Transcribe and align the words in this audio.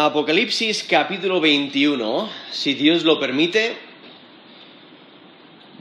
Apocalipsis 0.00 0.84
capítulo 0.88 1.40
21, 1.40 2.30
si 2.52 2.74
Dios 2.74 3.02
lo 3.02 3.18
permite, 3.18 3.76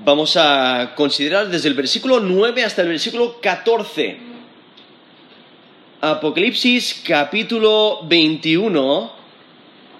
vamos 0.03 0.35
a 0.35 0.95
considerar 0.95 1.49
desde 1.49 1.67
el 1.67 1.75
versículo 1.75 2.19
9 2.19 2.63
hasta 2.63 2.81
el 2.81 2.87
versículo 2.87 3.39
14. 3.39 4.17
Apocalipsis 6.01 7.03
capítulo 7.07 7.99
21, 8.07 9.11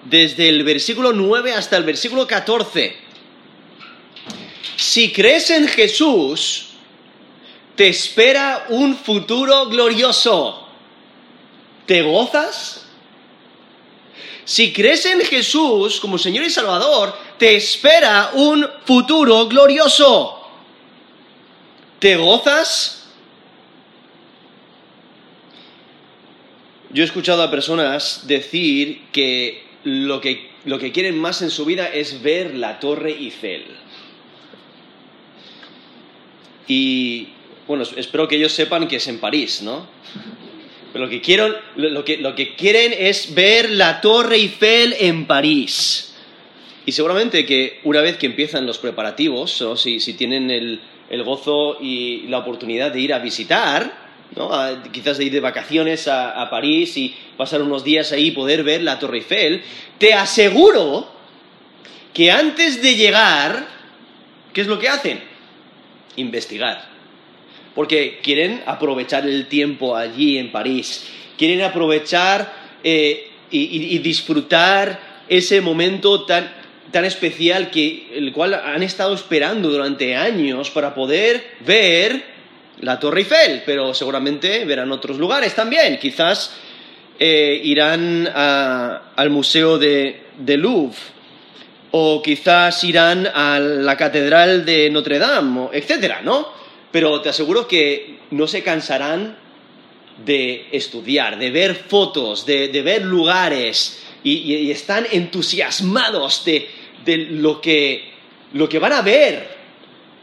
desde 0.02 0.48
el 0.48 0.64
versículo 0.64 1.12
9 1.12 1.52
hasta 1.52 1.76
el 1.76 1.84
versículo 1.84 2.26
14. 2.26 2.96
Si 4.74 5.12
crees 5.12 5.48
en 5.50 5.68
Jesús, 5.68 6.70
te 7.76 7.86
espera 7.86 8.66
un 8.70 8.96
futuro 8.96 9.66
glorioso. 9.66 10.66
¿Te 11.86 12.02
gozas? 12.02 12.87
Si 14.48 14.72
crees 14.72 15.04
en 15.04 15.20
Jesús 15.20 16.00
como 16.00 16.16
Señor 16.16 16.42
y 16.42 16.48
Salvador, 16.48 17.14
te 17.36 17.54
espera 17.54 18.30
un 18.32 18.66
futuro 18.86 19.46
glorioso. 19.46 20.40
¿Te 21.98 22.16
gozas? 22.16 23.10
Yo 26.88 27.02
he 27.02 27.06
escuchado 27.06 27.42
a 27.42 27.50
personas 27.50 28.26
decir 28.26 29.02
que 29.12 29.64
lo 29.84 30.18
que, 30.22 30.50
lo 30.64 30.78
que 30.78 30.92
quieren 30.92 31.18
más 31.18 31.42
en 31.42 31.50
su 31.50 31.66
vida 31.66 31.86
es 31.86 32.22
ver 32.22 32.54
la 32.54 32.80
Torre 32.80 33.10
Eiffel. 33.10 33.66
Y 36.66 37.28
bueno, 37.66 37.84
espero 37.96 38.26
que 38.26 38.36
ellos 38.36 38.52
sepan 38.52 38.88
que 38.88 38.96
es 38.96 39.08
en 39.08 39.20
París, 39.20 39.60
¿no? 39.60 39.86
Lo 40.98 41.08
que, 41.08 41.20
quiero, 41.20 41.54
lo, 41.76 42.04
que, 42.04 42.18
lo 42.18 42.34
que 42.34 42.56
quieren 42.56 42.92
es 42.96 43.32
ver 43.32 43.70
la 43.70 44.00
Torre 44.00 44.34
Eiffel 44.34 44.96
en 44.98 45.26
París. 45.26 46.12
Y 46.86 46.92
seguramente 46.92 47.46
que 47.46 47.78
una 47.84 48.00
vez 48.00 48.16
que 48.16 48.26
empiezan 48.26 48.66
los 48.66 48.78
preparativos, 48.78 49.62
o 49.62 49.76
si, 49.76 50.00
si 50.00 50.14
tienen 50.14 50.50
el, 50.50 50.80
el, 51.08 51.22
gozo 51.22 51.78
y 51.80 52.22
la 52.26 52.38
oportunidad 52.38 52.90
de 52.90 53.00
ir 53.00 53.14
a 53.14 53.20
visitar, 53.20 54.08
¿no? 54.34 54.52
a, 54.52 54.82
quizás 54.90 55.18
de 55.18 55.26
ir 55.26 55.32
de 55.32 55.38
vacaciones 55.38 56.08
a, 56.08 56.42
a, 56.42 56.50
París 56.50 56.96
y 56.96 57.14
pasar 57.36 57.62
unos 57.62 57.84
días 57.84 58.10
ahí 58.10 58.26
y 58.26 58.30
poder 58.32 58.64
ver 58.64 58.82
la 58.82 58.98
Torre 58.98 59.18
Eiffel, 59.18 59.62
te 59.98 60.14
aseguro 60.14 61.08
que 62.12 62.32
antes 62.32 62.82
de 62.82 62.96
llegar, 62.96 63.68
¿qué 64.52 64.62
es 64.62 64.66
lo 64.66 64.80
que 64.80 64.88
hacen? 64.88 65.22
Investigar 66.16 66.97
porque 67.78 68.18
quieren 68.24 68.60
aprovechar 68.66 69.24
el 69.24 69.46
tiempo 69.46 69.94
allí 69.94 70.36
en 70.36 70.50
París, 70.50 71.06
quieren 71.38 71.62
aprovechar 71.62 72.52
eh, 72.82 73.30
y, 73.52 73.96
disfrutar 73.98 74.98
ese 75.28 75.60
momento 75.60 76.24
tan, 76.24 76.52
tan 76.90 77.04
especial 77.04 77.70
que 77.70 78.08
el 78.14 78.32
cual 78.32 78.54
han 78.54 78.82
estado 78.82 79.14
esperando 79.14 79.68
durante 79.70 80.16
años 80.16 80.70
para 80.70 80.92
poder 80.92 81.52
ver 81.60 82.20
la 82.80 82.98
Torre 82.98 83.20
Eiffel, 83.20 83.62
pero 83.64 83.94
seguramente 83.94 84.64
verán 84.64 84.90
otros 84.90 85.16
lugares 85.16 85.54
también. 85.54 86.00
Quizás 86.00 86.56
eh, 87.16 87.60
irán 87.62 88.26
al 88.34 89.30
Museo 89.30 89.78
de, 89.78 90.24
de, 90.36 90.56
Louvre 90.56 90.98
o 91.92 92.20
quizás 92.22 92.82
irán 92.82 93.28
a 93.32 93.60
la 93.60 93.96
Catedral 93.96 94.64
de 94.64 94.90
Notre 94.90 95.20
Dame, 95.20 95.68
etcétera, 95.72 96.22
¿no? 96.24 96.58
Pero 96.90 97.20
te 97.20 97.28
aseguro 97.28 97.68
que 97.68 98.18
no 98.30 98.46
se 98.46 98.62
cansarán 98.62 99.36
de 100.24 100.66
estudiar, 100.72 101.38
de 101.38 101.50
ver 101.50 101.74
fotos, 101.74 102.44
de, 102.46 102.68
de 102.68 102.82
ver 102.82 103.02
lugares 103.02 104.02
y, 104.22 104.70
están 104.70 105.06
entusiasmados 105.10 106.44
de, 106.44 106.68
de 107.04 107.16
lo, 107.16 107.60
que, 107.60 108.12
lo 108.52 108.68
que 108.68 108.78
van 108.78 108.92
a 108.92 109.02
ver, 109.02 109.56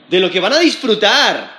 de 0.10 0.20
lo 0.20 0.30
que 0.30 0.40
van 0.40 0.54
a 0.54 0.60
disfrutar. 0.60 1.56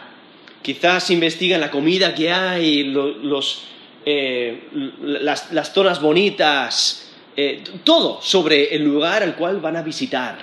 Quizás 0.63 1.11
investigan 1.11 1.61
la 1.61 1.71
comida 1.71 2.15
que 2.15 2.31
hay, 2.31 2.85
los, 2.85 3.63
eh, 4.05 4.69
las, 5.03 5.53
las, 5.53 5.73
zonas 5.73 6.01
bonitas, 6.01 7.13
eh, 7.37 7.63
todo 7.85 8.21
sobre 8.21 8.75
el 8.75 8.83
lugar 8.83 9.23
al 9.23 9.37
cual 9.37 9.61
van 9.61 9.77
a 9.77 9.83
visitar. 9.83 10.39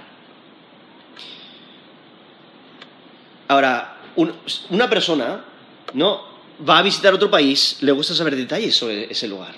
Ahora, 3.49 3.92
una 4.15 4.89
persona 4.89 5.45
no 5.93 6.33
va 6.67 6.79
a 6.79 6.83
visitar 6.83 7.13
otro 7.13 7.29
país, 7.29 7.77
le 7.81 7.91
gusta 7.91 8.13
saber 8.13 8.35
detalles 8.35 8.75
sobre 8.75 9.11
ese 9.11 9.27
lugar. 9.27 9.55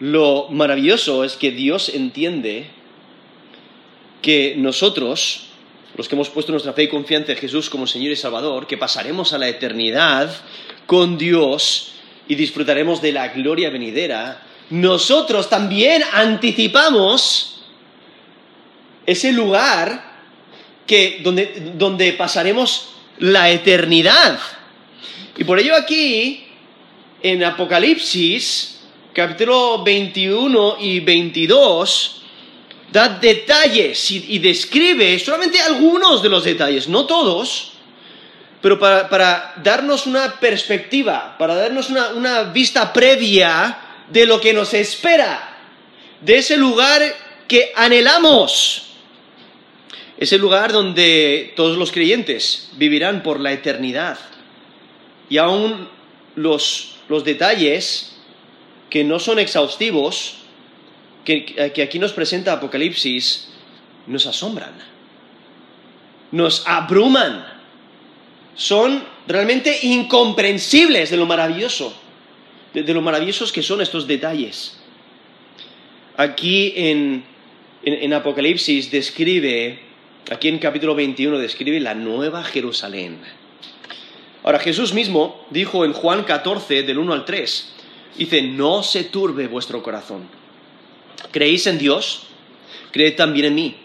Lo 0.00 0.48
maravilloso 0.50 1.24
es 1.24 1.36
que 1.36 1.50
Dios 1.50 1.88
entiende 1.88 2.66
que 4.22 4.54
nosotros, 4.56 5.46
los 5.96 6.08
que 6.08 6.14
hemos 6.14 6.30
puesto 6.30 6.52
nuestra 6.52 6.72
fe 6.72 6.84
y 6.84 6.88
confianza 6.88 7.32
en 7.32 7.38
Jesús 7.38 7.70
como 7.70 7.86
Señor 7.86 8.12
y 8.12 8.16
Salvador, 8.16 8.66
que 8.66 8.78
pasaremos 8.78 9.32
a 9.32 9.38
la 9.38 9.48
eternidad 9.48 10.34
con 10.86 11.16
Dios 11.18 11.92
y 12.26 12.34
disfrutaremos 12.34 13.00
de 13.02 13.12
la 13.12 13.28
gloria 13.28 13.70
venidera, 13.70 14.42
nosotros 14.70 15.50
también 15.50 16.02
anticipamos 16.12 17.62
ese 19.06 19.32
lugar 19.32 20.14
que, 20.86 21.20
donde, 21.22 21.72
donde 21.76 22.12
pasaremos 22.14 22.93
la 23.18 23.50
eternidad. 23.50 24.38
Y 25.36 25.44
por 25.44 25.58
ello 25.58 25.74
aquí, 25.74 26.46
en 27.22 27.44
Apocalipsis, 27.44 28.80
capítulo 29.12 29.82
21 29.82 30.76
y 30.80 31.00
22, 31.00 32.22
da 32.92 33.08
detalles 33.08 34.10
y, 34.10 34.38
describe 34.38 35.18
solamente 35.18 35.60
algunos 35.60 36.22
de 36.22 36.28
los 36.28 36.44
detalles, 36.44 36.88
no 36.88 37.06
todos, 37.06 37.72
pero 38.60 38.78
para, 38.78 39.54
darnos 39.62 40.06
una 40.06 40.38
perspectiva, 40.38 41.36
para 41.38 41.54
darnos 41.56 41.90
una 41.90 42.44
vista 42.44 42.92
previa 42.92 43.78
de 44.08 44.26
lo 44.26 44.40
que 44.40 44.52
nos 44.52 44.74
espera, 44.74 45.58
de 46.20 46.38
ese 46.38 46.56
lugar 46.56 47.02
que 47.48 47.72
anhelamos 47.74 48.93
ese 50.18 50.38
lugar 50.38 50.72
donde 50.72 51.52
todos 51.56 51.76
los 51.76 51.90
creyentes 51.90 52.70
vivirán 52.76 53.22
por 53.22 53.40
la 53.40 53.52
eternidad. 53.52 54.18
Y 55.28 55.38
aún 55.38 55.88
los, 56.36 56.96
los 57.08 57.24
detalles 57.24 58.16
que 58.90 59.02
no 59.02 59.18
son 59.18 59.38
exhaustivos, 59.38 60.36
que, 61.24 61.44
que 61.44 61.82
aquí 61.82 61.98
nos 61.98 62.12
presenta 62.12 62.52
Apocalipsis, 62.52 63.48
nos 64.06 64.26
asombran, 64.26 64.74
nos 66.30 66.62
abruman, 66.66 67.46
son 68.54 69.02
realmente 69.26 69.78
incomprensibles 69.82 71.10
de 71.10 71.16
lo 71.16 71.26
maravilloso, 71.26 71.94
de, 72.72 72.94
lo 72.94 73.02
maravillosos 73.02 73.52
que 73.52 73.62
son 73.62 73.80
estos 73.80 74.06
detalles. 74.06 74.78
Aquí 76.16 76.72
en, 76.76 77.24
en 77.82 78.12
Apocalipsis 78.12 78.90
describe 78.90 79.80
Aquí 80.30 80.48
en 80.48 80.58
capítulo 80.58 80.94
21 80.94 81.38
describe 81.38 81.78
la 81.80 81.94
nueva 81.94 82.42
Jerusalén. 82.44 83.18
Ahora 84.42 84.58
Jesús 84.58 84.94
mismo 84.94 85.44
dijo 85.50 85.84
en 85.84 85.92
Juan 85.92 86.24
14, 86.24 86.82
del 86.82 86.96
1 86.96 87.12
al 87.12 87.24
3, 87.26 87.72
dice, 88.16 88.40
no 88.40 88.82
se 88.82 89.04
turbe 89.04 89.48
vuestro 89.48 89.82
corazón. 89.82 90.26
¿Creéis 91.30 91.66
en 91.66 91.76
Dios? 91.76 92.22
Creed 92.90 93.16
también 93.16 93.46
en 93.46 93.54
mí. 93.54 93.76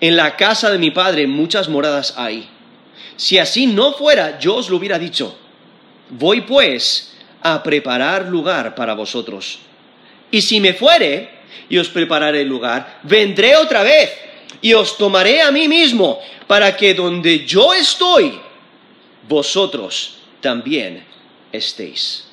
En 0.00 0.16
la 0.16 0.34
casa 0.36 0.70
de 0.70 0.78
mi 0.78 0.92
Padre 0.92 1.26
muchas 1.26 1.68
moradas 1.68 2.14
hay. 2.16 2.48
Si 3.16 3.36
así 3.36 3.66
no 3.66 3.92
fuera, 3.92 4.38
yo 4.38 4.56
os 4.56 4.70
lo 4.70 4.78
hubiera 4.78 4.98
dicho. 4.98 5.36
Voy 6.08 6.40
pues 6.40 7.18
a 7.42 7.62
preparar 7.62 8.28
lugar 8.28 8.74
para 8.74 8.94
vosotros. 8.94 9.58
Y 10.30 10.40
si 10.40 10.58
me 10.58 10.72
fuere 10.72 11.28
y 11.68 11.76
os 11.76 11.90
prepararé 11.90 12.42
el 12.42 12.48
lugar, 12.48 13.00
vendré 13.02 13.56
otra 13.56 13.82
vez 13.82 14.29
y 14.60 14.72
os 14.74 14.96
tomaré 14.96 15.40
a 15.42 15.50
mí 15.50 15.68
mismo, 15.68 16.20
para 16.46 16.76
que 16.76 16.94
donde 16.94 17.46
yo 17.46 17.72
estoy, 17.72 18.38
vosotros 19.28 20.18
también 20.40 21.04
estéis. 21.52 22.26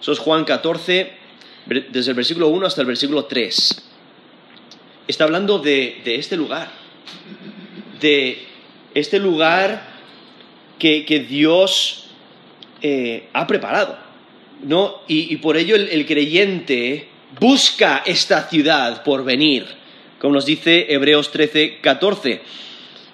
Eso 0.00 0.12
es 0.12 0.18
Juan 0.18 0.44
14, 0.44 1.12
desde 1.90 2.10
el 2.10 2.16
versículo 2.16 2.48
1 2.48 2.66
hasta 2.66 2.80
el 2.80 2.86
versículo 2.86 3.24
3. 3.24 3.82
Está 5.06 5.24
hablando 5.24 5.58
de, 5.58 6.02
este 6.04 6.36
lugar, 6.36 6.70
de 8.00 8.46
este 8.94 9.18
lugar 9.18 9.94
que, 10.78 11.26
Dios 11.28 12.06
eh, 12.82 13.28
ha 13.32 13.46
preparado. 13.46 13.98
¿no? 14.62 15.02
Y, 15.08 15.36
por 15.36 15.56
ello 15.56 15.76
el, 15.76 15.88
el 15.88 16.06
creyente 16.06 17.08
busca 17.38 18.02
esta 18.06 18.48
ciudad 18.48 19.02
por 19.02 19.24
venir 19.24 19.83
como 20.24 20.36
nos 20.36 20.46
dice 20.46 20.86
Hebreos 20.88 21.30
13, 21.32 21.80
14. 21.82 22.40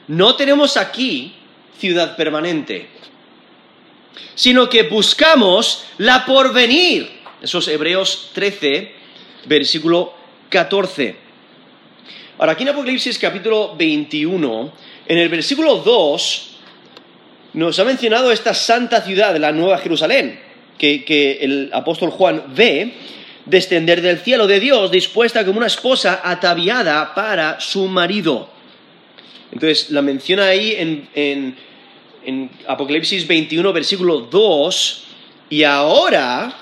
No 0.06 0.36
tenemos 0.36 0.76
aquí 0.76 1.32
ciudad 1.76 2.14
permanente, 2.14 2.86
sino 4.36 4.68
que 4.68 4.84
buscamos 4.84 5.86
la 5.98 6.24
porvenir. 6.24 7.10
Eso 7.42 7.58
es 7.58 7.66
Hebreos 7.66 8.30
13, 8.32 8.92
versículo 9.46 10.14
14. 10.50 11.16
Ahora, 12.38 12.52
aquí 12.52 12.62
en 12.62 12.68
Apocalipsis 12.68 13.18
capítulo 13.18 13.74
21, 13.76 14.72
en 15.08 15.18
el 15.18 15.28
versículo 15.28 15.78
2, 15.78 16.50
nos 17.54 17.76
ha 17.80 17.84
mencionado 17.84 18.30
esta 18.30 18.54
santa 18.54 19.02
ciudad, 19.02 19.36
la 19.36 19.50
Nueva 19.50 19.78
Jerusalén, 19.78 20.38
que, 20.78 21.04
que 21.04 21.40
el 21.40 21.70
apóstol 21.72 22.10
Juan 22.10 22.54
ve 22.54 22.94
descender 23.46 24.02
del 24.02 24.18
cielo 24.18 24.46
de 24.46 24.60
Dios, 24.60 24.90
dispuesta 24.90 25.44
como 25.44 25.58
una 25.58 25.66
esposa 25.66 26.20
ataviada 26.22 27.14
para 27.14 27.60
su 27.60 27.86
marido. 27.86 28.48
Entonces, 29.52 29.90
la 29.90 30.02
menciona 30.02 30.46
ahí 30.46 30.74
en, 30.76 31.08
en, 31.14 32.50
Apocalipsis 32.68 33.26
21, 33.26 33.72
versículo 33.72 34.20
2, 34.20 35.04
y 35.48 35.64
ahora, 35.64 36.52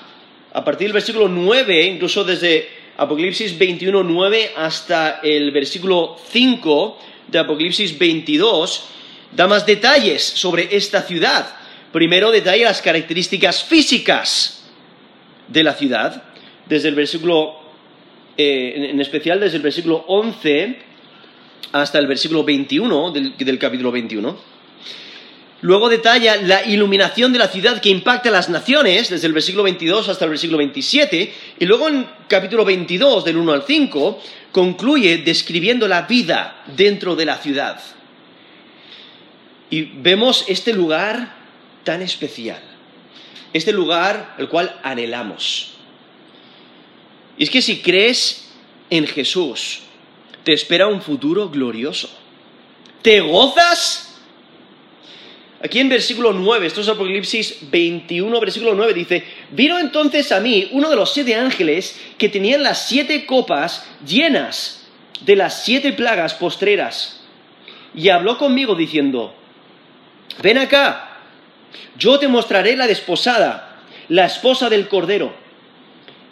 a 0.53 0.65
partir 0.65 0.87
del 0.87 0.95
versículo 0.95 1.29
9, 1.29 1.85
incluso 1.85 2.25
desde 2.25 2.69
Apocalipsis 2.97 3.59
21, 3.59 4.03
9 4.03 4.53
hasta 4.57 5.21
el 5.23 5.51
versículo 5.51 6.17
5 6.31 6.99
de 7.27 7.39
Apocalipsis 7.39 7.99
22, 7.99 8.85
da 9.33 9.47
más 9.47 9.67
detalles 9.67 10.23
sobre 10.23 10.75
esta 10.75 11.03
ciudad. 11.03 11.55
Primero 11.93 12.31
detalla 12.31 12.69
las 12.69 12.81
características 12.81 13.65
físicas 13.65 14.65
de 15.49 15.65
la 15.65 15.75
ciudad, 15.75 16.23
desde 16.69 16.89
el 16.89 16.95
versículo, 16.95 17.57
eh, 18.37 18.91
en 18.91 19.01
especial 19.01 19.41
desde 19.41 19.57
el 19.57 19.63
versículo 19.63 20.05
11 20.07 20.77
hasta 21.73 21.99
el 21.99 22.07
versículo 22.07 22.45
21 22.45 23.13
del, 23.13 23.37
del 23.37 23.59
capítulo 23.59 23.93
21. 23.93 24.59
Luego 25.61 25.89
detalla 25.89 26.37
la 26.37 26.65
iluminación 26.65 27.33
de 27.33 27.41
la 27.41 27.49
ciudad 27.49 27.81
que 27.81 27.89
impacta 27.89 28.29
a 28.29 28.33
las 28.33 28.49
naciones, 28.49 29.11
desde 29.11 29.27
el 29.27 29.33
versículo 29.33 29.65
22 29.65 30.09
hasta 30.09 30.25
el 30.25 30.31
versículo 30.31 30.59
27, 30.59 31.35
y 31.59 31.65
luego 31.67 31.89
en 31.89 32.07
capítulo 32.29 32.65
22, 32.65 33.25
del 33.25 33.39
1 33.39 33.53
al 33.53 33.65
5, 33.65 34.21
concluye 34.53 35.19
describiendo 35.19 35.89
la 35.89 36.03
vida 36.03 36.63
dentro 36.77 37.17
de 37.17 37.25
la 37.25 37.39
ciudad. 37.39 37.81
Y 39.69 39.83
vemos 39.83 40.45
este 40.47 40.73
lugar 40.73 41.35
tan 41.83 42.03
especial, 42.03 42.61
este 43.53 43.73
lugar 43.73 44.37
el 44.39 44.49
cual 44.49 44.79
anhelamos. 44.85 45.78
Y 47.39 47.45
es 47.45 47.51
que 47.51 47.63
si 47.63 47.81
crees 47.81 48.51
en 48.91 49.07
Jesús, 49.07 49.81
te 50.45 50.53
espera 50.53 50.89
un 50.89 51.01
futuro 51.01 51.49
glorioso. 51.49 52.11
¿Te 53.03 53.21
gozas? 53.21 54.17
Aquí 55.63 55.81
en 55.81 55.89
versículo 55.89 56.33
9, 56.33 56.67
esto 56.67 56.81
es 56.81 56.89
Apocalipsis 56.89 57.71
21, 57.71 58.41
versículo 58.41 58.75
9, 58.75 58.95
dice, 58.95 59.25
vino 59.51 59.79
entonces 59.79 60.31
a 60.31 60.39
mí 60.39 60.69
uno 60.73 60.89
de 60.89 60.97
los 60.97 61.13
siete 61.13 61.35
ángeles 61.35 62.01
que 62.17 62.29
tenían 62.29 62.63
las 62.63 62.89
siete 62.89 63.27
copas 63.27 63.85
llenas 64.07 64.87
de 65.23 65.35
las 65.35 65.65
siete 65.65 65.93
plagas 65.93 66.35
postreras, 66.35 67.21
y 67.95 68.09
habló 68.09 68.39
conmigo 68.39 68.77
diciendo, 68.77 69.35
ven 70.43 70.59
acá, 70.59 71.19
yo 71.99 72.19
te 72.21 72.29
mostraré 72.29 72.77
la 72.77 72.87
desposada, 72.87 73.83
la 74.09 74.27
esposa 74.27 74.71
del 74.71 74.87
Cordero. 74.87 75.48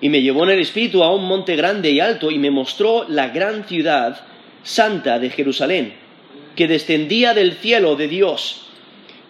Y 0.01 0.09
me 0.09 0.23
llevó 0.23 0.45
en 0.45 0.51
el 0.51 0.61
espíritu 0.61 1.03
a 1.03 1.15
un 1.15 1.27
monte 1.27 1.57
grande 1.57 1.91
y 1.91 2.01
alto 2.01 2.31
y 2.31 2.39
me 2.39 2.51
mostró 2.51 3.07
la 3.09 3.29
gran 3.29 3.65
ciudad 3.65 4.21
santa 4.63 5.19
de 5.19 5.31
Jerusalén, 5.31 5.95
que 6.55 6.69
descendía 6.69 7.35
del 7.35 7.55
cielo 7.55 7.97
de 7.97 8.09
Dios 8.09 8.67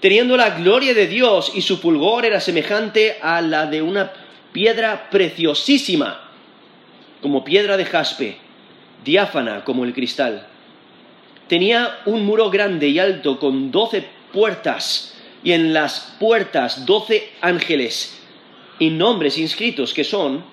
teniendo 0.01 0.37
la 0.37 0.51
gloria 0.51 0.95
de 0.95 1.07
Dios 1.07 1.53
y 1.55 1.63
su 1.63 1.79
fulgor 1.79 2.25
era 2.25 2.41
semejante 2.41 3.17
a 3.21 3.41
la 3.41 3.67
de 3.67 3.83
una 3.83 4.13
piedra 4.53 5.11
preciosísima, 5.11 6.31
como 7.21 7.45
piedra 7.45 7.77
de 7.77 7.85
jaspe, 7.85 8.37
diáfana 9.05 9.65
como 9.65 9.85
el 9.85 9.93
cristal. 9.93 10.47
Tenía 11.49 11.99
un 12.07 12.25
muro 12.25 12.51
grande 12.51 12.89
y 12.89 12.99
alto 12.99 13.39
con 13.39 13.71
doce 13.71 14.05
puertas, 14.33 15.15
y 15.43 15.53
en 15.53 15.73
las 15.73 16.17
puertas 16.19 16.87
doce 16.87 17.31
ángeles 17.41 18.21
y 18.79 18.91
nombres 18.91 19.39
inscritos 19.39 19.95
que 19.95 20.05
son 20.05 20.45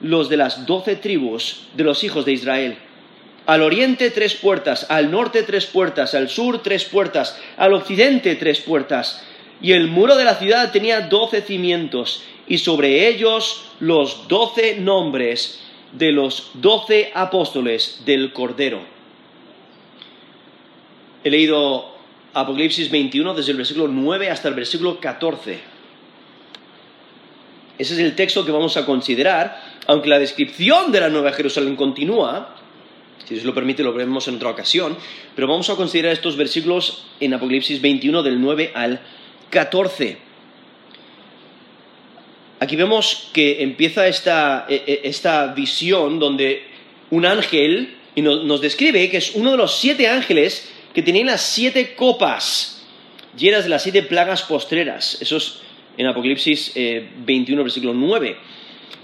los 0.00 0.28
de 0.28 0.36
las 0.36 0.66
doce 0.66 0.96
tribus 0.96 1.62
de 1.74 1.84
los 1.84 2.04
hijos 2.04 2.24
de 2.24 2.32
Israel. 2.32 2.76
Al 3.46 3.62
oriente 3.62 4.10
tres 4.10 4.34
puertas, 4.34 4.86
al 4.90 5.10
norte 5.10 5.42
tres 5.42 5.66
puertas, 5.66 6.14
al 6.14 6.28
sur 6.28 6.62
tres 6.62 6.84
puertas, 6.84 7.38
al 7.56 7.72
occidente 7.72 8.36
tres 8.36 8.60
puertas. 8.60 9.24
Y 9.60 9.72
el 9.72 9.88
muro 9.88 10.16
de 10.16 10.24
la 10.24 10.36
ciudad 10.36 10.72
tenía 10.72 11.02
doce 11.02 11.42
cimientos, 11.42 12.22
y 12.46 12.58
sobre 12.58 13.08
ellos 13.08 13.70
los 13.80 14.28
doce 14.28 14.76
nombres 14.80 15.60
de 15.92 16.12
los 16.12 16.50
doce 16.54 17.10
apóstoles 17.14 18.02
del 18.04 18.32
Cordero. 18.32 18.80
He 21.22 21.30
leído 21.30 21.94
Apocalipsis 22.32 22.90
21 22.90 23.34
desde 23.34 23.52
el 23.52 23.58
versículo 23.58 23.88
9 23.88 24.30
hasta 24.30 24.48
el 24.48 24.54
versículo 24.54 25.00
14. 25.00 25.79
Ese 27.80 27.94
es 27.94 28.00
el 28.00 28.14
texto 28.14 28.44
que 28.44 28.52
vamos 28.52 28.76
a 28.76 28.84
considerar, 28.84 29.58
aunque 29.86 30.10
la 30.10 30.18
descripción 30.18 30.92
de 30.92 31.00
la 31.00 31.08
Nueva 31.08 31.32
Jerusalén 31.32 31.76
continúa, 31.76 32.54
si 33.24 33.32
Dios 33.32 33.46
lo 33.46 33.54
permite, 33.54 33.82
lo 33.82 33.94
veremos 33.94 34.28
en 34.28 34.34
otra 34.34 34.50
ocasión. 34.50 34.98
Pero 35.34 35.48
vamos 35.48 35.70
a 35.70 35.76
considerar 35.76 36.12
estos 36.12 36.36
versículos 36.36 37.06
en 37.20 37.32
Apocalipsis 37.32 37.80
21 37.80 38.22
del 38.22 38.38
9 38.38 38.72
al 38.74 39.00
14. 39.48 40.18
Aquí 42.58 42.76
vemos 42.76 43.30
que 43.32 43.62
empieza 43.62 44.06
esta, 44.06 44.66
e, 44.68 44.74
e, 44.86 45.00
esta 45.04 45.46
visión 45.54 46.18
donde 46.18 46.64
un 47.08 47.24
ángel 47.24 47.96
y 48.14 48.20
nos, 48.20 48.60
describe 48.60 49.08
que 49.08 49.16
es 49.16 49.34
uno 49.34 49.52
de 49.52 49.56
los 49.56 49.78
siete 49.78 50.06
ángeles 50.06 50.70
que 50.92 51.00
tenían 51.02 51.28
las 51.28 51.40
siete 51.40 51.94
copas 51.94 52.84
llenas 53.38 53.64
de 53.64 53.70
las 53.70 53.82
siete 53.82 54.02
plagas 54.02 54.42
postreras. 54.42 55.16
Eso 55.22 55.38
es 55.38 55.60
en 56.00 56.06
Apocalipsis 56.06 56.72
21, 56.74 57.60
eh, 57.60 57.64
versículo 57.64 57.92
9. 57.92 58.36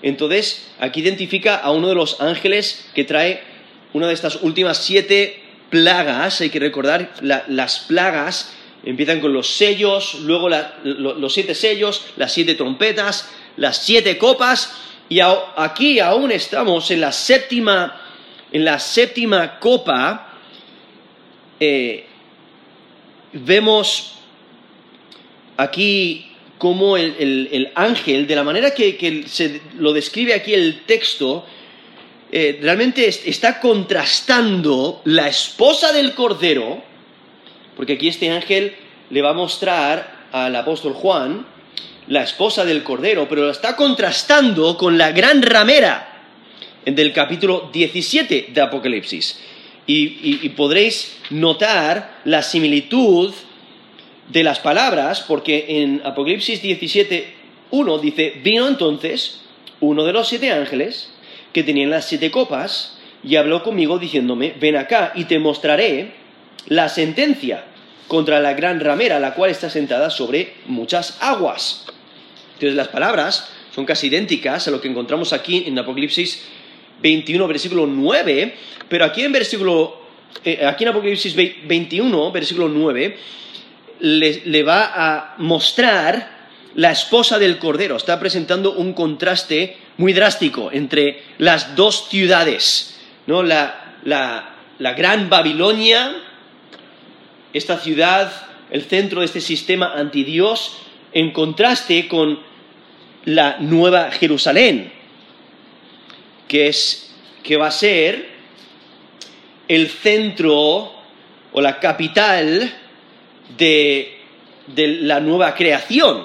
Entonces, 0.01 0.67
aquí 0.81 1.01
identifica 1.01 1.57
a 1.57 1.71
uno 1.71 1.89
de 1.89 1.95
los 1.95 2.23
ángeles 2.23 2.89
que 2.95 3.05
trae 3.05 3.43
una 3.93 4.07
de 4.07 4.15
estas 4.15 4.43
últimas 4.43 4.79
siete 4.79 5.43
plagas, 5.69 6.41
hay 6.41 6.49
que 6.49 6.59
recordar, 6.59 7.13
las 7.21 7.81
plagas 7.81 8.55
empiezan 8.83 9.21
con 9.21 9.35
los 9.35 9.49
sellos, 9.49 10.21
luego 10.23 10.49
los 10.85 11.35
siete 11.35 11.55
sellos, 11.55 12.07
las 12.17 12.33
siete 12.33 12.55
trompetas, 12.55 13.31
las 13.59 13.77
siete 13.77 14.17
copas, 14.17 14.75
y 15.11 15.21
aquí 15.21 16.01
aún 16.01 16.33
estamos 16.33 16.91
en 16.91 17.03
la 17.03 17.13
séptima, 17.13 18.01
en 18.53 18.65
la 18.65 18.79
séptima 18.79 19.59
copa, 19.59 20.33
eh, 21.61 22.07
vemos 23.33 24.15
aquí 25.59 26.36
como 26.59 26.97
el, 26.97 27.71
ángel, 27.75 28.27
de 28.27 28.37
la 28.37 28.45
manera 28.45 28.73
que 28.73 29.25
se 29.27 29.61
lo 29.79 29.93
describe 29.93 30.35
aquí 30.35 30.55
el 30.55 30.83
texto, 30.87 31.45
eh, 32.33 32.59
realmente 32.61 33.07
está 33.09 33.61
contrastando 33.61 35.01
la 35.05 35.29
esposa 35.29 35.93
del 35.93 36.13
Cordero, 36.13 36.83
porque 37.77 37.95
aquí 37.95 38.09
este 38.09 38.31
ángel 38.31 38.75
le 39.11 39.23
va 39.23 39.31
a 39.31 39.35
mostrar 39.35 40.27
al 40.33 40.57
apóstol 40.57 40.93
Juan 40.93 41.47
la 42.09 42.23
esposa 42.23 42.65
del 42.65 42.83
Cordero, 42.83 43.29
pero 43.29 43.43
lo 43.43 43.51
está 43.51 43.77
contrastando 43.77 44.77
con 44.77 44.99
la 44.99 45.13
gran 45.13 45.41
ramera 45.43 46.25
del 46.85 47.13
capítulo 47.13 47.71
17 47.73 48.49
de 48.53 48.61
Apocalipsis. 48.61 49.41
Y, 49.87 50.49
podréis 50.51 51.17
notar 51.31 52.21
la 52.25 52.43
similitud 52.43 53.33
de 54.29 54.43
las 54.43 54.59
palabras, 54.59 55.21
porque 55.23 55.67
en 55.69 56.03
Apocalipsis 56.05 56.63
17, 56.63 57.35
1 57.71 57.99
dice, 57.99 58.41
vino 58.43 58.67
entonces 58.69 59.43
uno 59.81 60.05
de 60.05 60.13
los 60.13 60.29
siete 60.29 60.51
ángeles, 60.51 61.11
que 61.53 61.63
tenían 61.63 61.91
las 61.91 62.07
siete 62.07 62.31
copas 62.31 62.99
y 63.23 63.37
habló 63.37 63.63
conmigo 63.63 63.99
diciéndome, 63.99 64.55
ven 64.61 64.77
acá 64.77 65.13
y 65.15 65.25
te 65.25 65.39
mostraré 65.39 66.13
la 66.67 66.89
sentencia 66.89 67.65
contra 68.09 68.41
la 68.41 68.55
gran 68.55 68.81
ramera, 68.81 69.19
la 69.19 69.35
cual 69.35 69.51
está 69.51 69.71
sentada 69.71 70.11
sobre 70.11 70.55
muchas 70.67 71.19
aguas. 71.21 71.87
Entonces 72.55 72.77
las 72.77 72.89
palabras 72.89 73.51
son 73.75 73.85
casi 73.85 74.07
idénticas 74.07 74.69
a 74.69 74.71
lo 74.71 74.81
que 74.81 74.89
encontramos 74.89 75.33
aquí 75.33 75.65
en 75.67 75.79
Apocalipsis 75.79 76.45
21, 77.03 77.47
versículo 77.47 77.87
9, 77.87 78.55
pero 78.89 79.05
aquí 79.05 79.23
en 79.23 79.33
versículo, 79.33 80.01
eh, 80.45 80.65
aquí 80.65 80.85
en 80.85 80.91
Apocalipsis 80.91 81.35
21, 81.35 82.33
versículo 82.33 82.69
9, 82.69 83.17
le 84.01 84.63
va 84.63 84.93
a 84.95 85.35
mostrar 85.39 86.37
la 86.75 86.91
esposa 86.91 87.39
del 87.39 87.59
Cordero. 87.59 87.97
Está 87.97 88.21
presentando 88.21 88.73
un 88.73 88.93
contraste 88.93 89.77
muy 89.97 90.13
drástico 90.13 90.71
entre 90.73 91.23
las 91.39 91.75
dos 91.75 92.09
ciudades, 92.09 93.01
¿no? 93.27 93.43
la, 93.43 93.95
la 94.79 94.93
gran 94.93 95.31
Babilonia, 95.31 96.15
esta 97.53 97.79
ciudad, 97.79 98.31
el 98.71 98.83
centro 98.83 99.21
de 99.21 99.27
este 99.27 99.41
sistema 99.41 99.95
antidios, 99.95 100.77
en 101.13 101.33
contraste 101.33 102.09
con 102.09 102.39
la 103.25 103.57
nueva 103.59 104.11
Jerusalén, 104.11 104.93
que 106.47 106.69
es, 106.69 107.15
que 107.43 107.57
va 107.57 107.69
a 107.69 107.73
ser 107.73 108.29
el 109.69 109.89
centro 109.89 110.93
o 111.53 111.61
la 111.61 111.81
capital 111.81 112.73
de, 113.57 114.19
de 114.67 114.89
la 114.89 115.21
nueva 115.21 115.55
creación. 115.55 116.25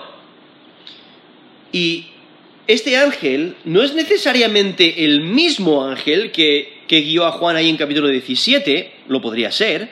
Y 1.71 2.07
este 2.67 2.97
ángel 2.97 3.55
no 3.65 3.83
es 3.83 3.93
necesariamente 3.93 5.03
el 5.03 5.21
mismo 5.21 5.85
ángel 5.85 6.31
que, 6.31 6.81
que, 6.87 7.01
guió 7.01 7.25
a 7.25 7.31
Juan 7.31 7.55
ahí 7.55 7.69
en 7.69 7.77
capítulo 7.77 8.07
17, 8.07 8.93
lo 9.07 9.21
podría 9.21 9.51
ser. 9.51 9.89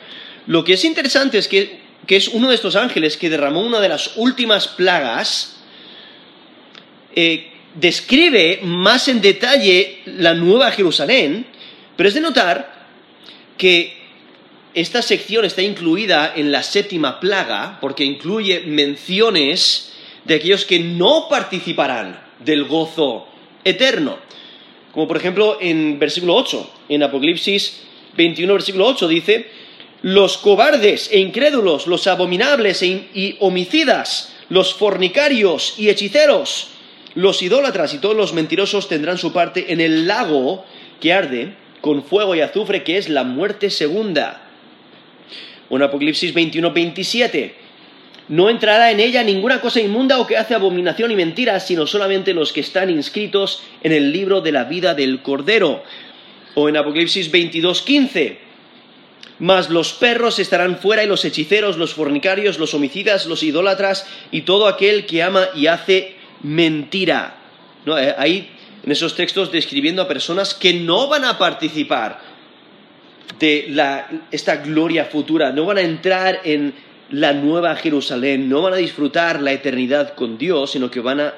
Lo 0.47 0.63
que 0.63 0.73
es 0.73 0.85
interesante 0.85 1.37
es 1.37 1.47
que, 1.47 1.79
que, 2.05 2.15
es 2.15 2.27
uno 2.27 2.49
de 2.49 2.55
estos 2.55 2.75
ángeles 2.75 3.17
que 3.17 3.29
derramó 3.29 3.61
una 3.61 3.79
de 3.79 3.89
las 3.89 4.17
últimas 4.17 4.67
plagas, 4.67 5.57
eh, 7.15 7.49
describe 7.75 8.59
más 8.63 9.07
en 9.07 9.21
detalle 9.21 9.99
la 10.05 10.33
nueva 10.33 10.71
Jerusalén, 10.71 11.45
pero 11.95 12.09
es 12.09 12.15
de 12.15 12.21
notar 12.21 12.87
que 13.57 13.98
esta 14.73 15.01
sección 15.01 15.45
está 15.45 15.61
incluida 15.61 16.33
en 16.35 16.51
la 16.51 16.63
séptima 16.63 17.19
plaga 17.19 17.79
porque 17.81 18.03
incluye 18.03 18.61
menciones 18.61 19.91
de 20.25 20.35
aquellos 20.35 20.65
que 20.65 20.79
no 20.79 21.27
participarán 21.29 22.19
del 22.39 22.65
gozo 22.65 23.27
eterno. 23.63 24.17
Como 24.91 25.07
por 25.07 25.17
ejemplo 25.17 25.57
en 25.59 25.97
versículo 25.97 26.35
8, 26.35 26.71
en 26.89 27.03
Apocalipsis 27.03 27.81
21, 28.15 28.53
versículo 28.53 28.87
8 28.87 29.07
dice, 29.07 29.47
los 30.01 30.37
cobardes 30.37 31.09
e 31.11 31.19
incrédulos, 31.19 31.87
los 31.87 32.07
abominables 32.07 32.81
e 32.83 33.09
y 33.13 33.37
homicidas, 33.39 34.33
los 34.49 34.73
fornicarios 34.73 35.75
y 35.77 35.89
hechiceros, 35.89 36.69
los 37.15 37.41
idólatras 37.41 37.93
y 37.93 37.97
todos 37.97 38.15
los 38.15 38.33
mentirosos 38.33 38.87
tendrán 38.87 39.17
su 39.17 39.33
parte 39.33 39.73
en 39.73 39.81
el 39.81 40.07
lago 40.07 40.63
que 41.01 41.11
arde 41.11 41.55
con 41.81 42.03
fuego 42.03 42.35
y 42.35 42.41
azufre, 42.41 42.83
que 42.83 42.97
es 42.97 43.09
la 43.09 43.23
muerte 43.23 43.69
segunda. 43.69 44.48
En 45.69 45.83
Apocalipsis 45.83 46.33
21, 46.33 46.71
27. 46.71 47.55
No 48.29 48.49
entrará 48.49 48.91
en 48.91 48.99
ella 48.99 49.23
ninguna 49.23 49.59
cosa 49.59 49.79
inmunda 49.79 50.19
o 50.19 50.27
que 50.27 50.37
hace 50.37 50.53
abominación 50.53 51.09
y 51.11 51.15
mentira, 51.15 51.59
sino 51.59 51.87
solamente 51.87 52.33
los 52.33 52.53
que 52.53 52.61
están 52.61 52.89
inscritos 52.89 53.63
en 53.81 53.91
el 53.91 54.11
libro 54.11 54.41
de 54.41 54.51
la 54.51 54.65
vida 54.65 54.93
del 54.93 55.21
Cordero. 55.21 55.83
O 56.53 56.69
en 56.69 56.77
Apocalipsis 56.77 57.31
22, 57.31 57.81
15. 57.81 58.37
Mas 59.39 59.69
los 59.69 59.93
perros 59.93 60.37
estarán 60.37 60.77
fuera 60.77 61.03
y 61.03 61.07
los 61.07 61.25
hechiceros, 61.25 61.77
los 61.77 61.93
fornicarios, 61.93 62.59
los 62.59 62.73
homicidas, 62.73 63.25
los 63.25 63.41
idólatras 63.41 64.05
y 64.31 64.41
todo 64.41 64.67
aquel 64.67 65.05
que 65.05 65.23
ama 65.23 65.47
y 65.55 65.67
hace 65.67 66.15
mentira. 66.43 67.35
¿No? 67.85 67.97
Eh, 67.97 68.13
ahí 68.17 68.51
en 68.83 68.91
esos 68.91 69.15
textos 69.15 69.51
describiendo 69.51 70.01
a 70.01 70.07
personas 70.07 70.53
que 70.53 70.73
no 70.73 71.07
van 71.07 71.25
a 71.25 71.37
participar 71.37 72.28
de 73.39 73.73
esta 74.31 74.57
gloria 74.57 75.05
futura, 75.05 75.51
no 75.51 75.65
van 75.65 75.77
a 75.77 75.81
entrar 75.81 76.41
en 76.43 76.73
la 77.09 77.33
nueva 77.33 77.75
Jerusalén, 77.75 78.49
no 78.49 78.61
van 78.61 78.73
a 78.73 78.77
disfrutar 78.77 79.41
la 79.41 79.51
eternidad 79.51 80.13
con 80.13 80.37
Dios, 80.37 80.71
sino 80.71 80.91
que 80.91 80.99
van 80.99 81.19
a 81.19 81.33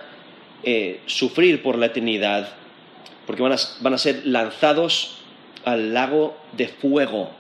eh, 0.64 1.00
sufrir 1.06 1.64
por 1.64 1.78
la 1.78 1.88
eternidad, 1.88 2.54
porque 3.26 3.42
van 3.42 3.54
a, 3.94 3.98
ser 3.98 4.22
lanzados 4.26 5.20
al 5.64 5.94
lago 5.94 6.38
de 6.52 6.68
fuego. 6.68 7.32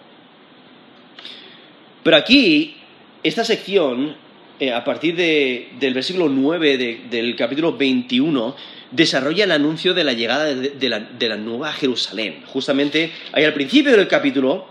Pero 2.03 2.17
aquí, 2.17 2.77
esta 3.23 3.43
sección, 3.43 4.15
eh, 4.59 4.71
a 4.71 4.83
partir 4.83 5.15
del 5.15 5.93
versículo 5.93 6.29
9 6.29 7.01
del 7.09 7.35
capítulo 7.35 7.73
21, 7.77 8.55
desarrolla 8.91 9.45
el 9.45 9.51
anuncio 9.51 9.93
de 9.93 10.03
la 10.03 10.13
llegada 10.13 10.45
de, 10.45 10.89
la, 10.89 11.37
nueva 11.37 11.71
Jerusalén. 11.73 12.43
Justamente 12.45 13.11
ahí 13.31 13.43
al 13.43 13.53
principio 13.53 13.91
del 13.95 14.07
capítulo 14.07 14.67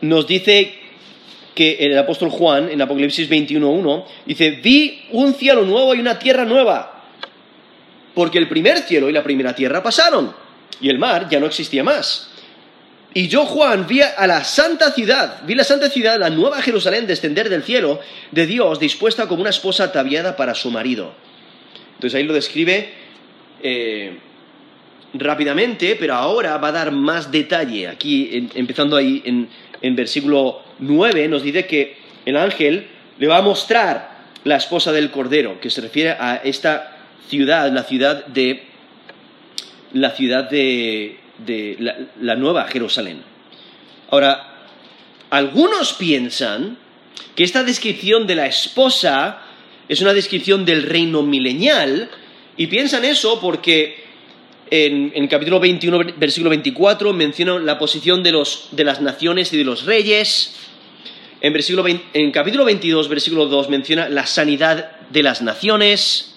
nos 0.00 0.26
dice 0.26 0.74
que 1.54 1.76
el 1.80 1.96
apóstol 1.96 2.30
Juan, 2.30 2.68
en 2.68 2.82
Apocalipsis 2.82 3.30
21.1, 3.30 4.04
dice, 4.26 4.50
vi 4.62 5.04
un 5.12 5.34
cielo 5.34 5.64
nuevo 5.64 5.94
y 5.94 6.00
una 6.00 6.18
tierra 6.18 6.44
nueva, 6.44 7.04
porque 8.12 8.38
el 8.38 8.48
primer 8.48 8.78
cielo 8.78 9.08
y 9.08 9.12
la 9.12 9.22
primera 9.22 9.54
tierra 9.54 9.82
pasaron, 9.82 10.34
y 10.80 10.88
el 10.88 10.98
mar 10.98 11.28
ya 11.30 11.38
no 11.38 11.46
existía 11.46 11.84
más. 11.84 12.30
Y 13.16 13.28
yo, 13.28 13.46
Juan, 13.46 13.86
vi 13.86 14.00
a 14.00 14.26
la 14.26 14.42
santa 14.42 14.90
ciudad, 14.90 15.42
vi 15.46 15.54
la 15.54 15.62
santa 15.62 15.88
ciudad, 15.88 16.18
la 16.18 16.30
nueva 16.30 16.60
Jerusalén, 16.60 17.06
descender 17.06 17.48
del 17.48 17.62
cielo 17.62 18.00
de 18.32 18.46
Dios, 18.46 18.80
dispuesta 18.80 19.28
como 19.28 19.42
una 19.42 19.50
esposa 19.50 19.84
ataviada 19.84 20.34
para 20.34 20.56
su 20.56 20.72
marido. 20.72 21.14
Entonces 22.04 22.20
ahí 22.20 22.26
lo 22.26 22.34
describe 22.34 22.90
eh, 23.62 24.18
rápidamente, 25.14 25.96
pero 25.98 26.12
ahora 26.12 26.58
va 26.58 26.68
a 26.68 26.72
dar 26.72 26.92
más 26.92 27.32
detalle. 27.32 27.88
Aquí, 27.88 28.46
empezando 28.54 28.94
ahí 28.94 29.22
en, 29.24 29.96
versículo 29.96 30.60
9, 30.80 31.28
nos 31.28 31.42
dice 31.42 31.66
que 31.66 31.96
el 32.26 32.36
ángel 32.36 32.88
le 33.18 33.26
va 33.26 33.38
a 33.38 33.40
mostrar 33.40 34.26
la 34.44 34.56
esposa 34.56 34.92
del 34.92 35.10
Cordero, 35.10 35.58
que 35.62 35.70
se 35.70 35.80
refiere 35.80 36.10
a 36.10 36.42
esta 36.44 36.94
ciudad, 37.30 37.72
la 37.72 37.84
ciudad 37.84 38.26
de 38.26 38.64
la 39.94 40.10
ciudad 40.10 40.50
de, 40.50 41.16
la, 41.78 41.96
la, 42.20 42.36
nueva 42.36 42.66
Jerusalén. 42.66 43.22
Ahora, 44.10 44.66
algunos 45.30 45.94
piensan 45.94 46.76
que 47.34 47.44
esta 47.44 47.62
descripción 47.62 48.26
de 48.26 48.34
la 48.34 48.44
esposa 48.44 49.43
es 49.88 50.00
una 50.00 50.12
descripción 50.12 50.64
del 50.64 50.82
reino 50.82 51.22
milenial, 51.22 52.10
y 52.56 52.68
piensan 52.68 53.04
eso 53.04 53.40
porque 53.40 54.04
en, 54.70 55.12
el 55.14 55.28
capítulo 55.28 55.60
21, 55.60 56.14
versículo 56.16 56.50
24, 56.50 57.12
menciona 57.12 57.58
la 57.58 57.78
posición 57.78 58.22
de, 58.22 58.32
los, 58.32 58.68
de 58.72 58.84
las 58.84 59.00
naciones 59.00 59.52
y 59.52 59.56
de 59.56 59.64
los 59.64 59.84
reyes. 59.84 60.54
En, 61.40 61.52
versículo 61.52 61.84
en 61.86 62.30
capítulo 62.30 62.64
22, 62.64 63.08
versículo 63.08 63.46
2, 63.46 63.68
menciona 63.68 64.08
la 64.08 64.26
sanidad 64.26 65.00
de 65.10 65.22
las 65.22 65.42
naciones. 65.42 66.36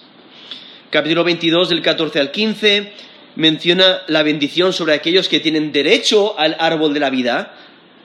Capítulo 0.89 1.23
22, 1.23 1.69
del 1.69 1.81
14 1.81 2.19
al 2.19 2.31
15, 2.31 2.93
menciona 3.35 4.01
la 4.07 4.23
bendición 4.23 4.73
sobre 4.73 4.93
aquellos 4.93 5.29
que 5.29 5.39
tienen 5.39 5.71
derecho 5.71 6.37
al 6.39 6.55
árbol 6.59 6.93
de 6.93 6.99
la 6.99 7.09
vida 7.09 7.55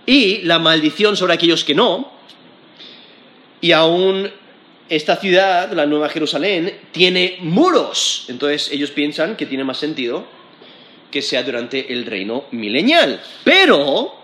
y 0.04 0.38
la 0.42 0.58
maldición 0.58 1.16
sobre 1.16 1.34
aquellos 1.34 1.64
que 1.64 1.74
no. 1.74 2.12
Y 3.60 3.72
aún 3.72 4.30
esta 4.88 5.16
ciudad, 5.16 5.72
la 5.72 5.86
Nueva 5.86 6.08
Jerusalén, 6.08 6.80
tiene 6.92 7.38
muros. 7.40 8.26
Entonces 8.28 8.70
ellos 8.72 8.90
piensan 8.90 9.36
que 9.36 9.46
tiene 9.46 9.64
más 9.64 9.78
sentido 9.78 10.26
que 11.10 11.22
sea 11.22 11.42
durante 11.42 11.92
el 11.92 12.06
reino 12.06 12.44
milenial. 12.50 13.22
Pero 13.44 14.14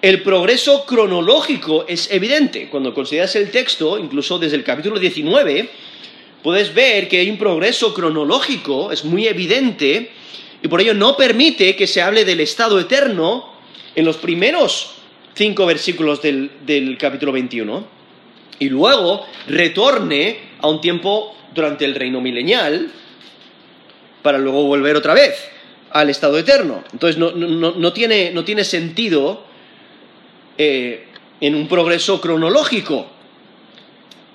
el 0.00 0.22
progreso 0.22 0.86
cronológico 0.86 1.84
es 1.88 2.10
evidente. 2.10 2.68
Cuando 2.70 2.94
consideras 2.94 3.34
el 3.36 3.50
texto, 3.50 3.98
incluso 3.98 4.38
desde 4.38 4.56
el 4.56 4.64
capítulo 4.64 4.98
19, 4.98 5.68
puedes 6.42 6.72
ver 6.72 7.08
que 7.08 7.18
hay 7.18 7.28
un 7.28 7.38
progreso 7.38 7.92
cronológico, 7.92 8.92
es 8.92 9.04
muy 9.04 9.26
evidente, 9.26 10.12
y 10.62 10.68
por 10.68 10.80
ello 10.80 10.94
no 10.94 11.16
permite 11.16 11.76
que 11.76 11.86
se 11.86 12.00
hable 12.00 12.24
del 12.24 12.40
estado 12.40 12.78
eterno 12.78 13.52
en 13.94 14.04
los 14.04 14.16
primeros 14.16 14.94
cinco 15.34 15.66
versículos 15.66 16.22
del, 16.22 16.50
del 16.64 16.96
capítulo 16.98 17.32
21 17.32 17.97
y 18.58 18.68
luego 18.68 19.24
retorne 19.46 20.38
a 20.60 20.68
un 20.68 20.80
tiempo 20.80 21.34
durante 21.54 21.84
el 21.84 21.94
reino 21.94 22.20
milenial 22.20 22.90
para 24.22 24.38
luego 24.38 24.64
volver 24.64 24.96
otra 24.96 25.14
vez 25.14 25.50
al 25.90 26.10
estado 26.10 26.38
eterno. 26.38 26.84
Entonces 26.92 27.18
no, 27.18 27.92
tiene, 27.92 28.64
sentido 28.64 29.44
eh, 30.56 31.06
en 31.40 31.54
un 31.54 31.68
progreso 31.68 32.20
cronológico. 32.20 33.06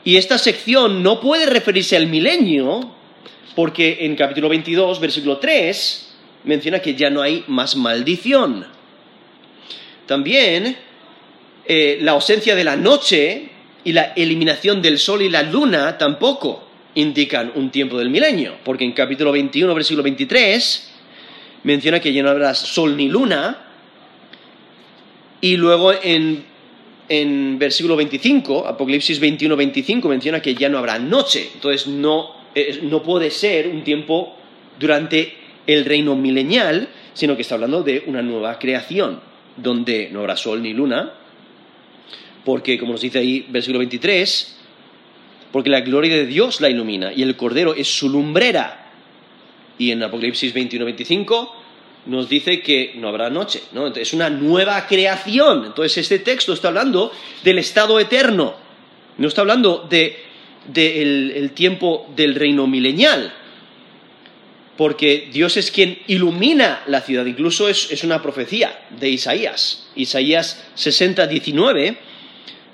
Y 0.03 0.17
esta 0.17 0.37
sección 0.37 1.01
no 1.03 1.21
puede 1.21 1.45
referirse 1.45 1.95
al 1.95 2.07
milenio 2.07 2.91
porque 3.55 3.99
en 4.01 4.15
capítulo 4.15 4.49
22, 4.49 4.99
versículo 4.99 5.37
3, 5.37 6.15
menciona 6.43 6.79
que 6.79 6.95
ya 6.95 7.09
no 7.09 7.21
hay 7.21 7.43
más 7.47 7.75
maldición. 7.75 8.65
También 10.05 10.75
eh, 11.65 11.99
la 12.01 12.13
ausencia 12.13 12.55
de 12.55 12.63
la 12.63 12.75
noche 12.75 13.49
y 13.83 13.91
la 13.93 14.13
eliminación 14.15 14.81
del 14.81 14.97
sol 14.97 15.21
y 15.21 15.29
la 15.29 15.43
luna 15.43 15.97
tampoco 15.97 16.63
indican 16.95 17.51
un 17.55 17.69
tiempo 17.69 17.97
del 17.97 18.09
milenio, 18.09 18.55
porque 18.63 18.85
en 18.85 18.93
capítulo 18.93 19.31
21, 19.31 19.73
versículo 19.73 20.03
23, 20.03 20.91
menciona 21.63 21.99
que 21.99 22.13
ya 22.13 22.23
no 22.23 22.29
habrá 22.29 22.53
sol 22.53 22.95
ni 22.95 23.09
luna, 23.09 23.57
y 25.41 25.57
luego 25.57 25.91
en, 25.91 26.45
en 27.09 27.59
versículo 27.59 27.95
25, 27.95 28.67
Apocalipsis 28.67 29.19
21, 29.19 29.55
25, 29.55 30.07
menciona 30.07 30.41
que 30.41 30.55
ya 30.55 30.69
no 30.69 30.77
habrá 30.77 30.99
noche, 30.99 31.49
entonces 31.53 31.87
no, 31.87 32.29
no 32.83 33.03
puede 33.03 33.31
ser 33.31 33.67
un 33.67 33.83
tiempo 33.83 34.37
durante 34.79 35.35
el 35.67 35.85
reino 35.85 36.15
milenial, 36.15 36.89
sino 37.13 37.35
que 37.35 37.41
está 37.41 37.55
hablando 37.55 37.83
de 37.83 38.03
una 38.07 38.21
nueva 38.21 38.59
creación, 38.59 39.19
donde 39.57 40.09
no 40.11 40.21
habrá 40.21 40.35
sol 40.35 40.61
ni 40.61 40.73
luna, 40.73 41.13
porque, 42.45 42.77
como 42.77 42.93
nos 42.93 43.01
dice 43.01 43.19
ahí, 43.19 43.45
versículo 43.49 43.79
23, 43.79 44.57
porque 45.51 45.69
la 45.69 45.81
gloria 45.81 46.15
de 46.15 46.25
Dios 46.25 46.61
la 46.61 46.69
ilumina 46.69 47.13
y 47.13 47.21
el 47.21 47.35
Cordero 47.35 47.75
es 47.75 47.87
su 47.87 48.09
lumbrera. 48.09 48.91
Y 49.77 49.91
en 49.91 50.03
Apocalipsis 50.03 50.53
21-25 50.53 51.49
nos 52.07 52.27
dice 52.27 52.61
que 52.61 52.93
no 52.95 53.07
habrá 53.07 53.29
noche, 53.29 53.61
¿no? 53.71 53.87
Es 53.87 54.13
una 54.13 54.29
nueva 54.29 54.85
creación. 54.87 55.65
Entonces 55.65 55.97
este 55.99 56.19
texto 56.19 56.53
está 56.53 56.67
hablando 56.69 57.11
del 57.43 57.59
estado 57.59 57.99
eterno, 57.99 58.55
no 59.17 59.27
está 59.27 59.41
hablando 59.41 59.87
del 59.89 60.15
de, 60.67 61.01
el 61.37 61.51
tiempo 61.51 62.11
del 62.15 62.35
reino 62.35 62.67
milenial, 62.67 63.33
porque 64.75 65.29
Dios 65.31 65.55
es 65.55 65.69
quien 65.69 65.99
ilumina 66.07 66.81
la 66.87 67.01
ciudad, 67.01 67.25
incluso 67.25 67.69
es, 67.69 67.91
es 67.91 68.03
una 68.03 68.21
profecía 68.21 68.87
de 68.89 69.09
Isaías. 69.09 69.87
Isaías 69.95 70.65
60, 70.73 71.27
19 71.27 72.12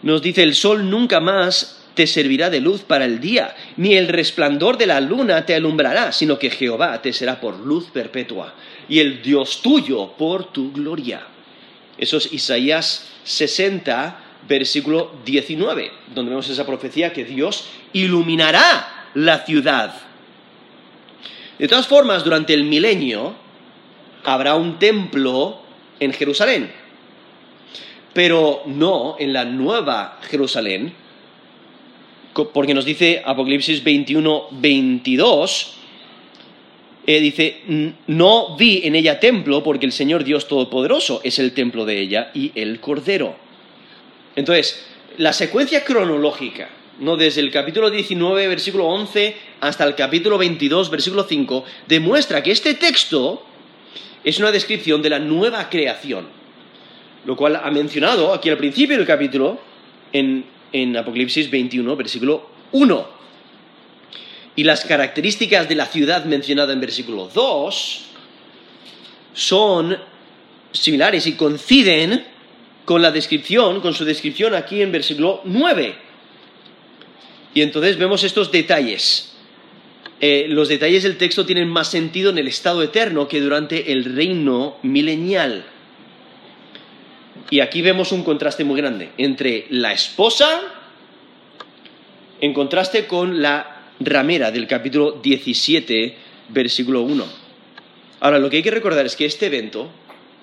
nos 0.01 0.21
dice, 0.21 0.43
el 0.43 0.55
sol 0.55 0.89
nunca 0.89 1.19
más 1.19 1.79
te 1.93 2.07
servirá 2.07 2.49
de 2.49 2.61
luz 2.61 2.81
para 2.81 3.05
el 3.05 3.19
día, 3.19 3.55
ni 3.75 3.95
el 3.95 4.07
resplandor 4.07 4.77
de 4.77 4.87
la 4.87 5.01
luna 5.01 5.45
te 5.45 5.55
alumbrará, 5.55 6.11
sino 6.11 6.39
que 6.39 6.49
Jehová 6.49 7.01
te 7.01 7.11
será 7.11 7.41
por 7.41 7.59
luz 7.59 7.87
perpetua, 7.91 8.53
y 8.87 8.99
el 8.99 9.21
Dios 9.21 9.61
tuyo 9.61 10.13
por 10.17 10.53
tu 10.53 10.71
gloria. 10.71 11.27
Eso 11.97 12.17
es 12.17 12.31
Isaías 12.31 13.09
60, 13.25 14.23
versículo 14.47 15.11
19, 15.25 15.91
donde 16.15 16.29
vemos 16.29 16.49
esa 16.49 16.65
profecía 16.65 17.11
que 17.11 17.25
Dios 17.25 17.65
iluminará 17.91 19.09
la 19.13 19.39
ciudad. 19.45 19.93
De 21.57 21.67
todas 21.67 21.87
formas, 21.87 22.23
durante 22.23 22.53
el 22.53 22.63
milenio 22.63 23.35
habrá 24.23 24.55
un 24.55 24.79
templo 24.79 25.61
en 25.99 26.13
Jerusalén, 26.13 26.71
pero 28.19 28.63
no 28.65 29.15
en 29.17 29.31
la 29.31 29.45
nueva 29.45 30.19
Jerusalén, 30.29 30.91
porque 32.53 32.73
nos 32.73 32.83
dice 32.83 33.21
Apocalipsis 33.25 33.81
21, 33.81 34.47
22, 34.51 35.73
eh, 37.07 37.21
dice, 37.21 37.61
no 38.07 38.57
vi 38.57 38.81
en 38.83 38.95
ella 38.95 39.21
templo 39.21 39.63
porque 39.63 39.85
el 39.85 39.93
Señor 39.93 40.25
Dios 40.25 40.49
Todopoderoso 40.49 41.21
es 41.23 41.39
el 41.39 41.53
templo 41.53 41.85
de 41.85 41.97
ella 41.97 42.31
y 42.33 42.51
el 42.55 42.81
Cordero. 42.81 43.37
Entonces, 44.35 44.85
la 45.15 45.31
secuencia 45.31 45.85
cronológica, 45.85 46.67
¿no? 46.99 47.15
desde 47.15 47.39
el 47.39 47.51
capítulo 47.51 47.89
19, 47.89 48.49
versículo 48.49 48.87
11, 48.87 49.33
hasta 49.61 49.85
el 49.85 49.95
capítulo 49.95 50.37
22, 50.37 50.89
versículo 50.89 51.23
5, 51.23 51.63
demuestra 51.87 52.43
que 52.43 52.51
este 52.51 52.73
texto 52.73 53.45
es 54.25 54.39
una 54.39 54.51
descripción 54.51 55.01
de 55.01 55.09
la 55.09 55.19
nueva 55.19 55.69
creación, 55.69 56.38
lo 57.29 57.35
cual 57.35 57.55
ha 57.55 57.69
mencionado 57.69 58.33
aquí 58.33 58.49
al 58.49 58.57
principio 58.57 58.97
del 58.97 59.05
capítulo 59.05 59.59
en 60.11 60.43
en 60.71 60.95
Apocalipsis 60.97 61.49
21, 61.49 61.95
versículo 61.95 62.49
1. 62.71 63.19
Y 64.55 64.63
las 64.63 64.85
características 64.85 65.69
de 65.69 65.75
la 65.75 65.85
ciudad 65.85 66.25
mencionada 66.25 66.73
en 66.73 66.81
versículo 66.81 67.29
2 67.33 68.05
son 69.33 69.97
similares 70.71 71.25
y 71.27 71.33
coinciden 71.33 72.25
con 72.85 73.01
la 73.01 73.11
descripción, 73.11 73.81
con 73.81 73.93
su 73.93 74.03
descripción 74.05 74.53
aquí 74.55 74.81
en 74.81 74.91
versículo 74.91 75.41
9. 75.45 75.95
Y 77.53 77.61
entonces 77.61 77.97
vemos 77.97 78.23
estos 78.23 78.51
detalles. 78.51 79.33
Eh, 80.21 80.47
los 80.49 80.67
detalles 80.67 81.03
del 81.03 81.17
texto 81.17 81.45
tienen 81.45 81.69
más 81.69 81.89
sentido 81.89 82.29
en 82.31 82.37
el 82.37 82.47
estado 82.47 82.83
eterno 82.83 83.27
que 83.27 83.39
durante 83.39 83.91
el 83.91 84.03
reino 84.03 84.77
milenial. 84.83 85.65
Y 87.49 87.61
aquí 87.61 87.81
vemos 87.81 88.11
un 88.11 88.23
contraste 88.23 88.63
muy 88.63 88.79
grande 88.79 89.11
entre 89.17 89.65
la 89.69 89.91
esposa 89.91 90.61
en 92.41 92.53
contraste 92.53 93.07
con 93.07 93.41
la 93.41 93.85
ramera 93.99 94.51
del 94.51 94.67
capítulo 94.67 95.13
17, 95.13 96.15
versículo 96.49 97.01
1. 97.01 97.25
Ahora, 98.21 98.39
lo 98.39 98.49
que 98.49 98.57
hay 98.57 98.63
que 98.63 98.71
recordar 98.71 99.05
es 99.05 99.15
que 99.15 99.25
este 99.25 99.47
evento 99.47 99.89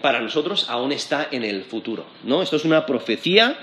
para 0.03 0.21
nosotros 0.21 0.67
aún 0.69 0.93
está 0.93 1.29
en 1.31 1.45
el 1.45 1.65
futuro, 1.65 2.07
¿no? 2.25 2.43
Esto 2.43 2.57
es 2.57 2.65
una 2.65 2.85
profecía, 2.85 3.57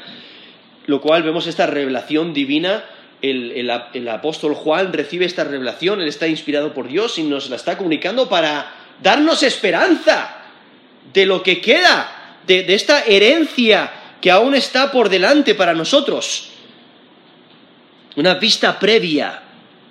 lo 0.87 1.01
cual 1.01 1.23
vemos 1.23 1.45
esta 1.45 1.67
revelación 1.67 2.33
divina 2.33 2.85
el, 3.23 3.69
el, 3.93 4.09
apóstol 4.09 4.53
Juan 4.53 4.91
recibe 4.91 5.25
esta 5.25 5.45
revelación, 5.45 6.01
él 6.01 6.09
está 6.09 6.27
inspirado 6.27 6.73
por 6.73 6.89
Dios 6.89 7.17
y 7.17 7.23
nos 7.23 7.49
la 7.49 7.55
está 7.55 7.77
comunicando 7.77 8.27
para 8.27 8.69
darnos 9.01 9.43
esperanza 9.43 10.43
de 11.13 11.25
lo 11.25 11.41
que 11.41 11.61
queda 11.61 12.22
de, 12.47 12.73
esta 12.73 13.03
herencia 13.03 13.91
que 14.21 14.31
aún 14.31 14.55
está 14.55 14.91
por 14.91 15.09
delante 15.09 15.55
para 15.55 15.73
nosotros. 15.73 16.49
Una 18.15 18.35
vista 18.35 18.79
previa 18.79 19.41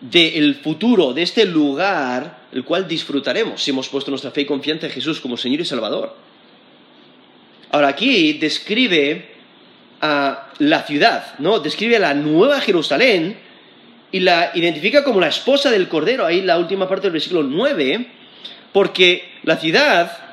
del 0.01 0.57
futuro, 0.57 1.13
de 1.13 1.23
este 1.23 1.45
lugar, 1.45 2.47
el 2.53 2.65
cual 2.65 2.89
disfrutaremos 2.89 3.63
si 3.63 3.71
hemos 3.71 3.89
puesto 3.89 4.11
nuestra 4.11 4.31
fe 4.31 4.43
y 4.43 4.47
confianza 4.47 4.87
en 4.87 4.93
Jesús 4.93 5.21
como 5.21 5.37
Señor 5.37 5.61
y 5.61 5.65
Salvador. 5.65 6.17
Ahora 7.71 7.89
aquí 7.89 8.35
describe 8.35 9.33
a 10.01 10.49
la 10.59 10.83
ciudad, 10.83 11.39
¿no? 11.39 11.61
Describe 11.61 11.97
a 11.97 12.01
la 12.01 12.15
nueva 12.15 12.61
Jerusalén 12.61 13.39
y 14.11 14.21
la 14.21 14.51
identifica 14.55 15.03
como 15.03 15.21
la 15.21 15.29
esposa 15.29 15.71
del 15.71 15.89
Cordero, 15.89 16.27
ahí 16.27 16.43
la 16.43 16.59
última 16.59 16.89
parte 16.89 17.05
del 17.05 17.13
versículo 17.13 17.43
9, 17.43 18.07
porque 18.73 19.33
la 19.45 19.57
ciudad 19.57 20.32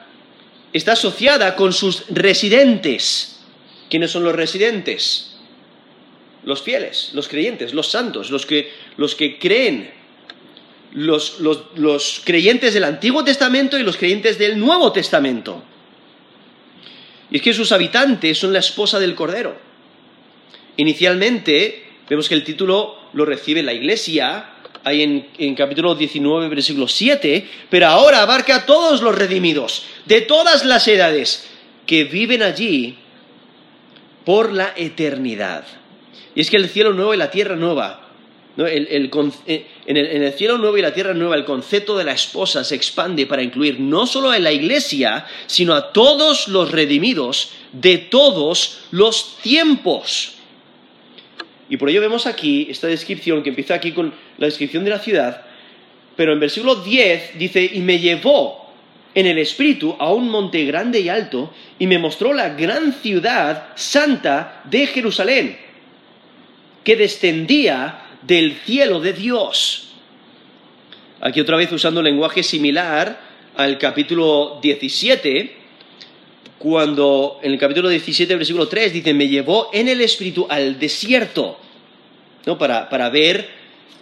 está 0.74 0.94
asociada 0.94 1.56
con 1.56 1.74
sus 1.74 2.06
residentes. 2.10 3.40
¿Quiénes 3.90 4.12
son 4.12 4.24
los 4.24 4.36
residentes? 4.36 5.38
Los 6.44 6.62
fieles, 6.62 7.12
los 7.14 7.28
creyentes, 7.28 7.74
los 7.74 7.90
santos, 7.90 8.30
los 8.30 8.46
que, 8.46 8.72
los 8.98 9.16
que 9.16 9.40
creen, 9.40 9.92
los, 10.94 11.40
los 11.40 12.22
creyentes 12.24 12.74
del 12.74 12.84
Antiguo 12.84 13.24
Testamento 13.24 13.78
y 13.78 13.84
los 13.84 13.98
creyentes 13.98 14.38
del 14.38 14.58
Nuevo 14.58 14.92
Testamento. 14.92 15.64
Y 17.32 17.38
es 17.38 17.42
que 17.42 17.54
sus 17.54 17.72
habitantes 17.72 18.38
son 18.38 18.54
la 18.54 18.60
esposa 18.60 19.00
del 19.00 19.16
Cordero. 19.16 19.56
Inicialmente, 20.78 21.86
vemos 22.10 22.30
que 22.30 22.36
el 22.36 22.44
título 22.44 22.98
lo 23.14 23.26
recibe 23.26 23.62
la 23.62 23.74
Iglesia, 23.74 24.50
ahí 24.90 25.26
en, 25.38 25.56
capítulo 25.56 25.96
19, 25.96 26.50
versículo 26.50 26.88
7, 26.88 27.48
pero 27.70 27.88
ahora 27.88 28.22
abarca 28.22 28.56
a 28.56 28.66
todos 28.66 29.02
los 29.02 29.16
redimidos, 29.16 29.86
de 30.06 30.22
todas 30.22 30.66
las 30.66 30.88
edades, 30.88 31.48
que 31.86 32.04
viven 32.04 32.44
allí 32.44 32.98
por 34.26 34.52
la 34.52 34.74
eternidad. 34.76 35.66
Y 36.36 36.42
es 36.42 36.50
que 36.50 36.58
el 36.58 36.70
cielo 36.70 36.94
nuevo 36.94 37.14
y 37.14 37.18
la 37.18 37.32
tierra 37.32 37.56
nueva, 37.56 38.10
eh, 38.58 38.88
el, 38.90 39.12
en, 39.86 40.24
el, 40.24 40.34
cielo 40.34 40.58
nuevo 40.58 40.78
y 40.78 40.82
la 40.82 40.94
tierra 40.94 41.14
nueva, 41.14 41.36
el 41.36 41.46
concepto 41.46 41.98
de 41.98 42.04
la 42.04 42.14
esposa 42.14 42.64
se 42.64 42.76
expande 42.76 43.26
para 43.26 43.44
incluir 43.44 43.80
no 43.80 44.06
solo 44.06 44.32
a 44.32 44.40
la 44.40 44.52
iglesia, 44.52 45.26
sino 45.48 45.74
a 45.74 45.94
todos 45.94 46.48
los 46.48 46.72
redimidos 46.72 47.52
de 47.72 47.98
todos 47.98 48.80
los 48.92 49.38
tiempos. 49.42 50.39
Y 51.70 51.78
por 51.78 51.90
ello 51.90 52.02
vemos 52.02 52.26
aquí 52.26 52.68
esta 52.70 52.88
descripción 52.88 53.44
que 53.44 53.50
empieza 53.50 53.76
aquí 53.76 53.92
con 53.92 54.14
la 54.38 54.48
descripción 54.48 54.84
de 54.84 54.90
la 54.90 55.00
ciudad, 55.00 55.46
pero 56.16 56.34
en 56.34 56.40
versículo 56.40 56.76
10 56.76 57.38
dice, 57.38 57.70
y 57.72 57.80
me 57.80 58.00
llevó 58.00 58.74
en 59.14 59.26
el 59.26 59.38
espíritu 59.38 59.96
a 60.00 60.12
un 60.12 60.30
monte 60.30 60.66
grande 60.66 61.00
y 61.00 61.10
alto, 61.10 61.54
y 61.78 61.88
me 61.88 62.00
mostró 62.00 62.34
la 62.34 62.50
gran 62.50 62.94
ciudad 62.94 63.70
santa 63.76 64.62
de 64.66 64.88
Jerusalén, 64.88 65.58
que 66.84 66.96
descendía 66.96 68.02
del 68.22 68.54
cielo 68.54 69.00
de 69.00 69.14
Dios. 69.14 69.94
Aquí 71.22 71.40
otra 71.40 71.58
vez 71.58 71.72
usando 71.72 72.02
lenguaje 72.02 72.44
similar 72.44 73.20
al 73.56 73.78
capítulo 73.78 74.60
17, 74.62 75.59
cuando 76.60 77.40
en 77.42 77.54
el 77.54 77.58
capítulo 77.58 77.88
17, 77.88 78.36
versículo 78.36 78.68
3 78.68 78.92
dice, 78.94 79.14
me 79.14 79.28
llevó 79.28 79.70
en 79.74 79.88
el 79.88 80.02
espíritu 80.02 80.46
al 80.50 80.78
desierto, 80.78 81.58
¿no? 82.46 82.58
para, 82.58 82.90
para 82.90 83.10
ver 83.10 83.50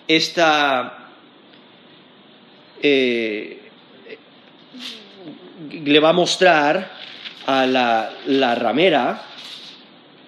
esta... 0.08 1.12
Eh, 2.82 3.62
le 5.72 6.00
va 6.00 6.10
a 6.10 6.14
mostrar 6.14 6.92
a 7.46 7.66
la, 7.66 8.12
la 8.26 8.56
ramera 8.56 9.24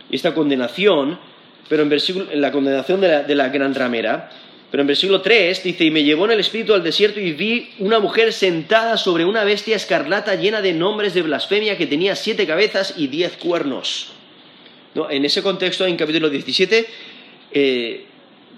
esta 0.10 0.34
condenación, 0.34 1.20
pero 1.68 1.84
en, 1.84 1.90
versículo, 1.90 2.32
en 2.32 2.42
la 2.42 2.52
condenación 2.52 3.02
de 3.02 3.08
la, 3.08 3.24
de 3.24 3.36
la 3.36 3.50
gran 3.50 3.76
ramera, 3.76 4.30
pero 4.72 4.82
en 4.82 4.88
versículo 4.88 5.22
3 5.22 5.64
dice, 5.64 5.86
y 5.86 5.92
me 5.92 6.04
llevó 6.04 6.26
en 6.26 6.32
el 6.32 6.40
espíritu 6.40 6.74
al 6.74 6.84
desierto 6.84 7.20
y 7.20 7.32
vi 7.32 7.70
una 7.80 8.00
mujer 8.00 8.32
sentada 8.32 8.98
sobre 8.98 9.26
una 9.26 9.44
bestia 9.44 9.76
escarlata 9.76 10.36
llena 10.36 10.62
de 10.62 10.74
nombres 10.74 11.16
de 11.16 11.24
blasfemia 11.24 11.78
que 11.78 11.88
tenía 11.88 12.16
siete 12.16 12.46
cabezas 12.46 12.94
y 12.96 13.08
diez 13.08 13.36
cuernos. 13.38 14.12
¿No? 14.94 15.10
En 15.10 15.26
ese 15.26 15.42
contexto, 15.42 15.86
en 15.86 15.98
capítulo 15.98 16.30
17, 16.30 16.88
eh, 17.52 18.06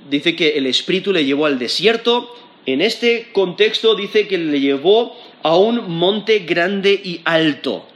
dice 0.10 0.36
que 0.36 0.58
el 0.58 0.65
espíritu 0.65 1.13
le 1.13 1.24
llevó 1.24 1.45
al 1.45 1.58
desierto. 1.58 2.36
En 2.65 2.82
este 2.82 3.30
contexto 3.32 3.95
dice 3.95 4.28
que 4.28 4.38
le 4.38 4.60
llevó 4.60 5.17
a 5.43 5.56
un 5.56 5.89
monte 5.89 6.39
grande 6.39 6.91
y 6.91 7.21
alto. 7.24 7.88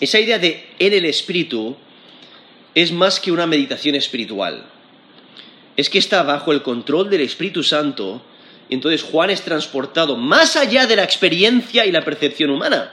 Esa 0.00 0.20
idea 0.20 0.38
de 0.38 0.64
en 0.78 0.92
el 0.92 1.04
espíritu 1.04 1.76
es 2.74 2.92
más 2.92 3.20
que 3.20 3.30
una 3.30 3.46
meditación 3.46 3.94
espiritual 3.94 4.64
es 5.76 5.90
que 5.90 5.98
está 5.98 6.22
bajo 6.22 6.52
el 6.52 6.62
control 6.62 7.10
del 7.10 7.20
Espíritu 7.20 7.62
Santo 7.62 8.22
Y 8.68 8.74
entonces 8.74 9.02
Juan 9.02 9.30
es 9.30 9.42
transportado 9.42 10.16
más 10.16 10.56
allá 10.56 10.86
de 10.86 10.96
la 10.96 11.04
experiencia 11.04 11.86
y 11.86 11.92
la 11.92 12.04
percepción 12.04 12.50
humana. 12.50 12.92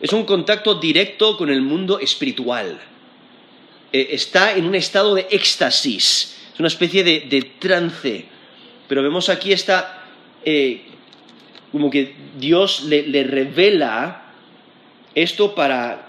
Es 0.00 0.12
un 0.12 0.24
contacto 0.24 0.76
directo 0.76 1.36
con 1.36 1.50
el 1.50 1.62
mundo 1.62 1.98
espiritual. 1.98 2.78
Eh, 3.92 4.08
está 4.12 4.54
en 4.54 4.66
un 4.66 4.76
estado 4.76 5.14
de 5.16 5.26
éxtasis, 5.30 6.36
es 6.52 6.60
una 6.60 6.68
especie 6.68 7.02
de, 7.02 7.52
trance. 7.58 8.26
Pero 8.86 9.02
vemos 9.02 9.28
aquí 9.28 9.52
está 9.52 10.04
eh, 10.44 10.82
como 11.72 11.90
que 11.90 12.14
Dios 12.38 12.84
le, 12.84 13.24
revela 13.24 14.26
esto 15.16 15.56
para, 15.56 16.06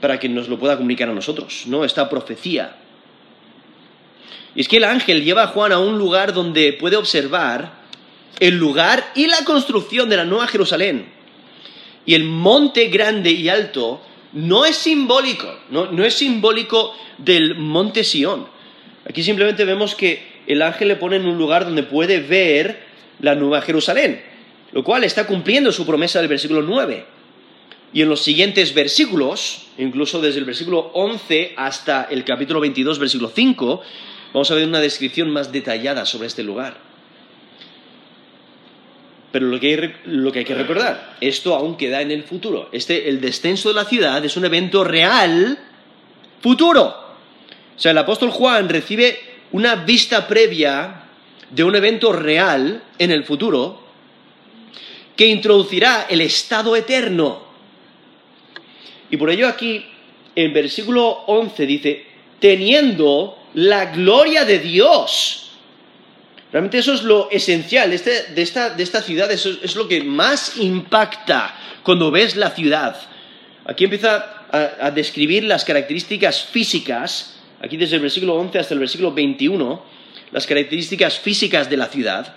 para 0.00 0.20
que 0.20 0.28
nos 0.28 0.48
lo 0.48 0.58
pueda 0.58 0.76
comunicar 0.76 1.08
a 1.08 1.14
nosotros, 1.14 1.62
¿no? 1.66 1.84
Esta 1.84 2.10
profecía. 2.10 2.76
Y 4.54 4.60
es 4.60 4.68
que 4.68 4.76
el 4.76 4.84
ángel 4.84 5.24
lleva 5.24 5.44
a 5.44 5.48
Juan 5.48 5.72
a 5.72 5.78
un 5.78 5.98
lugar 5.98 6.32
donde 6.32 6.72
puede 6.74 6.96
observar 6.96 7.82
el 8.40 8.56
lugar 8.56 9.12
y 9.14 9.26
la 9.26 9.44
construcción 9.44 10.08
de 10.08 10.16
la 10.16 10.24
Nueva 10.24 10.46
Jerusalén. 10.46 11.06
Y 12.04 12.14
el 12.14 12.24
monte 12.24 12.88
grande 12.88 13.30
y 13.30 13.48
alto 13.48 14.02
no 14.32 14.64
es 14.64 14.76
simbólico, 14.76 15.46
no, 15.70 16.04
es 16.04 16.14
simbólico 16.14 16.94
del 17.18 17.54
monte 17.54 18.02
Sión. 18.02 18.46
Aquí 19.08 19.22
simplemente 19.22 19.64
vemos 19.64 19.94
que 19.94 20.42
el 20.46 20.62
ángel 20.62 20.88
le 20.88 20.96
pone 20.96 21.16
en 21.16 21.26
un 21.26 21.38
lugar 21.38 21.64
donde 21.64 21.82
puede 21.82 22.20
ver 22.20 22.84
la 23.20 23.34
Nueva 23.34 23.62
Jerusalén, 23.62 24.22
lo 24.72 24.82
cual 24.82 25.04
está 25.04 25.26
cumpliendo 25.26 25.70
su 25.70 25.86
promesa 25.86 26.18
del 26.18 26.28
versículo 26.28 26.62
9. 26.62 27.06
Y 27.94 28.02
en 28.02 28.08
los 28.08 28.22
siguientes 28.22 28.72
versículos, 28.74 29.66
incluso 29.76 30.20
desde 30.20 30.38
el 30.38 30.46
versículo 30.46 30.90
11 30.94 31.52
hasta 31.56 32.08
el 32.10 32.24
capítulo 32.24 32.58
22, 32.58 32.98
versículo 32.98 33.30
5, 33.34 33.82
vamos 34.32 34.50
a 34.50 34.54
ver 34.54 34.66
una 34.66 34.80
descripción 34.80 35.30
más 35.30 35.52
detallada 35.52 36.06
sobre 36.06 36.28
este 36.28 36.42
lugar. 36.42 36.76
Pero 39.32 39.46
lo 39.46 39.58
que, 39.58 39.94
hay, 40.34 40.44
que 40.44 40.54
recordar, 40.54 41.16
esto 41.22 41.54
aún 41.54 41.78
queda 41.78 42.02
en 42.02 42.10
el 42.10 42.24
futuro. 42.24 42.68
Este, 42.70 43.08
el 43.08 43.20
descenso 43.20 43.70
de 43.70 43.74
la 43.74 43.86
ciudad 43.86 44.22
es 44.22 44.36
un 44.36 44.44
evento 44.44 44.84
real 44.84 45.58
futuro. 46.42 46.84
O 47.74 47.80
sea, 47.80 47.92
el 47.92 47.98
apóstol 47.98 48.30
Juan 48.30 48.68
recibe 48.68 49.18
una 49.52 49.76
vista 49.76 50.28
previa 50.28 51.04
de 51.50 51.64
un 51.64 51.74
evento 51.74 52.12
real 52.12 52.82
en 52.98 53.10
el 53.10 53.24
futuro 53.24 53.82
que 55.16 55.26
introducirá 55.26 56.06
el 56.10 56.20
estado 56.20 56.76
eterno. 56.76 57.42
Y 59.10 59.16
por 59.16 59.30
ello 59.30 59.48
aquí, 59.48 59.84
en 60.34 60.52
versículo 60.52 61.08
11 61.26 61.66
dice, 61.66 62.06
teniendo 62.38 63.38
la 63.54 63.86
gloria 63.86 64.44
de 64.44 64.58
Dios 64.58 65.42
Realmente 66.52 66.78
eso 66.78 66.92
es 66.92 67.02
lo 67.02 67.30
esencial 67.30 67.94
este, 67.94 68.24
de, 68.34 68.42
esta, 68.42 69.00
ciudad, 69.00 69.32
eso 69.32 69.50
es 69.62 69.74
lo 69.74 69.88
que 69.88 70.02
más 70.02 70.58
impacta 70.58 71.56
cuando 71.82 72.10
ves 72.10 72.36
la 72.36 72.50
ciudad. 72.50 72.94
Aquí 73.64 73.84
empieza 73.84 74.44
a, 74.50 74.90
describir 74.90 75.44
las 75.44 75.64
características 75.64 76.44
físicas, 76.44 77.40
aquí 77.62 77.78
desde 77.78 77.96
el 77.96 78.02
versículo 78.02 78.34
11 78.34 78.58
hasta 78.58 78.74
el 78.74 78.80
versículo 78.80 79.12
21, 79.12 79.82
las 80.30 80.46
características 80.46 81.18
físicas 81.18 81.70
de 81.70 81.76
la 81.78 81.86
ciudad. 81.86 82.34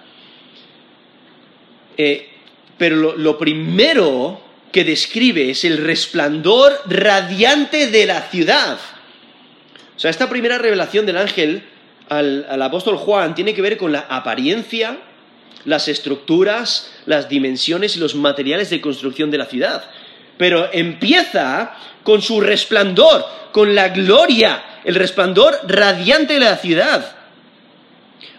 Eh, 1.98 2.30
pero 2.78 3.18
lo 3.18 3.38
primero 3.38 4.40
que 4.72 4.86
describe 4.86 5.50
es 5.50 5.66
el 5.66 5.78
resplandor 5.78 6.82
radiante 6.86 7.88
de 7.88 8.06
la 8.06 8.22
ciudad. 8.22 8.80
O 9.96 10.00
sea, 10.00 10.12
esta 10.12 10.30
primera 10.30 10.58
revelación 10.58 11.06
del 11.06 11.18
ángel 11.18 11.64
al, 12.10 12.62
apóstol 12.62 12.98
Juan 12.98 13.36
tiene 13.36 13.54
que 13.54 13.62
ver 13.62 13.78
con 13.78 13.92
la 13.92 14.06
apariencia, 14.10 14.98
las 15.64 15.88
estructuras, 15.88 16.92
las 17.06 17.30
dimensiones 17.30 17.96
y 17.96 18.00
los 18.00 18.16
materiales 18.16 18.70
de 18.70 18.82
construcción 18.82 19.32
de 19.32 19.38
la 19.38 19.46
ciudad. 19.46 19.84
Pero 20.38 20.70
empieza 20.72 21.76
con 22.04 22.22
su 22.22 22.42
resplandor, 22.42 23.26
con 23.52 23.74
la 23.74 23.90
gloria, 23.90 24.82
el 24.84 24.96
resplandor 24.96 25.58
radiante 25.68 26.34
de 26.34 26.40
la 26.42 26.58
ciudad. 26.58 27.16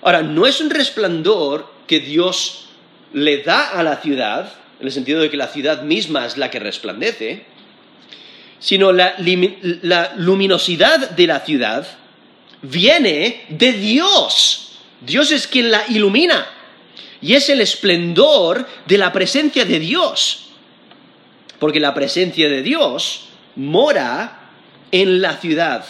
Ahora, 0.03 0.23
no 0.23 0.47
es 0.47 0.61
un 0.61 0.71
resplandor 0.71 1.73
que 1.87 2.01
Dios 2.01 2.69
le 3.13 3.43
da 3.43 3.71
a 3.71 3.83
la 3.83 3.97
ciudad, 3.97 4.53
en 4.79 4.87
el 4.87 4.93
sentido 4.93 5.21
de 5.21 5.31
que 5.31 5.37
la 5.37 5.49
ciudad 5.49 5.83
misma 5.83 6.27
es 6.27 6.37
la 6.37 6.51
que 6.51 6.61
resplandece, 6.61 7.47
sino 8.59 8.93
la 8.93 10.13
luminosidad 10.17 11.11
de 11.11 11.27
la 11.27 11.41
ciudad 11.41 11.87
viene 12.63 13.45
de 13.49 13.73
Dios. 13.73 14.79
Dios 15.01 15.31
es 15.33 15.47
quien 15.47 15.71
la 15.71 15.85
ilumina. 15.89 16.47
Y 17.21 17.35
es 17.35 17.49
el 17.49 17.61
esplendor 17.61 18.67
de 18.87 18.99
la 18.99 19.13
presencia 19.13 19.65
de 19.65 19.79
Dios. 19.79 20.49
Porque 21.59 21.81
la 21.81 21.95
presencia 21.95 22.49
de 22.49 22.63
Dios 22.63 23.29
mora 23.57 24.51
en 24.93 25.21
la 25.21 25.37
ciudad. 25.37 25.85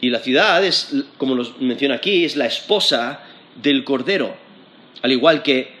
Y 0.00 0.10
la 0.10 0.18
ciudad 0.18 0.64
es, 0.64 0.94
como 1.16 1.34
lo 1.34 1.48
menciona 1.60 1.96
aquí, 1.96 2.24
es 2.24 2.36
la 2.36 2.46
esposa 2.46 3.20
del 3.54 3.84
Cordero. 3.84 4.36
Al 5.02 5.12
igual 5.12 5.42
que 5.42 5.72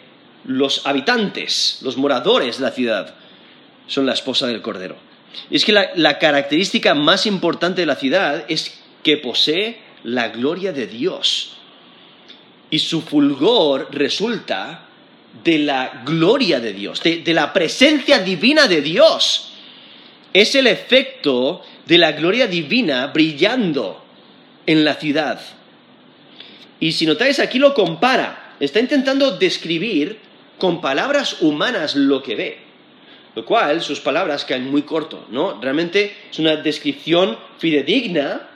los 0.44 0.86
habitantes, 0.86 1.78
los 1.82 1.96
moradores 1.96 2.58
de 2.58 2.64
la 2.64 2.70
ciudad, 2.70 3.14
son 3.86 4.06
la 4.06 4.12
esposa 4.12 4.46
del 4.46 4.62
Cordero. 4.62 4.96
Es 5.50 5.64
que 5.64 5.72
la, 5.72 5.90
la 5.96 6.18
característica 6.18 6.94
más 6.94 7.26
importante 7.26 7.82
de 7.82 7.86
la 7.86 7.96
ciudad 7.96 8.44
es 8.48 8.80
que 9.02 9.16
posee 9.18 9.78
la 10.04 10.28
gloria 10.28 10.72
de 10.72 10.86
Dios. 10.86 11.56
Y 12.70 12.78
su 12.78 13.02
fulgor 13.02 13.88
resulta 13.92 14.88
de 15.42 15.58
la 15.58 16.02
gloria 16.04 16.60
de 16.60 16.72
Dios, 16.72 17.02
de, 17.02 17.22
la 17.34 17.52
presencia 17.52 18.20
divina 18.20 18.68
de 18.68 18.82
Dios. 18.82 19.50
Es 20.32 20.54
el 20.54 20.66
efecto 20.66 21.62
de 21.86 21.98
la 21.98 22.12
gloria 22.12 22.46
divina 22.46 23.08
brillando 23.08 24.04
en 24.66 24.84
la 24.84 24.94
ciudad. 24.94 25.40
Y 26.78 26.92
si 26.92 27.06
notáis 27.06 27.40
aquí 27.40 27.58
lo 27.58 27.74
compara, 27.74 28.54
está 28.60 28.78
intentando 28.78 29.36
describir 29.36 30.18
con 30.58 30.80
palabras 30.80 31.40
humanas 31.40 31.96
lo 31.96 32.22
que 32.22 32.34
ve. 32.36 32.63
Lo 33.34 33.44
cual, 33.44 33.80
sus 33.80 34.00
palabras 34.00 34.44
caen 34.44 34.70
muy 34.70 34.82
corto, 34.82 35.26
¿no? 35.30 35.60
Realmente 35.60 36.16
es 36.30 36.38
una 36.38 36.56
descripción 36.56 37.36
fidedigna 37.58 38.48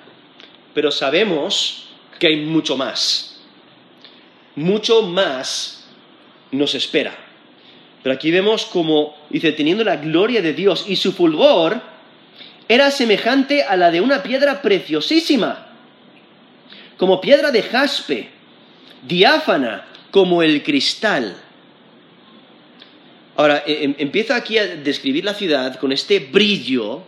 pero 0.78 0.92
sabemos 0.92 1.88
que 2.20 2.28
hay 2.28 2.36
mucho 2.36 2.76
más. 2.76 3.40
Mucho 4.54 5.02
más 5.02 5.88
nos 6.52 6.72
espera. 6.76 7.16
Pero 8.00 8.14
aquí 8.14 8.30
vemos 8.30 8.64
como, 8.64 9.16
dice, 9.28 9.50
teniendo 9.50 9.82
la 9.82 9.96
gloria 9.96 10.40
de 10.40 10.52
Dios 10.52 10.84
y 10.86 10.94
su 10.94 11.10
fulgor 11.10 11.80
era 12.68 12.92
semejante 12.92 13.64
a 13.64 13.76
la 13.76 13.90
de 13.90 14.00
una 14.00 14.22
piedra 14.22 14.62
preciosísima, 14.62 15.66
como 16.96 17.20
piedra 17.20 17.50
de 17.50 17.64
jaspe, 17.64 18.28
diáfana 19.02 19.84
como 20.12 20.44
el 20.44 20.62
cristal. 20.62 21.36
Ahora, 23.38 23.62
e, 23.66 23.84
em, 23.84 23.94
empieza 23.98 24.36
aquí 24.36 24.58
a 24.58 24.66
describir 24.66 25.24
la 25.24 25.32
ciudad 25.32 25.76
con 25.76 25.92
este 25.92 26.18
brillo 26.18 27.06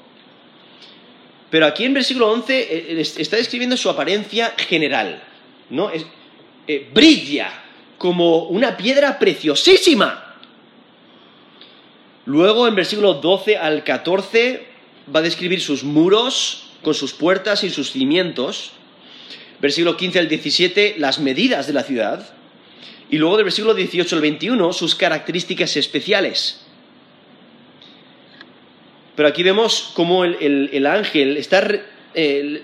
pero 1.50 1.66
aquí 1.66 1.84
en 1.84 1.92
versículo 1.92 2.30
11 2.30 2.58
eh, 2.58 3.00
está 3.00 3.36
describiendo 3.36 3.76
su 3.76 3.90
apariencia 3.90 4.54
general, 4.56 5.22
¿no? 5.68 5.90
Eh, 5.92 6.90
brilla 6.94 7.52
como 7.98 8.44
una 8.44 8.76
piedra 8.76 9.18
preciosísima. 9.18 10.36
Luego 12.24 12.68
en 12.68 12.76
versículo 12.76 13.14
12 13.14 13.58
al 13.58 13.82
14 13.82 14.64
va 15.14 15.18
a 15.18 15.22
describir 15.22 15.60
sus 15.60 15.82
muros 15.82 16.70
con 16.82 16.94
sus 16.94 17.12
puertas 17.12 17.64
y 17.64 17.70
sus 17.70 17.90
cimientos. 17.90 18.70
Versículo 19.60 19.96
15 19.96 20.20
al 20.20 20.28
17 20.28 20.94
las 20.98 21.18
medidas 21.18 21.66
de 21.66 21.72
la 21.72 21.82
ciudad. 21.82 22.32
Y 23.10 23.18
luego 23.18 23.36
del 23.36 23.44
versículo 23.44 23.74
18 23.74 24.16
al 24.16 24.22
21 24.22 24.72
sus 24.72 24.94
características 24.94 25.76
especiales. 25.76 26.60
Pero 29.16 29.28
aquí 29.28 29.42
vemos 29.42 29.90
cómo 29.94 30.24
el, 30.24 30.86
ángel 30.86 31.36
está, 31.36 31.66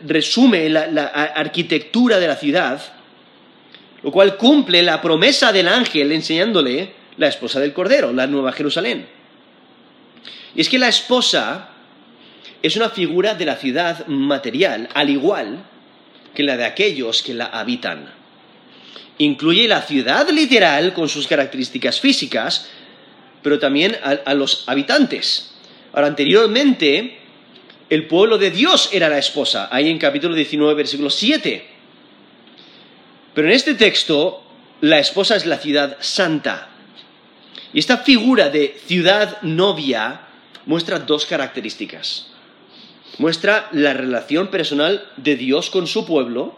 resume 0.07 0.69
la, 0.69 0.87
la 0.87 1.07
arquitectura 1.07 2.19
de 2.19 2.29
la 2.29 2.37
ciudad, 2.37 2.81
lo 4.03 4.13
cual 4.13 4.37
cumple 4.37 4.83
la 4.83 5.03
promesa 5.03 5.53
del 5.53 5.69
ángel 5.69 6.13
enseñándole 6.13 6.93
la 7.19 7.27
esposa 7.27 7.61
del 7.61 7.73
Cordero, 7.73 8.13
la 8.13 8.27
Nueva 8.27 8.53
Jerusalén. 8.53 9.07
Y 10.55 10.61
es 10.61 10.69
que 10.69 10.79
la 10.79 10.89
esposa 10.89 11.71
es 12.63 12.77
una 12.77 12.89
figura 12.89 13.35
de 13.35 13.45
la 13.45 13.57
ciudad 13.57 14.07
material, 14.07 14.89
al 14.95 15.11
igual 15.11 15.65
que 16.35 16.43
la 16.43 16.57
de 16.57 16.65
aquellos 16.65 17.23
que 17.23 17.35
la 17.35 17.47
habitan. 17.47 18.16
Incluye 19.19 19.67
la 19.69 19.83
ciudad 19.83 20.29
literal 20.31 20.93
con 20.93 21.09
sus 21.09 21.27
características 21.27 22.01
físicas, 22.01 22.69
pero 23.43 23.59
también 23.59 23.97
a 24.03 24.35
los 24.35 24.65
habitantes. 24.67 25.55
Ahora, 25.93 26.09
anteriormente, 26.09 27.19
el 27.89 28.07
pueblo 28.07 28.37
de 28.37 28.51
Dios 28.51 28.91
era 28.93 29.09
la 29.09 29.19
esposa, 29.19 29.69
ahí 29.71 29.89
en 29.89 29.99
capítulo 29.99 30.35
19, 30.35 30.75
versículo 30.75 31.09
7. 31.09 31.67
Pero 33.33 33.49
en 33.49 33.55
este 33.55 33.75
texto, 33.75 34.43
la 34.81 34.99
esposa 34.99 35.37
es 35.37 35.47
la 35.47 35.59
ciudad 35.59 35.97
santa. 36.01 36.71
Y 37.73 37.79
esta 37.79 37.99
figura 37.99 38.51
de 38.51 38.79
ciudad 38.87 39.41
novia 39.43 40.23
muestra 40.67 40.99
dos 40.99 41.27
características. 41.27 42.29
Muestra 43.19 43.69
la 43.73 43.95
relación 43.95 44.49
personal 44.49 45.09
de 45.17 45.37
Dios 45.37 45.71
con 45.71 45.87
su 45.87 46.05
pueblo. 46.05 46.57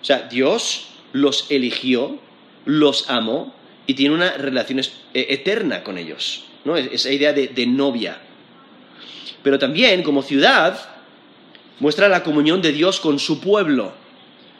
O 0.00 0.04
sea, 0.04 0.22
Dios 0.22 0.88
los 1.16 1.50
eligió, 1.50 2.18
los 2.64 3.08
amó 3.10 3.54
y 3.86 3.94
tiene 3.94 4.14
una 4.14 4.32
relación 4.32 4.80
eh, 4.80 5.26
eterna 5.30 5.82
con 5.82 5.98
ellos. 5.98 6.44
¿no? 6.64 6.76
Esa 6.76 7.10
idea 7.10 7.32
de, 7.32 7.48
de 7.48 7.66
novia. 7.66 8.18
Pero 9.42 9.58
también, 9.58 10.02
como 10.02 10.22
ciudad, 10.22 10.78
muestra 11.80 12.08
la 12.08 12.22
comunión 12.22 12.60
de 12.60 12.72
Dios 12.72 13.00
con 13.00 13.18
su 13.18 13.40
pueblo. 13.40 13.92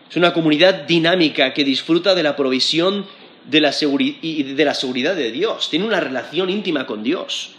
Es 0.09 0.17
una 0.17 0.33
comunidad 0.33 0.87
dinámica 0.87 1.53
que 1.53 1.65
disfruta 1.65 2.15
de 2.15 2.23
la 2.23 2.37
provisión 2.37 3.07
de 3.51 3.61
la 3.61 3.75
y 4.23 4.43
de 4.43 4.65
la 4.65 4.75
seguridad 4.75 5.15
de 5.15 5.33
Dios. 5.33 5.69
Tiene 5.71 5.87
una 5.87 6.01
relación 6.01 6.51
íntima 6.51 6.87
con 6.87 7.03
Dios. 7.03 7.51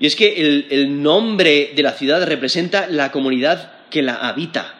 Y 0.00 0.06
es 0.06 0.14
que 0.14 0.40
el, 0.40 0.66
el, 0.70 1.02
nombre 1.02 1.72
de 1.74 1.82
la 1.82 1.92
ciudad 1.92 2.24
representa 2.24 2.86
la 2.86 3.10
comunidad 3.10 3.72
que 3.90 4.02
la 4.02 4.14
habita. 4.14 4.77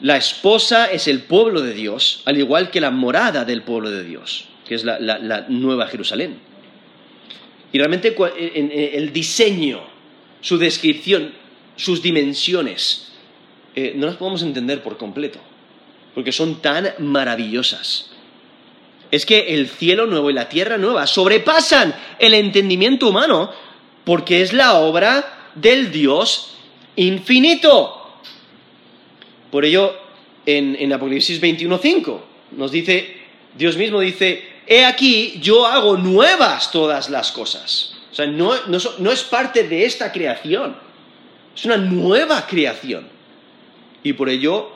La 0.00 0.16
esposa 0.16 0.86
es 0.86 1.08
el 1.08 1.22
pueblo 1.22 1.60
de 1.60 1.74
Dios, 1.74 2.22
al 2.24 2.38
igual 2.38 2.70
que 2.70 2.80
la 2.80 2.90
morada 2.90 3.44
del 3.44 3.62
pueblo 3.62 3.90
de 3.90 4.04
Dios, 4.04 4.46
que 4.66 4.74
es 4.74 4.84
la, 4.84 5.46
nueva 5.48 5.88
Jerusalén. 5.88 6.38
Y 7.72 7.78
realmente 7.78 8.14
en 8.36 8.70
el 8.72 9.12
diseño, 9.12 9.80
su 10.40 10.56
descripción, 10.56 11.32
sus 11.76 12.00
dimensiones, 12.00 13.08
eh, 13.74 13.92
no 13.94 14.06
las 14.06 14.16
podemos 14.16 14.42
entender 14.42 14.82
por 14.82 14.96
completo, 14.96 15.38
porque 16.14 16.32
son 16.32 16.60
tan 16.60 16.94
maravillosas. 16.98 18.10
Es 19.10 19.24
que 19.24 19.54
el 19.54 19.68
cielo 19.68 20.06
nuevo 20.06 20.30
y 20.30 20.34
la 20.34 20.48
tierra 20.48 20.78
nueva 20.78 21.06
sobrepasan 21.06 21.94
el 22.18 22.34
entendimiento 22.34 23.08
humano 23.08 23.52
porque 24.04 24.42
es 24.42 24.52
la 24.52 24.74
obra 24.74 25.50
del 25.54 25.90
Dios 25.90 26.56
infinito. 26.96 27.97
Por 29.50 29.64
ello, 29.64 29.94
en, 30.46 30.76
en 30.78 30.92
Apocalipsis 30.92 31.40
21.5 31.40 32.20
nos 32.52 32.72
dice, 32.72 33.16
Dios 33.56 33.76
mismo 33.76 34.00
dice, 34.00 34.42
he 34.66 34.84
aquí, 34.84 35.38
yo 35.40 35.66
hago 35.66 35.96
nuevas 35.96 36.70
todas 36.70 37.10
las 37.10 37.32
cosas. 37.32 37.94
O 38.10 38.14
sea, 38.14 38.26
no, 38.26 38.54
es 39.12 39.22
parte 39.24 39.66
de 39.66 39.84
esta 39.84 40.12
creación, 40.12 40.76
es 41.54 41.64
una 41.64 41.76
nueva 41.76 42.46
creación. 42.46 43.06
Y 44.02 44.12
por 44.12 44.28
ello 44.28 44.70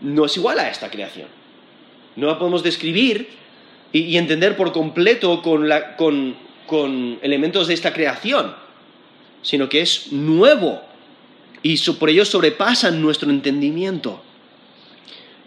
no 0.00 0.24
es 0.24 0.36
igual 0.36 0.58
a 0.58 0.68
esta 0.68 0.90
creación. 0.90 1.28
No 2.16 2.26
la 2.26 2.38
podemos 2.38 2.62
describir 2.62 3.28
y, 3.92 4.16
entender 4.16 4.56
por 4.56 4.72
completo 4.72 5.42
con, 5.42 6.36
con, 6.66 7.18
elementos 7.22 7.66
de 7.68 7.74
esta 7.74 7.92
creación, 7.92 8.54
sino 9.42 9.68
que 9.68 9.80
es 9.80 10.12
nuevo 10.12 10.82
y 11.62 11.78
por 11.92 12.10
ello 12.10 12.24
sobrepasan 12.24 13.00
nuestro 13.00 13.30
entendimiento. 13.30 14.22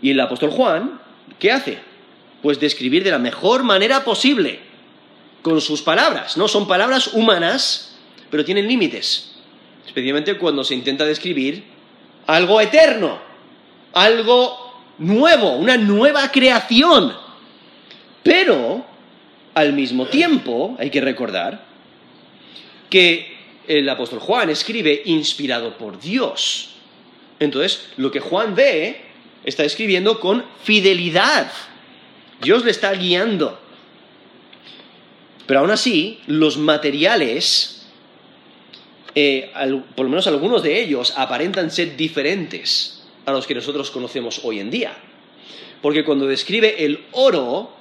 Y 0.01 0.11
el 0.11 0.19
apóstol 0.19 0.51
Juan, 0.51 0.99
¿qué 1.39 1.51
hace? 1.51 1.79
pues 2.45 2.59
describir 2.59 3.03
de 3.03 3.09
la 3.09 3.17
mejor 3.17 3.63
manera 3.63 4.03
posible, 4.03 4.59
con 5.41 5.59
sus 5.61 5.81
palabras, 5.81 6.37
¿no? 6.37 6.47
Son 6.47 6.67
palabras 6.67 7.15
humanas, 7.15 7.97
pero 8.29 8.45
tienen 8.45 8.67
límites, 8.67 9.31
especialmente 9.83 10.37
cuando 10.37 10.63
se 10.63 10.75
intenta 10.75 11.05
describir 11.05 11.63
algo 12.27 12.61
eterno, 12.61 13.17
algo 13.93 14.79
nuevo, 14.99 15.53
una 15.53 15.75
nueva 15.75 16.31
creación. 16.31 17.15
Pero, 18.21 18.85
al 19.55 19.73
mismo 19.73 20.05
tiempo, 20.05 20.75
hay 20.77 20.91
que 20.91 21.01
recordar 21.01 21.65
que 22.91 23.34
el 23.67 23.87
apóstol 23.89 24.19
Juan 24.19 24.49
escribe 24.49 25.01
inspirado 25.05 25.77
por 25.77 25.99
Dios. 25.99 26.71
Entonces, 27.39 27.87
lo 27.97 28.11
que 28.11 28.19
Juan 28.19 28.55
ve 28.55 29.01
está 29.43 29.63
escribiendo 29.63 30.19
con 30.19 30.43
fidelidad 30.63 31.51
Dios 32.41 32.65
le 32.65 32.71
está 32.71 32.93
guiando. 32.93 33.59
Pero 35.47 35.59
aún 35.59 35.71
así, 35.71 36.19
los 36.27 36.57
materiales, 36.57 37.87
eh, 39.13 39.51
por 39.95 40.05
lo 40.05 40.09
menos 40.09 40.27
algunos 40.27 40.63
de 40.63 40.81
ellos, 40.81 41.13
aparentan 41.15 41.71
ser 41.71 41.95
diferentes 41.95 43.03
a 43.25 43.31
los 43.31 43.45
que 43.47 43.55
nosotros 43.55 43.91
conocemos 43.91 44.41
hoy 44.43 44.59
en 44.59 44.71
día. 44.71 44.97
Porque 45.81 46.03
cuando 46.03 46.27
describe 46.27 46.83
el 46.83 47.05
oro, 47.11 47.71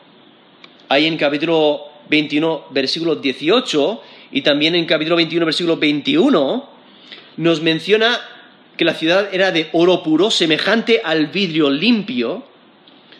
ahí 0.89 1.07
en 1.07 1.17
capítulo 1.17 1.89
21, 2.09 2.67
versículo 2.71 3.17
18, 3.17 4.03
y 4.35 4.43
también 4.43 4.75
en 4.75 4.85
capítulo 4.85 5.15
21, 5.15 5.47
versículo 5.47 5.77
21, 5.77 6.69
nos 7.37 7.63
menciona 7.63 8.21
que 8.77 8.85
la 8.85 8.95
ciudad 8.95 9.33
era 9.33 9.53
de 9.53 9.69
oro 9.73 10.03
puro, 10.03 10.29
semejante 10.29 11.01
al 11.05 11.29
vidrio 11.29 11.71
limpio, 11.71 12.43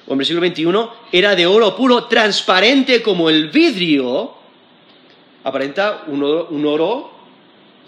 o 0.09 0.13
en 0.13 0.19
versículo 0.19 0.41
21, 0.41 0.93
era 1.13 1.37
de 1.37 1.47
oro 1.47 1.77
puro, 1.77 2.07
transparente 2.07 3.01
como 3.01 3.31
el 3.31 3.49
vidrio, 3.49 4.35
aparenta 5.45 6.03
un 6.09 6.67
oro, 6.67 7.13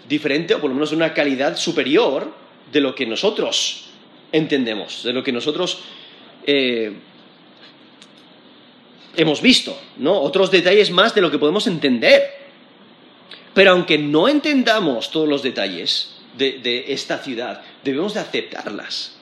diferente, 0.07 0.55
o 0.55 0.61
por 0.61 0.69
lo 0.69 0.75
menos 0.75 0.93
una 0.93 1.13
calidad 1.13 1.57
superior 1.57 2.33
de 2.71 2.79
lo 2.79 2.95
que 2.95 3.05
nosotros 3.05 3.89
entendemos, 4.31 5.03
de 5.03 5.11
lo 5.11 5.21
que 5.21 5.33
nosotros 5.33 5.81
eh, 6.45 6.93
hemos 9.17 9.41
visto, 9.41 9.77
¿no? 9.97 10.17
Otros 10.17 10.49
detalles 10.49 10.91
más 10.91 11.13
de 11.13 11.19
lo 11.19 11.29
que 11.29 11.37
podemos 11.37 11.67
entender. 11.67 12.36
Pero 13.57 13.71
aunque 13.71 13.97
no 13.97 14.27
entendamos 14.29 15.09
todos 15.09 15.27
los 15.27 15.41
detalles 15.41 16.13
de 16.37 16.85
esta 16.89 17.17
ciudad, 17.17 17.63
debemos 17.83 18.13
de 18.13 18.19
aceptarlas 18.19 19.17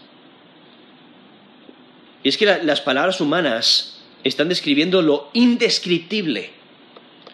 y 2.26 2.30
es 2.30 2.38
que 2.40 2.48
las 2.48 2.82
palabras 2.82 3.22
humanas 3.22 4.02
están 4.24 4.50
describiendo 4.50 5.04
lo 5.04 5.30
indescriptible, 5.34 6.50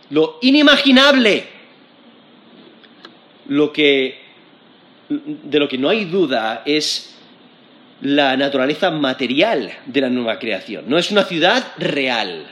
lo 0.09 0.37
inimaginable, 0.41 1.47
lo 3.47 3.71
que 3.71 4.19
de 5.07 5.59
lo 5.59 5.69
que 5.69 5.77
no 5.77 5.87
hay 5.87 6.03
duda 6.03 6.63
es 6.65 7.15
la 8.01 8.35
naturaleza 8.35 8.91
material 8.91 9.71
de 9.85 10.01
la 10.01 10.09
nueva 10.09 10.39
creación. 10.39 10.83
No 10.89 10.97
es 10.97 11.09
una 11.09 11.23
ciudad 11.23 11.71
real, 11.77 12.47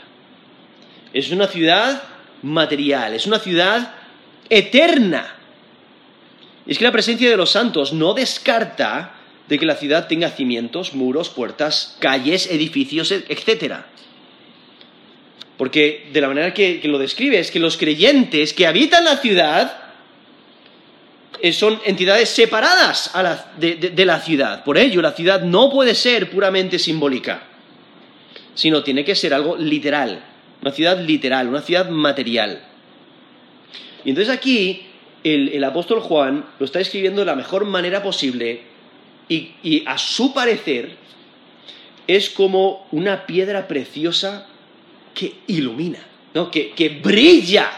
es 1.12 1.32
una 1.32 1.48
ciudad 1.48 2.04
material, 2.42 3.16
es 3.16 3.28
una 3.28 3.40
ciudad 3.40 3.99
eterna. 4.50 5.36
Y 6.66 6.72
es 6.72 6.78
que 6.78 6.84
la 6.84 6.92
presencia 6.92 7.30
de 7.30 7.38
los 7.38 7.52
santos 7.52 7.94
no 7.94 8.14
descarta 8.14 9.16
de 9.50 9.58
que 9.58 9.66
la 9.66 9.76
ciudad 9.76 10.08
tenga 10.08 10.30
cimientos, 10.30 10.94
muros, 10.94 11.30
puertas, 11.30 11.98
calles, 12.00 12.50
edificios, 12.52 13.12
etc. 13.12 13.78
Porque 15.58 16.08
de 16.14 16.22
la 16.22 16.28
manera 16.28 16.54
que, 16.54 16.80
lo 16.84 17.00
describe 17.00 17.40
es 17.40 17.50
que 17.50 17.60
los 17.60 17.76
creyentes 17.76 18.54
que 18.54 18.68
habitan 18.68 19.04
la 19.04 19.18
ciudad 19.18 19.78
eh, 21.42 21.52
son 21.52 21.82
entidades 21.84 22.30
separadas 22.30 23.12
de, 23.58 24.06
la 24.06 24.20
ciudad. 24.20 24.64
Por 24.64 24.78
ello, 24.78 25.02
la 25.02 25.14
ciudad 25.14 25.42
no 25.42 25.72
puede 25.72 25.96
ser 25.96 26.30
puramente 26.30 26.78
simbólica, 26.78 27.42
sino 28.54 28.84
tiene 28.84 29.04
que 29.04 29.16
ser 29.16 29.34
algo 29.34 29.58
literal, 29.58 30.24
una 30.62 30.72
ciudad 30.72 31.00
literal, 31.02 31.48
una 31.48 31.62
ciudad 31.62 31.90
material. 31.90 32.69
Y 34.06 34.10
entonces 34.10 34.34
aquí 34.34 34.84
el, 35.24 35.50
el 35.50 35.64
apóstol 35.64 36.00
Juan 36.00 36.46
lo 36.58 36.66
está 36.66 36.80
escribiendo 36.80 37.22
de 37.22 37.26
la 37.26 37.36
mejor 37.36 37.66
manera 37.66 38.02
posible 38.02 38.70
y, 39.30 39.84
a 39.86 39.98
su 39.98 40.34
parecer 40.34 40.98
es 42.08 42.30
como 42.32 42.88
una 42.92 43.28
piedra 43.28 43.68
preciosa 43.68 44.48
que 45.14 45.36
ilumina, 45.48 46.00
¿no? 46.34 46.50
que, 46.50 47.00
brilla. 47.04 47.70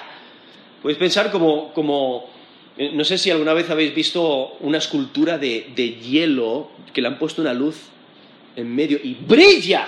Puedes 0.81 0.97
pensar 0.97 1.29
como, 1.31 1.73
como, 1.73 2.29
eh, 2.77 2.91
no 2.93 3.03
sé 3.03 3.17
si 3.17 3.29
alguna 3.29 3.53
vez 3.53 3.69
habéis 3.69 3.93
visto 3.93 4.53
una 4.61 4.77
escultura 4.77 5.37
de, 5.37 5.99
hielo 6.01 6.71
que 6.93 7.01
le 7.01 7.09
han 7.09 7.19
puesto 7.19 7.41
una 7.41 7.53
luz 7.53 7.77
en 8.55 8.73
medio 8.73 8.97
y 9.03 9.13
brilla. 9.13 9.87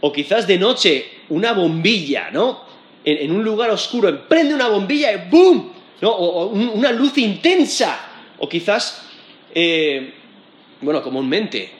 O 0.00 0.12
quizás 0.12 0.46
de 0.46 0.58
noche 0.58 1.06
una 1.28 1.52
bombilla, 1.52 2.30
¿no? 2.32 2.63
En, 3.04 3.30
un 3.32 3.44
lugar 3.44 3.70
oscuro, 3.70 4.26
prende 4.28 4.54
una 4.54 4.68
bombilla 4.68 5.12
y 5.12 5.30
¡boom! 5.30 5.72
O, 6.02 6.46
una 6.46 6.90
luz 6.92 7.18
intensa. 7.18 7.98
O 8.38 8.48
quizás 8.48 9.04
eh, 9.54 10.12
bueno, 10.84 11.02
comúnmente, 11.02 11.72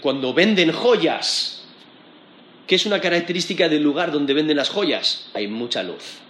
cuando 0.00 0.32
venden 0.32 0.72
joyas, 0.72 1.66
¿qué 2.66 2.76
es 2.76 2.86
una 2.86 3.00
característica 3.00 3.68
del 3.68 3.82
lugar 3.82 4.12
donde 4.12 4.32
venden 4.32 4.56
las 4.56 4.70
joyas? 4.70 5.28
Hay 5.34 5.46
mucha 5.46 5.82
luz. 5.82 6.20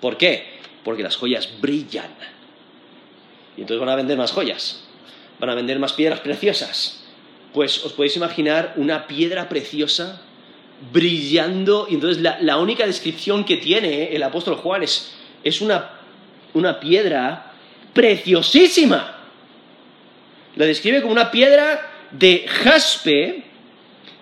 ¿Por 0.00 0.16
qué? 0.16 0.58
Porque 0.82 1.02
las 1.02 1.16
joyas 1.16 1.48
brillan. 1.60 2.10
Y 3.56 3.60
entonces 3.60 3.78
van 3.78 3.90
a 3.90 3.96
vender 3.96 4.18
más 4.18 4.32
joyas, 4.32 4.82
van 5.38 5.50
a 5.50 5.54
vender 5.54 5.78
más 5.78 5.92
piedras 5.92 6.20
preciosas. 6.20 7.00
pues 7.52 7.84
os 7.84 7.92
podéis 7.92 8.16
imaginar 8.16 8.74
una 8.76 9.06
piedra 9.06 9.48
preciosa 9.48 10.20
brillando, 10.92 11.86
y 11.88 11.94
entonces 11.94 12.22
la, 12.22 12.58
única 12.58 12.86
descripción 12.86 13.44
que 13.44 13.56
tiene 13.56 14.14
el 14.14 14.22
apóstol 14.22 14.56
Juan 14.56 14.82
es, 14.82 15.60
una, 15.60 15.90
una 16.52 16.80
piedra 16.80 17.52
preciosísima. 17.92 19.16
La 20.56 20.66
describe 20.66 21.00
como 21.00 21.12
una 21.12 21.30
piedra 21.30 21.90
de 22.10 22.46
jaspe, 22.46 23.44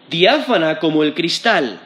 diáfana 0.08 0.78
como 0.78 1.02
el 1.02 1.14
cristal. 1.14 1.80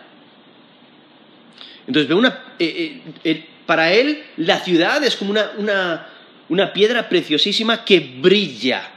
Entonces 1.87 2.09
ve 2.09 2.14
una, 2.14 2.42
eh, 2.59 3.00
eh, 3.24 3.46
para 3.66 3.92
él 3.92 4.24
la 4.37 4.61
ciudad 4.61 5.02
es 5.05 5.16
como 5.16 5.31
una, 5.31 6.07
una 6.48 6.72
piedra 6.72 7.09
preciosísima 7.09 7.85
que 7.85 8.00
brilla. 8.00 8.90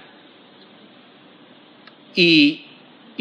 Y, 2.16 2.66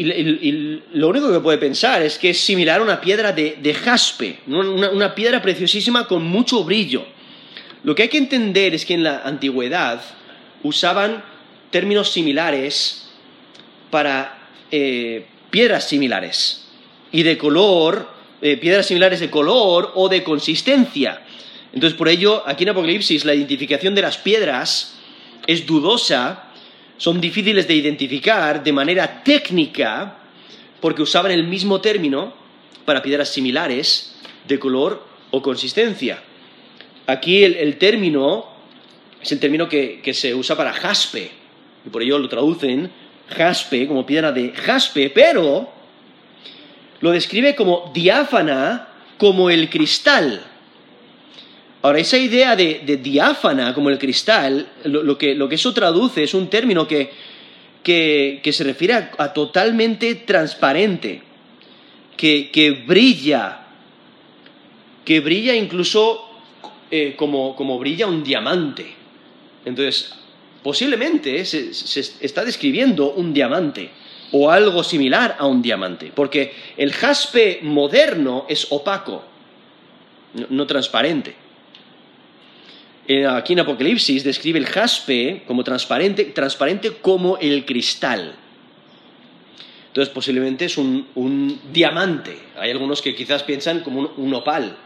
lo 0.03 1.09
único 1.09 1.31
que 1.31 1.39
puede 1.39 1.57
pensar 1.57 2.01
es 2.01 2.17
que 2.17 2.29
es 2.29 2.39
similar 2.39 2.79
a 2.79 2.83
una 2.83 3.01
piedra 3.01 3.33
de, 3.33 3.73
jaspe, 3.73 4.39
una, 4.47 5.13
piedra 5.13 5.41
preciosísima 5.41 6.07
con 6.07 6.23
mucho 6.23 6.63
brillo. 6.63 7.05
Lo 7.83 7.95
que 7.95 8.03
hay 8.03 8.09
que 8.09 8.17
entender 8.17 8.73
es 8.73 8.85
que 8.85 8.93
en 8.93 9.03
la 9.03 9.21
antigüedad 9.23 10.01
usaban 10.63 11.23
términos 11.69 12.11
similares 12.11 13.09
para 13.89 14.49
eh, 14.71 15.25
piedras 15.49 15.87
similares 15.87 16.67
y 17.11 17.23
de 17.23 17.37
color, 17.37 18.09
eh, 18.41 18.57
piedras 18.57 18.85
similares 18.85 19.19
de 19.19 19.29
color 19.29 19.91
o 19.95 20.07
de 20.07 20.23
consistencia. 20.23 21.21
Entonces, 21.73 21.97
por 21.97 22.07
ello, 22.07 22.43
aquí 22.45 22.63
en 22.63 22.69
Apocalipsis 22.69 23.25
la 23.25 23.35
identificación 23.35 23.95
de 23.95 24.01
las 24.01 24.17
piedras 24.17 24.95
es 25.45 25.65
dudosa, 25.65 26.48
son 26.99 27.21
difíciles 27.21 27.65
de 27.65 27.75
identificar 27.75 28.61
de 28.61 28.73
manera 28.73 29.23
técnica, 29.23 30.17
porque 30.81 31.01
usaban 31.01 31.31
el 31.31 31.45
mismo 31.45 31.79
término 31.79 32.33
para 32.83 33.01
piedras 33.01 33.29
similares 33.29 34.15
de 34.45 34.59
color 34.59 35.03
o 35.31 35.41
consistencia. 35.41 36.21
Aquí 37.07 37.43
el, 37.43 37.77
término 37.77 38.47
es 39.21 39.31
el 39.31 39.39
término 39.39 39.67
que, 39.69 40.01
que, 40.03 40.13
se 40.13 40.35
usa 40.35 40.57
para 40.57 40.73
jaspe, 40.73 41.31
y 41.85 41.89
por 41.89 42.03
ello 42.03 42.19
lo 42.19 42.27
traducen 42.27 42.91
jaspe 43.29 43.87
como 43.87 44.05
piedra 44.05 44.33
de 44.33 44.51
jaspe, 44.51 45.09
pero 45.09 45.71
lo 46.99 47.11
describe 47.11 47.55
como 47.55 47.91
diáfana 47.93 48.89
como 49.17 49.49
el 49.49 49.69
cristal. 49.69 50.48
Ahora, 51.81 51.99
esa 51.99 52.17
idea 52.17 52.57
de, 52.57 52.99
diáfana 53.01 53.73
como 53.73 53.89
el 53.89 53.97
cristal, 53.97 54.67
lo, 54.83 55.17
que, 55.17 55.37
eso 55.51 55.73
traduce 55.73 56.23
es 56.23 56.33
un 56.33 56.49
término 56.49 56.85
que, 56.85 57.09
se 57.85 58.63
refiere 58.65 58.93
a, 59.17 59.31
totalmente 59.33 60.15
transparente, 60.15 61.21
que, 62.17 62.83
brilla, 62.85 63.65
que 65.05 65.21
brilla 65.21 65.55
incluso 65.55 66.29
eh, 66.91 67.15
como, 67.15 67.79
brilla 67.79 68.07
un 68.07 68.25
diamante. 68.25 68.85
Entonces, 69.63 70.13
posiblemente 70.61 71.45
se, 71.45 71.69
está 72.19 72.43
describiendo 72.43 73.13
un 73.13 73.33
diamante 73.33 73.89
o 74.33 74.51
algo 74.51 74.83
similar 74.83 75.37
a 75.39 75.45
un 75.45 75.61
diamante, 75.61 76.11
porque 76.13 76.53
el 76.75 76.91
jaspe 76.91 77.59
moderno 77.61 78.45
es 78.49 78.67
opaco, 78.69 79.23
no 80.49 80.67
transparente 80.67 81.48
aquí 83.27 83.53
en 83.53 83.59
Apocalipsis 83.59 84.23
describe 84.23 84.59
el 84.59 84.67
jaspe 84.67 85.43
como 85.47 85.63
transparente, 85.63 86.25
transparente 86.25 86.93
como 87.01 87.37
el 87.37 87.65
cristal. 87.65 88.35
Entonces 89.87 90.13
posiblemente 90.13 90.65
es 90.65 90.77
un, 90.77 91.59
diamante. 91.73 92.37
Hay 92.57 92.69
algunos 92.69 93.01
que 93.01 93.15
quizás 93.15 93.41
piensan 93.41 93.79
como 93.79 94.11
un, 94.15 94.33
opal. 94.35 94.77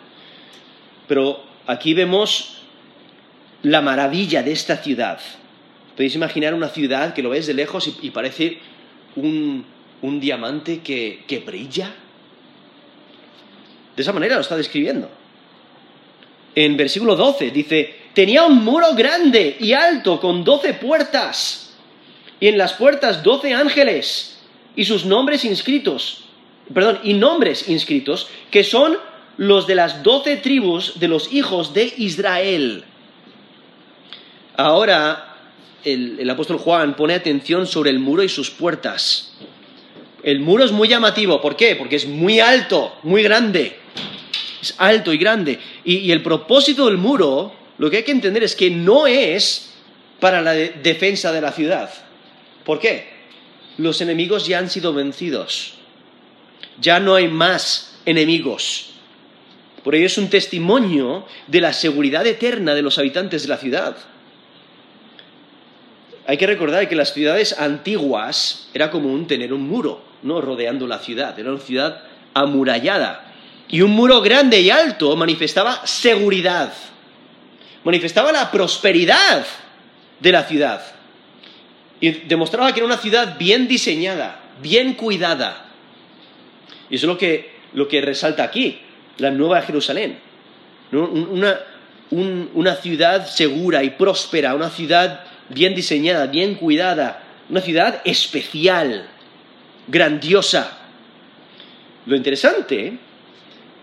Pero 1.08 1.44
aquí 1.68 1.94
vemos 1.94 2.60
la 3.62 3.82
maravilla 3.82 4.42
de 4.42 4.54
esta 4.54 4.78
ciudad. 4.78 5.20
Podéis 5.98 6.16
imaginar 6.16 6.54
una 6.54 6.70
ciudad 6.70 7.14
que 7.14 7.22
lo 7.22 7.30
ves 7.30 7.46
de 7.48 7.54
lejos 7.54 7.94
y, 8.02 8.10
parece 8.12 8.60
un, 9.18 9.66
diamante 10.02 10.80
que 10.80 11.44
brilla. 11.46 11.94
De 13.96 14.02
esa 14.02 14.14
manera 14.14 14.36
lo 14.36 14.42
está 14.42 14.56
describiendo. 14.56 15.10
En 16.56 16.78
versículo 16.78 17.16
12 17.16 17.52
dice, 17.52 17.96
tenía 18.14 18.44
un 18.44 18.64
muro 18.64 18.94
grande 18.96 19.58
y 19.60 19.74
alto 19.74 20.20
con 20.20 20.44
doce 20.44 20.74
puertas, 20.74 21.74
y 22.40 22.48
en 22.48 22.58
las 22.58 22.74
puertas 22.74 23.24
doce 23.24 23.54
ángeles, 23.54 24.40
y 24.76 24.86
sus 24.86 25.06
nombres 25.06 25.46
inscritos, 25.46 26.26
perdón, 26.74 27.00
y 27.04 27.14
nombres 27.14 27.70
inscritos, 27.70 28.28
que 28.52 28.64
son 28.64 28.98
los 29.38 29.66
de 29.68 29.76
las 29.76 30.04
doce 30.04 30.38
tribus 30.38 31.00
de 31.00 31.08
los 31.08 31.34
hijos 31.34 31.74
de 31.74 31.94
Israel. 31.98 32.84
Ahora 34.56 35.38
el, 35.84 36.30
apóstol 36.30 36.58
Juan 36.58 36.96
pone 36.96 37.16
atención 37.16 37.66
sobre 37.66 37.90
el 37.90 38.00
muro 38.00 38.24
y 38.24 38.30
sus 38.30 38.52
puertas. 38.52 39.34
El 40.22 40.40
muro 40.40 40.64
es 40.64 40.72
muy 40.72 40.88
llamativo, 40.88 41.42
¿por 41.42 41.56
qué? 41.56 41.76
Porque 41.76 41.96
es 41.96 42.08
muy 42.08 42.40
alto, 42.40 42.94
muy 43.04 43.24
grande. 43.24 43.78
Es 44.62 44.76
alto 44.78 45.12
y 45.12 45.18
grande. 45.18 45.60
y 45.84 46.12
el 46.12 46.22
propósito 46.22 46.86
del 46.86 46.98
muro 46.98 47.63
lo 47.84 47.92
que 47.92 47.98
hay 47.98 48.04
que 48.04 48.14
entender 48.14 48.42
es 48.46 48.56
que 48.56 48.70
no 48.70 49.08
es 49.08 49.74
para 50.22 50.42
la 50.42 50.54
defensa 50.54 51.34
de 51.34 51.42
la 51.42 51.52
ciudad. 51.52 51.90
¿Por 52.64 52.80
qué? 52.80 53.10
Los 53.78 54.00
enemigos 54.00 54.48
ya 54.48 54.60
han 54.60 54.70
sido 54.70 54.94
vencidos. 54.94 55.74
Ya 56.80 57.02
no 57.02 57.16
hay 57.16 57.28
más 57.28 58.00
enemigos. 58.06 58.92
Por 59.84 59.96
ello 59.96 60.06
es 60.06 60.18
un 60.18 60.30
testimonio 60.30 61.28
de 61.48 61.60
la 61.60 61.74
seguridad 61.74 62.26
eterna 62.26 62.74
de 62.74 62.84
los 62.84 62.98
habitantes 63.00 63.42
de 63.42 63.50
la 63.50 63.58
ciudad. 63.58 63.98
Hay 66.26 66.38
que 66.38 66.48
recordar 66.48 66.88
que 66.88 66.96
las 66.96 67.14
ciudades 67.14 67.60
antiguas 67.60 68.70
era 68.74 68.92
común 68.92 69.28
tener 69.28 69.52
un 69.52 69.68
muro, 69.68 70.02
¿no? 70.22 70.40
rodeando 70.40 70.88
la 70.88 71.00
ciudad. 71.00 71.38
Era 71.38 71.52
una 71.52 71.60
ciudad 71.60 72.02
amurallada. 72.34 73.34
Y 73.68 73.82
un 73.82 73.92
muro 73.92 74.22
grande 74.22 74.62
y 74.62 74.70
alto 74.70 75.18
manifestaba 75.18 75.86
seguridad 75.86 76.72
manifestaba 77.84 78.32
la 78.32 78.52
prosperidad 78.52 79.46
de 80.20 80.32
la 80.32 80.44
ciudad 80.44 80.82
y 82.04 82.12
demostraba 82.12 82.74
que 82.74 82.80
era 82.80 82.86
una 82.86 82.98
ciudad 82.98 83.38
bien 83.38 83.68
diseñada, 83.68 84.40
bien 84.62 84.94
cuidada. 84.96 85.68
Y 86.90 86.96
eso 86.96 87.06
es 87.06 87.08
lo 87.08 87.18
que, 87.18 87.54
lo 87.74 87.88
que 87.88 88.02
resalta 88.02 88.44
aquí, 88.44 88.82
la 89.20 89.32
Nueva 89.32 89.62
Jerusalén. 89.62 90.20
Una, 90.92 91.60
una 92.12 92.76
ciudad 92.76 93.26
segura 93.26 93.84
y 93.84 93.92
próspera, 93.92 94.54
una 94.54 94.70
ciudad 94.70 95.22
bien 95.48 95.76
diseñada, 95.76 96.28
bien 96.28 96.56
cuidada, 96.56 97.24
una 97.50 97.62
ciudad 97.62 98.02
especial, 98.04 99.08
grandiosa. 99.88 100.78
Lo 102.06 102.18
interesante 102.18 102.98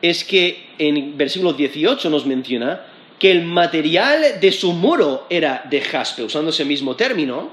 es 0.02 0.24
que 0.24 0.66
en 0.78 1.16
versículo 1.16 1.54
18 1.54 2.10
nos 2.10 2.26
menciona 2.26 2.82
que 3.20 3.30
el 3.30 3.44
material 3.44 4.40
de 4.40 4.50
su 4.50 4.72
muro 4.72 5.26
era 5.28 5.62
de 5.68 5.82
jaspe, 5.82 6.24
usando 6.24 6.50
ese 6.50 6.64
mismo 6.64 6.96
término, 6.96 7.50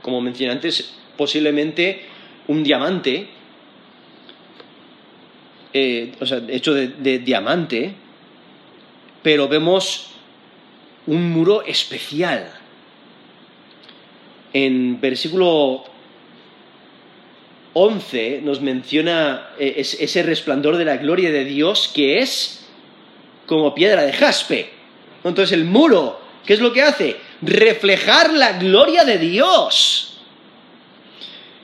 como 0.00 0.22
mencioné 0.22 0.52
antes, 0.52 0.94
posiblemente 1.18 2.06
un 2.48 2.64
diamante, 2.64 3.28
eh, 5.74 6.12
o 6.18 6.24
sea, 6.24 6.40
hecho 6.48 6.72
de, 6.72 7.18
diamante, 7.18 7.92
pero 9.22 9.48
vemos 9.48 10.12
un 11.06 11.30
muro 11.30 11.62
especial. 11.62 12.50
En 14.54 14.98
versículo 14.98 15.84
11 17.74 18.40
nos 18.42 18.62
menciona 18.62 19.50
eh, 19.58 19.74
ese 19.76 20.22
resplandor 20.22 20.78
de 20.78 20.86
la 20.86 20.96
gloria 20.96 21.30
de 21.30 21.44
Dios 21.44 21.92
que 21.94 22.20
es 22.20 22.66
como 23.44 23.74
piedra 23.74 24.02
de 24.06 24.14
jaspe. 24.14 24.75
Entonces 25.28 25.52
el 25.52 25.64
muro, 25.64 26.20
¿qué 26.44 26.54
es 26.54 26.60
lo 26.60 26.72
que 26.72 26.82
hace? 26.82 27.16
Reflejar 27.42 28.32
la 28.32 28.58
gloria 28.58 29.04
de 29.04 29.18
Dios. 29.18 30.18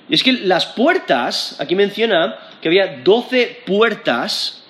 Y 0.09 0.15
es 0.15 0.23
que 0.23 0.33
las 0.33 0.67
puertas, 0.67 1.57
aquí 1.61 1.75
menciona 1.75 2.39
que 2.61 2.69
había 2.69 2.99
doce 3.03 3.63
puertas. 3.67 4.65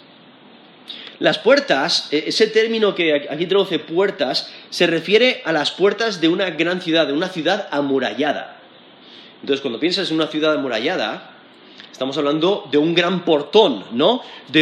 Las 1.19 1.39
puertas, 1.39 2.09
e, 2.11 2.25
ese 2.27 2.47
término 2.49 2.95
que 2.95 3.29
aquí 3.31 3.47
traduce 3.47 3.79
puertas, 3.79 4.53
se 4.71 4.87
refiere 4.87 5.43
a 5.45 5.53
las 5.53 5.71
puertas 5.71 6.21
de 6.21 6.29
una 6.29 6.51
gran 6.51 6.81
ciudad, 6.81 7.07
de 7.07 7.13
una 7.13 7.29
ciudad 7.29 7.69
amurallada. 7.71 8.61
Entonces, 9.41 9.61
cuando 9.61 9.81
piensas 9.81 10.11
en 10.11 10.17
una 10.17 10.29
ciudad 10.29 10.55
amurallada, 10.55 11.31
estamos 11.91 12.17
hablando 12.19 12.69
de 12.71 12.79
un 12.79 12.95
gran 12.95 13.25
portón, 13.25 13.85
¿no? 13.93 14.23
De, 14.49 14.61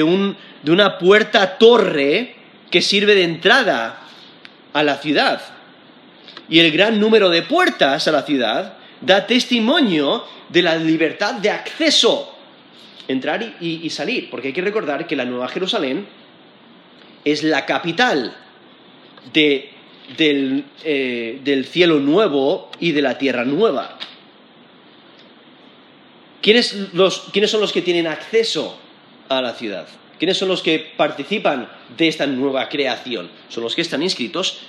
de 0.62 0.72
una 0.72 0.98
puerta 0.98 1.58
torre 1.58 2.36
que 2.70 2.80
sirve 2.80 3.14
de 3.14 3.24
entrada 3.24 3.99
a 4.72 4.82
la 4.82 4.96
ciudad. 4.96 5.40
Y 6.48 6.58
el 6.60 6.72
gran 6.72 6.98
número 6.98 7.30
de 7.30 7.42
puertas 7.42 8.06
a 8.08 8.12
la 8.12 8.22
ciudad 8.22 8.74
da 9.00 9.26
testimonio 9.26 10.24
de 10.48 10.62
la 10.62 10.76
libertad 10.76 11.34
de 11.34 11.50
acceso, 11.50 12.34
entrar 13.08 13.56
y, 13.60 13.88
salir, 13.90 14.30
porque 14.30 14.48
hay 14.48 14.54
que 14.54 14.62
recordar 14.62 15.06
que 15.06 15.16
la 15.16 15.24
Nueva 15.24 15.48
Jerusalén 15.48 16.06
es 17.24 17.42
la 17.42 17.66
capital 17.66 18.36
de 19.32 19.70
eh, 20.18 21.40
del, 21.44 21.64
cielo 21.66 22.00
nuevo 22.00 22.70
y 22.80 22.90
de 22.92 23.00
la 23.00 23.16
tierra 23.16 23.44
nueva. 23.44 23.96
¿Quiénes, 26.42 26.76
¿Quiénes 27.32 27.50
son 27.50 27.60
los 27.60 27.72
que 27.72 27.82
tienen 27.82 28.08
acceso 28.08 28.76
a 29.28 29.40
la 29.40 29.54
ciudad? 29.54 29.86
¿Quiénes 30.20 30.36
son 30.36 30.48
los 30.48 30.60
que 30.60 30.92
participan 30.98 31.66
de 31.96 32.06
esta 32.06 32.26
nueva 32.26 32.68
creación? 32.68 33.30
Son 33.48 33.64
los 33.64 33.74
que 33.74 33.80
están 33.80 34.02
inscritos 34.02 34.60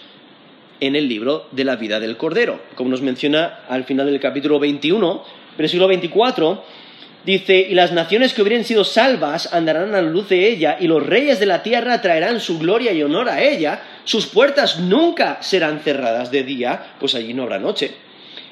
en 0.80 0.96
el 0.96 1.10
libro 1.10 1.50
de 1.52 1.66
la 1.66 1.76
vida 1.76 2.00
del 2.00 2.16
Cordero. 2.16 2.62
Como 2.74 2.90
nos 2.90 3.02
menciona 3.02 3.60
al 3.68 3.84
final 3.84 4.06
del 4.06 4.22
capítulo 4.22 4.60
21, 4.60 5.26
versículo 5.58 5.90
24, 5.90 6.64
dice, 7.26 7.68
y 7.70 7.74
las 7.74 7.92
naciones 7.92 8.34
que 8.34 8.42
hubieran 8.42 8.64
sido 8.64 8.86
salvas 8.86 9.54
andarán 9.54 9.90
a 9.94 10.02
la 10.02 10.10
luz 10.10 10.30
de 10.30 10.48
ella, 10.48 10.78
y 10.80 10.88
los 10.88 11.06
reyes 11.06 11.42
de 11.42 11.48
la 11.48 11.64
tierra 11.64 12.02
traerán 12.02 12.40
su 12.40 12.58
gloria 12.58 12.94
y 12.94 13.04
honor 13.04 13.28
a 13.28 13.44
ella, 13.44 13.82
sus 14.06 14.28
puertas 14.28 14.80
nunca 14.80 15.40
serán 15.42 15.82
cerradas 15.82 16.32
de 16.32 16.44
día, 16.44 16.94
pues 16.98 17.14
allí 17.14 17.34
no 17.34 17.44
habrá 17.44 17.60
noche. 17.60 17.94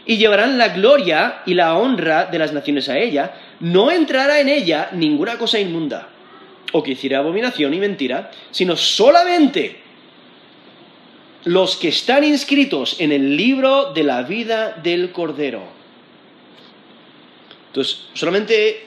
Y 0.05 0.17
llevarán 0.17 0.57
la 0.57 0.67
gloria 0.67 1.43
y 1.45 1.53
la 1.53 1.77
honra 1.77 2.25
de 2.25 2.39
las 2.39 2.51
naciones 2.51 2.89
a 2.89 2.97
ella. 2.97 3.35
No 3.61 3.89
entrará 3.89 4.41
en 4.41 4.49
ella 4.49 4.89
ninguna 4.91 5.37
cosa 5.37 5.59
inmunda, 5.59 6.09
o 6.71 6.83
que 6.83 6.91
hiciera 6.91 7.19
abominación 7.19 7.73
y 7.73 7.79
mentira, 7.79 8.31
sino 8.51 8.75
solamente 8.75 9.79
los 11.45 11.77
que 11.77 11.89
están 11.89 12.23
inscritos 12.23 12.99
en 12.99 13.11
el 13.11 13.37
libro 13.37 13.93
de 13.93 14.03
la 14.03 14.23
vida 14.23 14.71
del 14.83 15.11
Cordero. 15.11 15.63
Entonces, 17.67 18.07
solamente 18.13 18.83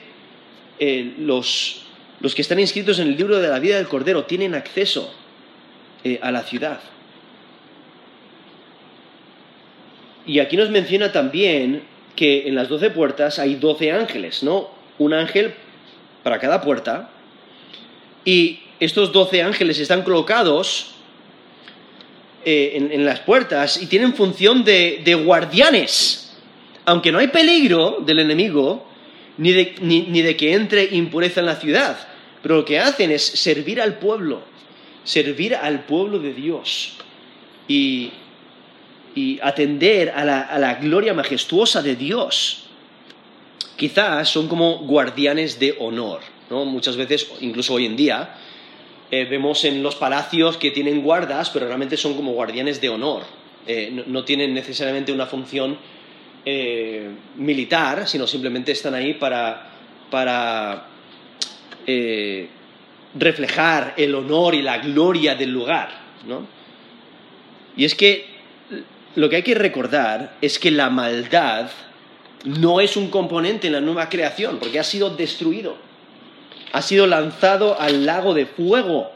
eh, 0.79 1.13
los, 1.17 1.85
los 2.19 2.35
que 2.35 2.41
están 2.41 2.59
inscritos 2.59 2.99
en 2.99 3.07
el 3.07 3.17
libro 3.17 3.39
de 3.39 3.47
la 3.47 3.59
vida 3.59 3.77
del 3.77 3.87
Cordero 3.87 4.25
tienen 4.25 4.55
acceso 4.55 5.13
eh, 6.03 6.19
a 6.21 6.31
la 6.31 6.43
ciudad. 6.43 6.79
Y 10.25 10.39
aquí 10.39 10.55
nos 10.55 10.69
menciona 10.69 11.11
también 11.11 11.83
que 12.15 12.47
en 12.47 12.55
las 12.55 12.69
doce 12.69 12.89
puertas 12.89 13.39
hay 13.39 13.55
doce 13.55 13.91
ángeles, 13.91 14.43
¿no? 14.43 14.69
Un 14.99 15.13
ángel 15.13 15.53
para 16.23 16.39
cada 16.39 16.61
puerta. 16.61 17.09
Y 18.25 18.59
estos 18.79 19.11
doce 19.11 19.41
ángeles 19.41 19.79
están 19.79 20.03
colocados 20.03 20.95
eh, 22.45 22.89
en, 22.91 23.05
las 23.05 23.19
puertas 23.21 23.81
y 23.81 23.87
tienen 23.87 24.13
función 24.13 24.63
de, 24.63 25.21
guardianes. 25.23 26.35
Aunque 26.85 27.11
no 27.11 27.19
hay 27.19 27.27
peligro 27.27 27.99
del 28.05 28.19
enemigo, 28.19 28.85
ni 29.37 29.51
de, 29.51 29.75
ni 29.81 30.21
de 30.21 30.35
que 30.35 30.53
entre 30.53 30.83
impureza 30.83 31.39
en 31.39 31.45
la 31.45 31.55
ciudad, 31.55 31.97
pero 32.41 32.57
lo 32.57 32.65
que 32.65 32.79
hacen 32.79 33.11
es 33.11 33.23
servir 33.23 33.81
al 33.81 33.97
pueblo 33.99 34.53
servir 35.03 35.55
al 35.55 35.83
pueblo 35.83 36.19
de 36.19 36.33
Dios 36.33 36.93
y, 37.67 38.11
atender 39.41 40.09
a 40.09 40.25
la, 40.25 40.75
gloria 40.75 41.13
majestuosa 41.13 41.83
de 41.83 41.95
Dios. 41.95 42.63
Quizás 43.75 44.29
son 44.29 44.47
como 44.47 44.79
guardianes 44.79 45.59
de 45.59 45.75
honor, 45.79 46.21
Muchas 46.49 46.97
veces, 46.97 47.31
incluso 47.41 47.73
hoy 47.73 47.85
en 47.85 47.95
día, 47.95 48.35
eh, 49.11 49.25
vemos 49.25 49.63
en 49.65 49.83
los 49.83 49.95
palacios 49.95 50.57
que 50.57 50.71
tienen 50.71 51.01
guardas, 51.01 51.49
pero 51.49 51.67
realmente 51.67 51.97
son 51.97 52.15
como 52.15 52.33
guardianes 52.33 52.81
de 52.81 52.89
honor. 52.89 53.23
Eh, 53.67 54.03
no, 54.07 54.23
tienen 54.23 54.53
necesariamente 54.53 55.11
una 55.11 55.25
función 55.25 55.77
eh, 56.45 57.09
militar, 57.35 58.07
sino 58.07 58.27
simplemente 58.27 58.71
están 58.71 58.93
ahí 58.93 59.13
para, 59.13 59.69
para 60.09 60.87
reflejar 63.15 63.93
el 63.97 64.15
honor 64.15 64.55
y 64.55 64.61
la 64.61 64.79
gloria 64.79 65.35
del 65.35 65.51
lugar, 65.51 65.89
¿no? 66.27 66.47
Y 67.75 67.85
es 67.85 67.95
que 67.95 68.25
lo 69.15 69.29
que 69.29 69.37
hay 69.37 69.43
que 69.43 69.55
recordar 69.55 70.37
es 70.41 70.57
que 70.59 70.71
la 70.71 70.89
maldad 70.89 71.69
no 72.45 72.81
es 72.81 72.97
un 72.97 73.09
componente 73.09 73.67
en 73.67 73.73
la 73.73 73.81
nueva 73.81 74.09
creación, 74.09 74.57
porque 74.59 74.79
ha 74.79 74.83
sido 74.83 75.11
destruido, 75.11 75.77
ha 76.73 76.81
sido 76.81 77.07
lanzado 77.07 77.79
al 77.79 78.05
lago 78.05 78.33
de 78.33 78.47
fuego. 78.47 79.11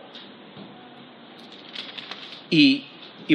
Y, 2.49 2.85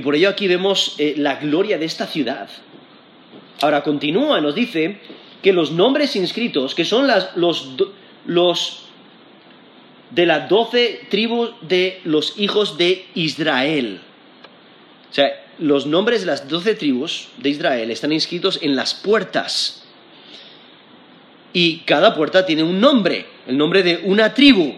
por 0.02 0.14
ello 0.14 0.30
aquí 0.30 0.48
vemos 0.48 0.94
eh, 0.98 1.14
la 1.18 1.34
gloria 1.34 1.76
de 1.76 1.84
esta 1.84 2.06
ciudad. 2.06 2.48
Ahora 3.60 3.82
continúa, 3.82 4.40
nos 4.40 4.54
dice 4.54 5.00
que 5.42 5.52
los 5.52 5.72
nombres 5.72 6.16
inscritos, 6.16 6.74
que 6.74 6.84
son 6.84 7.08
los, 7.36 7.68
los 8.24 8.82
de 10.10 10.26
las 10.26 10.48
doce 10.48 11.00
tribus 11.10 11.50
de 11.60 12.00
los 12.04 12.38
hijos 12.38 12.78
de 12.78 13.06
Israel. 13.14 14.00
O 15.10 15.14
sea, 15.14 15.32
los 15.58 15.86
nombres 15.86 16.20
de 16.20 16.26
las 16.26 16.48
doce 16.48 16.76
tribus 16.76 17.28
de 17.38 17.50
Israel 17.50 17.90
están 17.90 18.12
inscritos 18.12 18.60
en 18.62 18.76
las 18.76 18.94
puertas. 18.94 19.84
Y 21.52 21.78
cada 21.80 22.14
puerta 22.14 22.46
tiene 22.46 22.62
un 22.62 22.80
nombre, 22.80 23.26
el 23.46 23.56
nombre 23.56 23.82
de 23.82 24.00
una 24.04 24.32
tribu. 24.34 24.74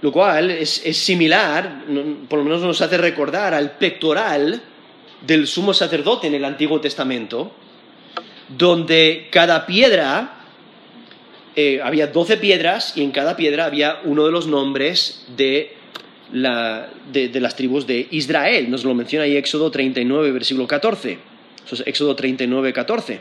Lo 0.00 0.12
cual 0.12 0.50
es, 0.50 0.82
es 0.84 0.96
similar, 0.96 1.82
por 2.28 2.38
lo 2.38 2.44
menos 2.44 2.62
nos 2.62 2.80
hace 2.80 2.96
recordar 2.98 3.52
al 3.52 3.72
pectoral 3.72 4.62
del 5.26 5.46
sumo 5.46 5.74
sacerdote 5.74 6.28
en 6.28 6.34
el 6.34 6.44
Antiguo 6.44 6.80
Testamento, 6.80 7.50
donde 8.56 9.26
cada 9.30 9.66
piedra 9.66 10.38
eh, 11.60 11.80
había 11.82 12.06
doce 12.06 12.36
piedras 12.36 12.96
y 12.96 13.02
en 13.02 13.10
cada 13.10 13.36
piedra 13.36 13.64
había 13.64 13.98
uno 14.04 14.24
de 14.24 14.30
los 14.30 14.46
nombres 14.46 15.26
de, 15.36 15.74
las 16.30 17.56
tribus 17.56 17.84
de 17.84 18.06
Israel. 18.12 18.70
Nos 18.70 18.84
lo 18.84 18.94
menciona 18.94 19.24
ahí 19.24 19.36
Éxodo 19.36 19.68
39, 19.68 20.30
versículo 20.30 20.68
14. 20.68 21.18
Eso 21.66 21.74
es 21.74 21.82
Éxodo 21.84 22.14
39, 22.14 22.72
14. 22.72 23.18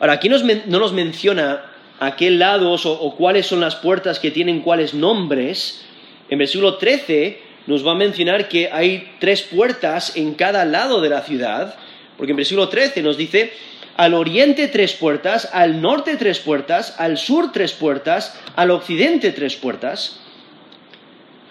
Ahora, 0.00 0.14
aquí 0.14 0.28
no 0.28 0.80
nos 0.80 0.92
menciona 0.92 1.69
a 2.00 2.16
qué 2.16 2.30
lados 2.30 2.86
o, 2.86 3.14
cuáles 3.14 3.46
son 3.46 3.60
las 3.60 3.76
puertas 3.76 4.18
que 4.18 4.30
tienen 4.30 4.62
cuáles 4.62 4.94
nombres. 4.94 5.82
En 6.30 6.38
versículo 6.38 6.76
13 6.76 7.38
nos 7.66 7.86
va 7.86 7.92
a 7.92 7.94
mencionar 7.94 8.48
que 8.48 8.70
hay 8.72 9.12
tres 9.20 9.42
puertas 9.42 10.16
en 10.16 10.34
cada 10.34 10.64
lado 10.64 11.00
de 11.00 11.10
la 11.10 11.20
ciudad, 11.20 11.76
porque 12.16 12.32
en 12.32 12.36
versículo 12.36 12.68
13 12.68 13.02
nos 13.02 13.16
dice, 13.16 13.52
al 13.96 14.14
oriente 14.14 14.68
tres 14.68 14.94
puertas, 14.94 15.50
al 15.52 15.82
norte 15.82 16.16
tres 16.16 16.38
puertas, 16.38 16.94
al 16.98 17.18
sur 17.18 17.52
tres 17.52 17.72
puertas, 17.72 18.34
al 18.56 18.70
occidente 18.70 19.30
tres 19.30 19.56
puertas. 19.56 20.20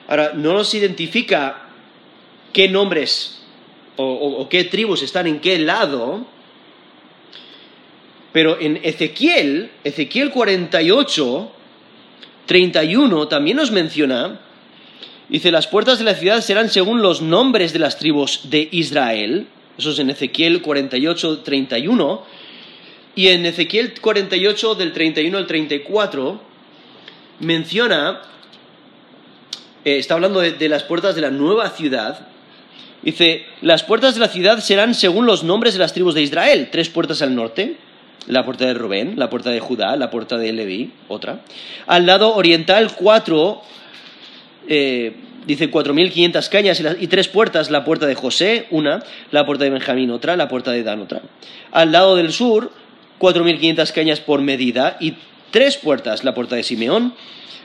Ahora, 0.07 0.31
no 0.33 0.53
nos 0.53 0.73
identifica 0.73 1.67
qué 2.51 2.67
nombres 2.67 3.43
o, 3.97 4.47
qué 4.49 4.63
tribus 4.63 5.03
están 5.03 5.27
en 5.27 5.39
qué 5.41 5.59
lado, 5.59 6.25
pero 8.31 8.59
en 8.59 8.79
Ezequiel, 8.83 9.71
Ezequiel 9.83 10.31
48, 10.31 11.51
31 12.45 13.27
también 13.27 13.57
nos 13.57 13.71
menciona, 13.71 14.39
dice, 15.29 15.51
las 15.51 15.67
puertas 15.67 15.99
de 15.99 16.05
la 16.05 16.15
ciudad 16.15 16.41
serán 16.41 16.69
según 16.69 17.01
los 17.01 17.21
nombres 17.21 17.73
de 17.73 17.79
las 17.79 17.97
tribus 17.97 18.49
de 18.49 18.69
Israel, 18.71 19.47
eso 19.77 19.91
es 19.91 19.99
en 19.99 20.09
Ezequiel 20.09 20.61
48, 20.61 21.39
31. 21.39 22.23
Y 23.15 23.29
en 23.29 23.45
Ezequiel 23.45 23.93
48, 23.99 24.75
del 24.75 24.91
31 24.91 25.37
al 25.37 25.47
34, 25.47 26.41
menciona, 27.39 28.21
eh, 29.85 29.97
está 29.97 30.15
hablando 30.15 30.41
de, 30.41 30.51
de 30.51 30.67
las 30.67 30.83
puertas 30.83 31.15
de 31.15 31.21
la 31.21 31.31
nueva 31.31 31.69
ciudad, 31.69 32.27
Dice, 33.01 33.45
las 33.61 33.83
puertas 33.83 34.15
de 34.15 34.19
la 34.19 34.27
ciudad 34.27 34.59
serán 34.59 34.93
según 34.93 35.25
los 35.25 35.45
nombres 35.45 35.73
de 35.73 35.79
las 35.79 35.93
tribus 35.93 36.15
de 36.15 36.21
Israel. 36.21 36.67
Tres 36.69 36.89
puertas 36.89 37.21
al 37.21 37.33
norte, 37.33 37.77
la 38.29 38.45
puerta 38.45 38.65
de 38.65 38.75
Rubén, 38.75 39.15
la 39.17 39.29
puerta 39.29 39.49
de 39.49 39.59
Judá, 39.59 39.95
la 39.95 40.11
puerta 40.11 40.37
de 40.37 40.53
Leví, 40.53 40.91
otra. 41.07 41.41
Al 41.87 42.05
lado 42.05 42.35
oriental, 42.35 42.91
cuatro 42.95 43.61
eh, 44.67 45.13
dice 45.47 45.71
4.500 45.71 46.49
cañas 46.49 46.83
y, 46.99 47.07
tres 47.07 47.27
puertas, 47.27 47.71
la 47.71 47.83
puerta 47.83 48.05
de 48.05 48.13
José, 48.13 48.67
una, 48.69 49.03
la 49.31 49.47
puerta 49.47 49.63
de 49.63 49.71
Benjamín, 49.71 50.11
otra, 50.11 50.37
la 50.37 50.47
puerta 50.47 50.71
de 50.71 50.83
Dan, 50.83 51.01
otra. 51.01 51.21
Al 51.71 51.91
lado 51.91 52.15
del 52.15 52.31
sur, 52.31 52.71
4.500 53.19 53.91
cañas 53.93 54.19
por 54.19 54.41
medida 54.41 54.97
y 54.99 55.15
tres 55.49 55.77
puertas, 55.77 56.23
la 56.23 56.35
puerta 56.35 56.55
de 56.55 56.61
Simeón, 56.61 57.15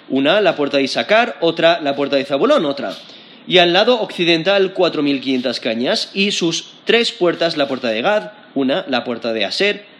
una, 0.08 0.40
la 0.40 0.56
puerta 0.56 0.78
de 0.78 0.84
Isaacar, 0.84 1.36
otra, 1.42 1.78
la 1.82 1.94
puerta 1.94 2.16
de 2.16 2.24
Zabulón, 2.24 2.64
otra. 2.64 2.94
Y 3.46 3.58
al 3.58 3.74
lado 3.74 4.00
occidental, 4.00 4.72
4.500 4.72 5.60
cañas 5.60 6.10
y 6.14 6.30
sus 6.30 6.72
tres 6.86 7.12
puertas, 7.12 7.58
la 7.58 7.68
puerta 7.68 7.88
de 7.88 8.00
Gad, 8.00 8.30
una, 8.54 8.86
la 8.88 9.04
puerta 9.04 9.34
de 9.34 9.44
Aser, 9.44 9.93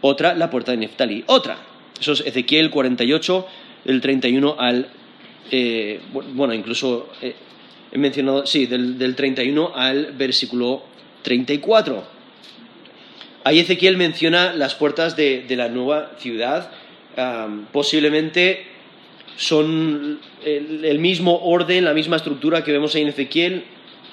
otra, 0.00 0.34
la 0.34 0.50
puerta 0.50 0.72
de 0.72 0.78
Neftali, 0.78 1.24
otra. 1.26 1.58
Eso 2.00 2.12
es 2.12 2.20
Ezequiel 2.20 2.70
48, 2.70 3.46
del 3.84 4.00
31 4.00 4.56
al 4.58 4.88
eh, 5.50 6.00
bueno, 6.12 6.52
incluso 6.52 7.08
eh, 7.22 7.34
he 7.90 7.98
mencionado, 7.98 8.46
sí, 8.46 8.66
del, 8.66 9.14
31 9.14 9.72
al 9.74 10.12
versículo 10.12 10.82
34. 11.22 12.04
Ahí 13.44 13.60
Ezequiel 13.60 13.96
menciona 13.96 14.52
las 14.52 14.74
puertas 14.74 15.16
de, 15.16 15.44
la 15.50 15.68
nueva 15.68 16.12
ciudad. 16.18 16.70
posiblemente 17.72 18.66
son 19.36 20.20
el, 20.44 20.98
mismo 20.98 21.40
orden, 21.44 21.84
la 21.84 21.94
misma 21.94 22.16
estructura 22.16 22.62
que 22.62 22.72
vemos 22.72 22.94
ahí 22.94 23.02
en 23.02 23.08
Ezequiel, 23.08 23.64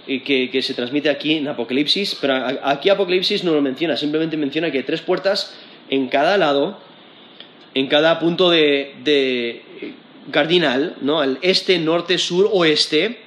y 0.08 0.20
que, 0.20 0.62
se 0.62 0.74
transmite 0.74 1.10
aquí 1.10 1.34
en 1.34 1.48
Apocalipsis, 1.48 2.16
pero 2.22 2.36
aquí 2.64 2.90
Apocalipsis 2.90 3.44
no 3.44 3.54
lo 3.54 3.62
menciona, 3.62 3.98
simplemente 3.98 4.38
menciona 4.38 4.72
que 4.72 4.78
hay 4.78 4.84
tres 4.84 5.02
puertas 5.02 5.56
en 5.90 6.08
cada 6.08 6.38
lado, 6.38 6.78
en 7.74 7.88
cada 7.88 8.20
punto 8.20 8.50
de, 8.50 9.62
cardinal, 10.32 10.96
¿no? 11.02 11.20
al 11.20 11.38
este, 11.42 11.78
norte, 11.78 12.18
sur, 12.18 12.50
oeste, 12.52 13.20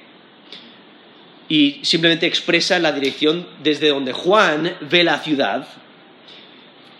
y 1.47 1.79
simplemente 1.81 2.27
expresa 2.27 2.77
la 2.79 2.91
dirección 2.91 3.47
desde 3.63 3.89
donde 3.89 4.13
Juan 4.13 4.75
ve 4.81 5.03
la 5.03 5.19
ciudad. 5.19 5.67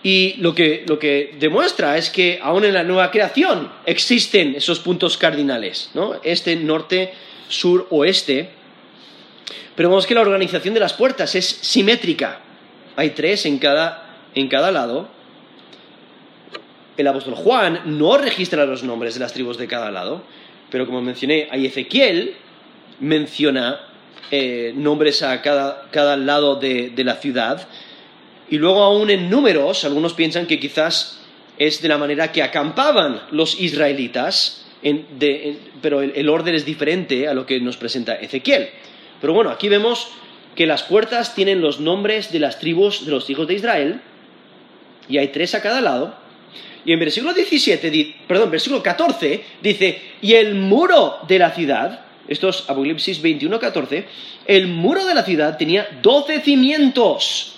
Y 0.02 0.34
lo 0.38 0.54
que, 0.54 0.84
lo 0.88 0.98
que 0.98 1.36
demuestra 1.38 1.96
es 1.98 2.10
que 2.10 2.40
aún 2.42 2.64
en 2.64 2.74
la 2.74 2.82
nueva 2.82 3.10
creación 3.10 3.70
existen 3.86 4.54
esos 4.56 4.80
puntos 4.80 5.16
cardinales, 5.16 5.90
¿no? 5.94 6.20
este, 6.24 6.56
norte, 6.56 7.12
sur, 7.48 7.86
oeste. 7.90 8.48
Pero 9.76 9.88
vemos 9.90 10.06
que 10.06 10.14
la 10.14 10.22
organización 10.22 10.74
de 10.74 10.80
las 10.80 10.94
puertas 10.94 11.34
es 11.34 11.46
simétrica. 11.46 12.40
Hay 12.96 13.10
tres 13.10 13.46
en 13.46 13.58
cada, 13.58 14.28
en 14.34 14.48
cada 14.48 14.70
lado. 14.70 15.08
El 17.00 17.08
apóstol 17.08 17.34
Juan 17.34 17.80
no 17.86 18.18
registra 18.18 18.66
los 18.66 18.82
nombres 18.82 19.14
de 19.14 19.20
las 19.20 19.32
tribus 19.32 19.56
de 19.56 19.66
cada 19.66 19.90
lado, 19.90 20.22
pero 20.70 20.84
como 20.84 21.00
mencioné, 21.00 21.48
hay 21.50 21.64
Ezequiel 21.64 22.34
menciona 23.00 23.80
eh, 24.30 24.72
nombres 24.76 25.22
a 25.22 25.40
cada, 25.40 26.16
lado 26.18 26.56
de, 26.56 26.92
la 26.98 27.14
ciudad. 27.14 27.66
Y 28.50 28.58
luego 28.58 28.82
aún 28.82 29.08
en 29.08 29.30
números, 29.30 29.84
algunos 29.84 30.12
piensan 30.12 30.46
que 30.46 30.60
quizás 30.60 31.20
es 31.56 31.80
de 31.80 31.88
la 31.88 31.96
manera 31.96 32.32
que 32.32 32.42
acampaban 32.42 33.22
los 33.30 33.58
israelitas, 33.58 34.66
pero 35.80 36.02
el, 36.02 36.28
orden 36.28 36.54
es 36.54 36.66
diferente 36.66 37.28
a 37.28 37.34
lo 37.34 37.46
que 37.46 37.60
nos 37.60 37.78
presenta 37.78 38.14
Ezequiel. 38.14 38.68
Pero 39.22 39.32
bueno, 39.32 39.50
aquí 39.50 39.70
vemos 39.70 40.08
que 40.54 40.66
las 40.66 40.82
puertas 40.82 41.34
tienen 41.34 41.62
los 41.62 41.80
nombres 41.80 42.30
de 42.30 42.40
las 42.40 42.58
tribus 42.58 43.06
de 43.06 43.10
los 43.10 43.30
hijos 43.30 43.48
de 43.48 43.54
Israel, 43.54 44.00
y 45.08 45.18
hay 45.18 45.28
tres 45.28 45.54
a 45.54 45.62
cada 45.62 45.80
lado. 45.80 46.19
Y 46.84 46.92
en 46.92 46.98
versículo 46.98 47.34
17, 47.34 48.16
perdón, 48.26 48.50
versículo 48.50 48.82
14 48.82 49.44
dice, 49.62 50.02
y 50.22 50.34
el 50.34 50.54
muro 50.54 51.18
de 51.28 51.38
la 51.38 51.50
ciudad 51.50 52.04
esto 52.30 52.48
es 52.48 52.62
Apocalipsis 52.68 53.20
21, 53.20 53.58
14, 53.58 54.06
el 54.46 54.68
muro 54.68 55.04
de 55.04 55.16
la 55.16 55.24
ciudad 55.24 55.58
tenía 55.58 55.88
doce 56.00 56.40
cimientos 56.40 57.56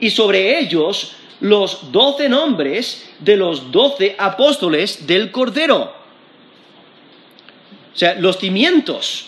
y 0.00 0.08
sobre 0.08 0.58
ellos 0.58 1.14
los 1.40 1.92
doce 1.92 2.30
nombres 2.30 3.06
de 3.18 3.36
los 3.36 3.70
doce 3.70 4.16
apóstoles 4.18 5.06
del 5.06 5.30
Cordero. 5.30 5.94
O 7.92 7.96
sea, 7.96 8.14
los 8.14 8.38
cimientos, 8.38 9.26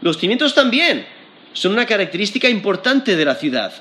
los 0.00 0.18
cimientos 0.18 0.52
también 0.52 1.06
son 1.52 1.70
una 1.70 1.86
característica 1.86 2.48
importante 2.48 3.14
de 3.14 3.24
la 3.24 3.36
ciudad. 3.36 3.72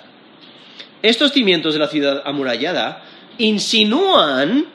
Estos 1.01 1.31
cimientos 1.31 1.73
de 1.73 1.79
la 1.79 1.87
ciudad 1.87 2.21
amurallada 2.25 3.03
insinúan 3.37 4.65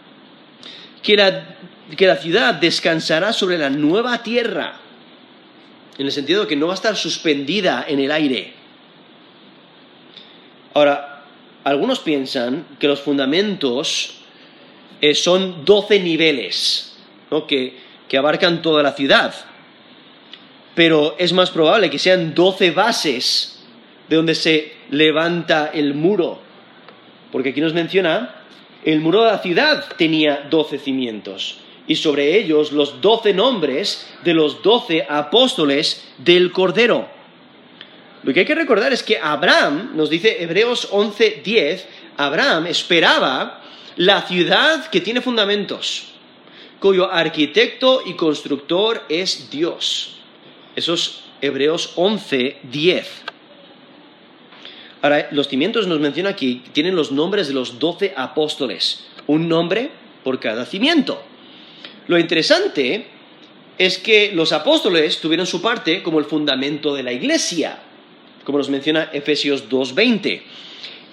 que 1.03 1.17
la, 1.17 1.57
que 1.97 2.07
la 2.07 2.17
ciudad 2.17 2.55
descansará 2.55 3.33
sobre 3.33 3.59
la 3.59 3.71
nueva 3.71 4.23
tierra 4.23 4.81
en 5.99 6.07
el 6.07 6.13
sentido 6.13 6.43
de 6.43 6.49
que 6.49 6.57
no 6.57 6.67
va 6.67 6.73
a 6.73 6.77
estar 6.77 6.97
suspendida 6.97 7.85
en 7.87 8.01
el 8.01 8.11
aire. 8.11 8.55
Ahora, 10.73 11.25
algunos 11.65 11.99
piensan 11.99 12.67
que 12.79 12.89
los 12.89 13.01
fundamentos 13.01 14.15
eh, 15.01 15.15
son 15.15 15.65
doce 15.65 16.01
niveles 16.01 16.97
que, 17.47 17.79
que 18.09 18.17
abarcan 18.17 18.63
toda 18.63 18.83
la 18.83 18.93
ciudad, 18.93 19.35
pero 20.75 21.17
es 21.19 21.33
más 21.33 21.51
probable 21.51 21.91
que 21.91 21.99
sean 21.99 22.35
doce 22.35 22.71
bases 22.71 23.61
de 24.09 24.17
donde 24.17 24.35
se 24.35 24.75
levanta 24.91 25.71
el 25.73 25.95
muro, 25.95 26.41
porque 27.31 27.51
aquí 27.51 27.61
nos 27.61 27.75
menciona, 27.75 28.40
el 28.85 29.01
muro 29.01 29.25
de 29.25 29.31
la 29.33 29.39
ciudad 29.39 29.85
tenía 29.97 30.47
doce 30.51 30.79
cimientos 30.79 31.59
y 31.87 31.97
sobre 31.97 32.39
ellos 32.39 32.73
los 32.73 33.01
doce 33.01 33.35
nombres 33.35 34.07
de 34.25 34.35
los 34.35 34.63
doce 34.63 35.07
apóstoles 35.09 36.05
del 36.19 36.53
Cordero. 36.53 37.09
Lo 38.23 38.33
que 38.33 38.41
hay 38.41 38.47
que 38.47 38.55
recordar 38.55 38.93
es 38.93 39.03
que 39.03 39.19
Abraham, 39.19 39.93
nos 39.95 40.11
dice 40.11 40.43
Hebreos 40.43 40.89
11:10, 40.93 41.85
Abraham 42.17 42.67
esperaba 42.67 43.63
la 43.97 44.23
ciudad 44.23 44.89
que 44.91 45.01
tiene 45.01 45.21
fundamentos, 45.21 46.13
cuyo 46.79 47.11
arquitecto 47.11 48.03
y 48.05 48.15
constructor 48.15 49.05
es 49.09 49.51
Dios. 49.51 50.17
Eso 50.77 50.95
es 50.95 51.23
Hebreos 51.41 51.95
11:10. 51.97 53.07
Ahora, 55.03 55.29
los 55.31 55.49
cimientos 55.49 55.87
nos 55.87 56.01
menciona 56.01 56.31
aquí, 56.31 56.63
tienen 56.73 56.95
los 56.95 57.11
nombres 57.13 57.49
de 57.49 57.55
los 57.55 57.79
doce 57.79 58.13
apóstoles, 58.17 59.07
un 59.27 59.49
nombre 59.49 59.91
por 60.23 60.41
cada 60.41 60.67
cimiento. 60.67 61.23
Lo 62.07 62.19
interesante 62.19 63.07
es 63.79 63.99
que 63.99 64.33
los 64.33 64.53
apóstoles 64.53 65.21
tuvieron 65.21 65.47
su 65.47 65.63
parte 65.63 66.03
como 66.03 66.19
el 66.19 66.27
fundamento 66.27 66.95
de 66.95 67.03
la 67.03 67.13
iglesia, 67.13 67.79
como 68.45 68.59
nos 68.59 68.69
menciona 68.69 69.09
Efesios 69.13 69.71
2.20, 69.71 70.43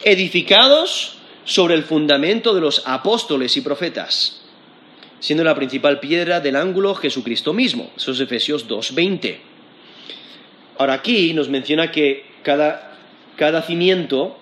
edificados 0.04 1.18
sobre 1.46 1.76
el 1.76 1.84
fundamento 1.84 2.54
de 2.54 2.60
los 2.60 2.84
apóstoles 2.86 3.56
y 3.56 3.62
profetas, 3.62 4.42
siendo 5.22 5.46
la 5.46 5.56
principal 5.56 6.02
piedra 6.02 6.42
del 6.42 6.58
ángulo 6.58 6.94
Jesucristo 6.94 7.54
mismo. 7.54 7.92
Eso 7.96 8.12
es 8.12 8.20
Efesios 8.20 8.68
2.20. 8.68 9.38
Ahora 10.78 10.94
aquí 10.94 11.34
nos 11.34 11.48
menciona 11.48 11.90
que 11.90 12.26
cada, 12.44 12.97
cimiento 13.66 14.38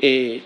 eh, 0.00 0.42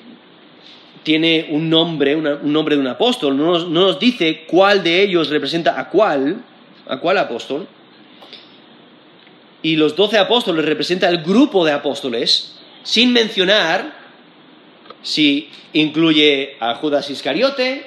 tiene 1.03 1.49
un 1.51 1.69
nombre, 1.69 2.15
un 2.15 2.53
nombre 2.53 2.77
de 2.77 2.81
un 2.81 2.87
apóstol, 2.87 3.37
no 3.37 3.59
nos, 3.59 3.99
dice 3.99 4.45
cuál 4.47 4.83
de 4.85 5.03
ellos 5.03 5.31
representa 5.31 5.79
a 5.79 5.89
cuál, 5.89 6.43
a 6.87 6.99
cuál 6.99 7.19
apóstol. 7.19 7.67
Y 9.63 9.77
los 9.77 9.97
doce 9.97 10.19
apóstoles 10.19 10.65
representan 10.65 11.11
el 11.11 11.23
grupo 11.23 11.65
de 11.65 11.73
apóstoles, 11.73 12.59
sin 12.83 13.13
mencionar 13.13 14.01
si 15.03 15.51
incluye 15.73 16.57
a 16.61 16.75
Judas 16.77 17.11
Iscariote, 17.11 17.85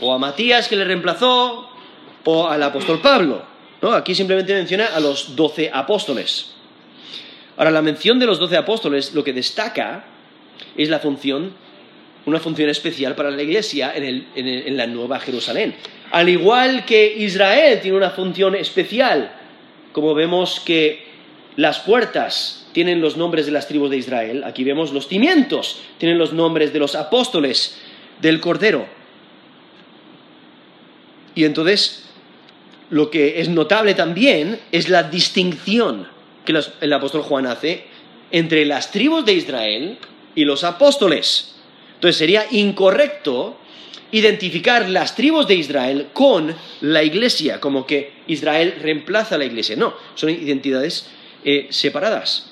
o 0.00 0.14
a 0.14 0.18
Matías 0.18 0.68
que 0.68 0.76
le 0.76 0.84
reemplazó, 0.84 1.68
o 2.24 2.48
al 2.48 2.62
apóstol 2.62 3.00
Pablo. 3.00 3.42
¿no? 3.82 3.92
Aquí 3.92 4.14
simplemente 4.14 4.54
menciona 4.54 4.86
a 4.86 5.00
los 5.00 5.36
doce 5.36 5.70
apóstoles. 5.72 6.54
Ahora, 7.60 7.72
la 7.72 7.82
mención 7.82 8.18
de 8.18 8.24
los 8.24 8.38
doce 8.38 8.56
apóstoles 8.56 9.12
lo 9.12 9.22
que 9.22 9.34
destaca 9.34 10.02
es 10.78 10.88
la 10.88 10.98
función 10.98 11.52
una 12.24 12.40
función 12.40 12.70
especial 12.70 13.14
para 13.14 13.30
la 13.30 13.42
iglesia 13.42 13.92
en, 13.94 14.76
la 14.78 14.86
Nueva 14.86 15.20
Jerusalén. 15.20 15.74
Al 16.10 16.30
igual 16.30 16.86
que 16.86 17.14
Israel 17.18 17.78
tiene 17.82 17.98
una 17.98 18.12
función 18.12 18.54
especial, 18.54 19.30
como 19.92 20.14
vemos 20.14 20.60
que 20.60 21.04
las 21.56 21.80
puertas 21.80 22.66
tienen 22.72 23.02
los 23.02 23.18
nombres 23.18 23.44
de 23.44 23.52
las 23.52 23.68
tribus 23.68 23.90
de 23.90 23.98
Israel, 23.98 24.42
aquí 24.44 24.64
vemos 24.64 24.90
los 24.92 25.06
cimientos, 25.06 25.82
tienen 25.98 26.16
los 26.16 26.32
nombres 26.32 26.72
de 26.72 26.78
los 26.78 26.94
apóstoles 26.94 27.78
del 28.22 28.40
Cordero. 28.40 28.86
Y 31.34 31.44
entonces, 31.44 32.08
lo 32.88 33.10
que 33.10 33.38
es 33.38 33.50
notable 33.50 33.92
también 33.92 34.60
es 34.72 34.88
la 34.88 35.02
distinción 35.02 36.19
que 36.44 36.58
el 36.80 36.92
apóstol 36.92 37.22
Juan 37.22 37.46
hace 37.46 37.84
entre 38.30 38.64
las 38.64 38.90
tribus 38.90 39.24
de 39.24 39.34
Israel 39.34 39.98
y 40.34 40.44
los 40.44 40.64
apóstoles. 40.64 41.56
Entonces 41.94 42.16
sería 42.16 42.46
incorrecto 42.50 43.58
identificar 44.12 44.88
las 44.88 45.14
tribus 45.14 45.46
de 45.46 45.54
Israel 45.54 46.08
con 46.12 46.54
la 46.80 47.02
iglesia, 47.02 47.60
como 47.60 47.86
que 47.86 48.12
Israel 48.26 48.76
reemplaza 48.80 49.36
a 49.36 49.38
la 49.38 49.44
iglesia. 49.44 49.76
No, 49.76 49.94
son 50.14 50.30
identidades 50.30 51.08
eh, 51.44 51.68
separadas. 51.70 52.50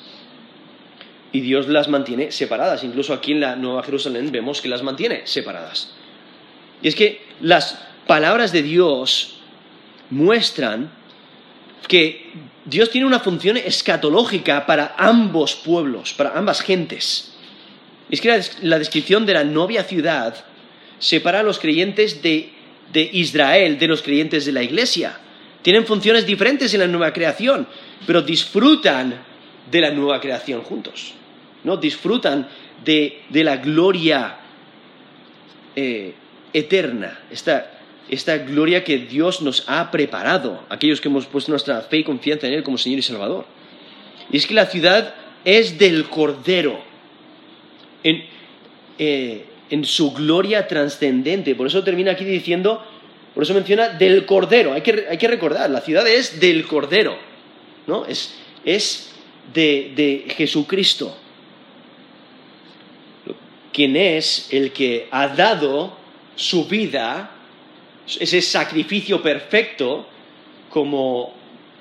Y 1.32 1.40
Dios 1.40 1.68
las 1.68 1.88
mantiene 1.88 2.32
separadas. 2.32 2.84
Incluso 2.84 3.12
aquí 3.12 3.32
en 3.32 3.40
la 3.40 3.56
Nueva 3.56 3.82
Jerusalén 3.82 4.30
vemos 4.32 4.60
que 4.60 4.68
las 4.68 4.82
mantiene 4.82 5.22
separadas. 5.24 5.92
Y 6.82 6.88
es 6.88 6.94
que 6.94 7.20
las 7.40 7.78
palabras 8.06 8.52
de 8.52 8.62
Dios 8.62 9.40
muestran 10.10 10.90
que 11.86 12.32
Dios 12.64 12.90
tiene 12.90 13.06
una 13.06 13.20
función 13.20 13.56
escatológica 13.56 14.66
para 14.66 14.94
ambos 14.98 15.54
pueblos, 15.54 16.12
para 16.12 16.36
ambas 16.36 16.60
gentes. 16.60 17.32
Es 18.10 18.20
que 18.20 18.42
la, 18.62 18.78
descripción 18.78 19.26
de 19.26 19.34
la 19.34 19.44
novia 19.44 19.84
ciudad 19.84 20.44
separa 20.98 21.40
a 21.40 21.42
los 21.42 21.58
creyentes 21.58 22.22
de, 22.22 22.52
Israel 22.94 23.78
de 23.78 23.86
los 23.86 24.02
creyentes 24.02 24.44
de 24.44 24.52
la 24.52 24.62
iglesia. 24.62 25.18
Tienen 25.62 25.86
funciones 25.86 26.26
diferentes 26.26 26.72
en 26.74 26.80
la 26.80 26.86
nueva 26.86 27.12
creación, 27.12 27.66
pero 28.06 28.22
disfrutan 28.22 29.14
de 29.70 29.80
la 29.80 29.90
nueva 29.90 30.20
creación 30.20 30.62
juntos. 30.62 31.14
¿no? 31.64 31.76
Disfrutan 31.76 32.48
de, 32.84 33.22
la 33.30 33.56
gloria 33.56 34.36
eh, 35.76 36.14
eterna, 36.52 37.20
esta, 37.30 37.77
esta 38.08 38.38
gloria 38.38 38.84
que 38.84 38.98
Dios 38.98 39.42
nos 39.42 39.64
ha 39.66 39.90
preparado, 39.90 40.64
aquellos 40.68 41.00
que 41.00 41.08
hemos 41.08 41.26
puesto 41.26 41.50
nuestra 41.50 41.82
fe 41.82 41.98
y 41.98 42.04
confianza 42.04 42.46
en 42.46 42.54
Él 42.54 42.62
como 42.62 42.78
Señor 42.78 42.98
y 42.98 43.02
Salvador. 43.02 43.46
Y 44.30 44.36
es 44.36 44.46
que 44.46 44.54
la 44.54 44.66
ciudad 44.66 45.14
es 45.44 45.78
del 45.78 46.08
Cordero, 46.08 46.80
en, 48.02 48.24
eh, 48.98 49.44
en 49.70 49.84
su 49.84 50.12
gloria 50.12 50.66
trascendente. 50.66 51.54
Por 51.54 51.66
eso 51.66 51.84
termina 51.84 52.12
aquí 52.12 52.24
diciendo, 52.24 52.84
por 53.34 53.42
eso 53.42 53.54
menciona 53.54 53.90
del 53.90 54.26
Cordero. 54.26 54.72
Hay 54.72 54.82
que, 54.82 55.06
hay 55.08 55.18
que 55.18 55.28
recordar, 55.28 55.70
la 55.70 55.80
ciudad 55.80 56.06
es 56.06 56.40
del 56.40 56.66
Cordero, 56.66 57.16
¿no? 57.86 58.04
Es, 58.06 58.34
es 58.64 59.12
de, 59.54 59.92
de 59.94 60.34
Jesucristo, 60.34 61.16
quien 63.72 63.96
es 63.96 64.48
el 64.50 64.72
que 64.72 65.08
ha 65.10 65.28
dado 65.28 65.96
su 66.34 66.66
vida, 66.66 67.30
ese 68.20 68.40
sacrificio 68.40 69.22
perfecto, 69.22 70.06
como, 70.70 71.34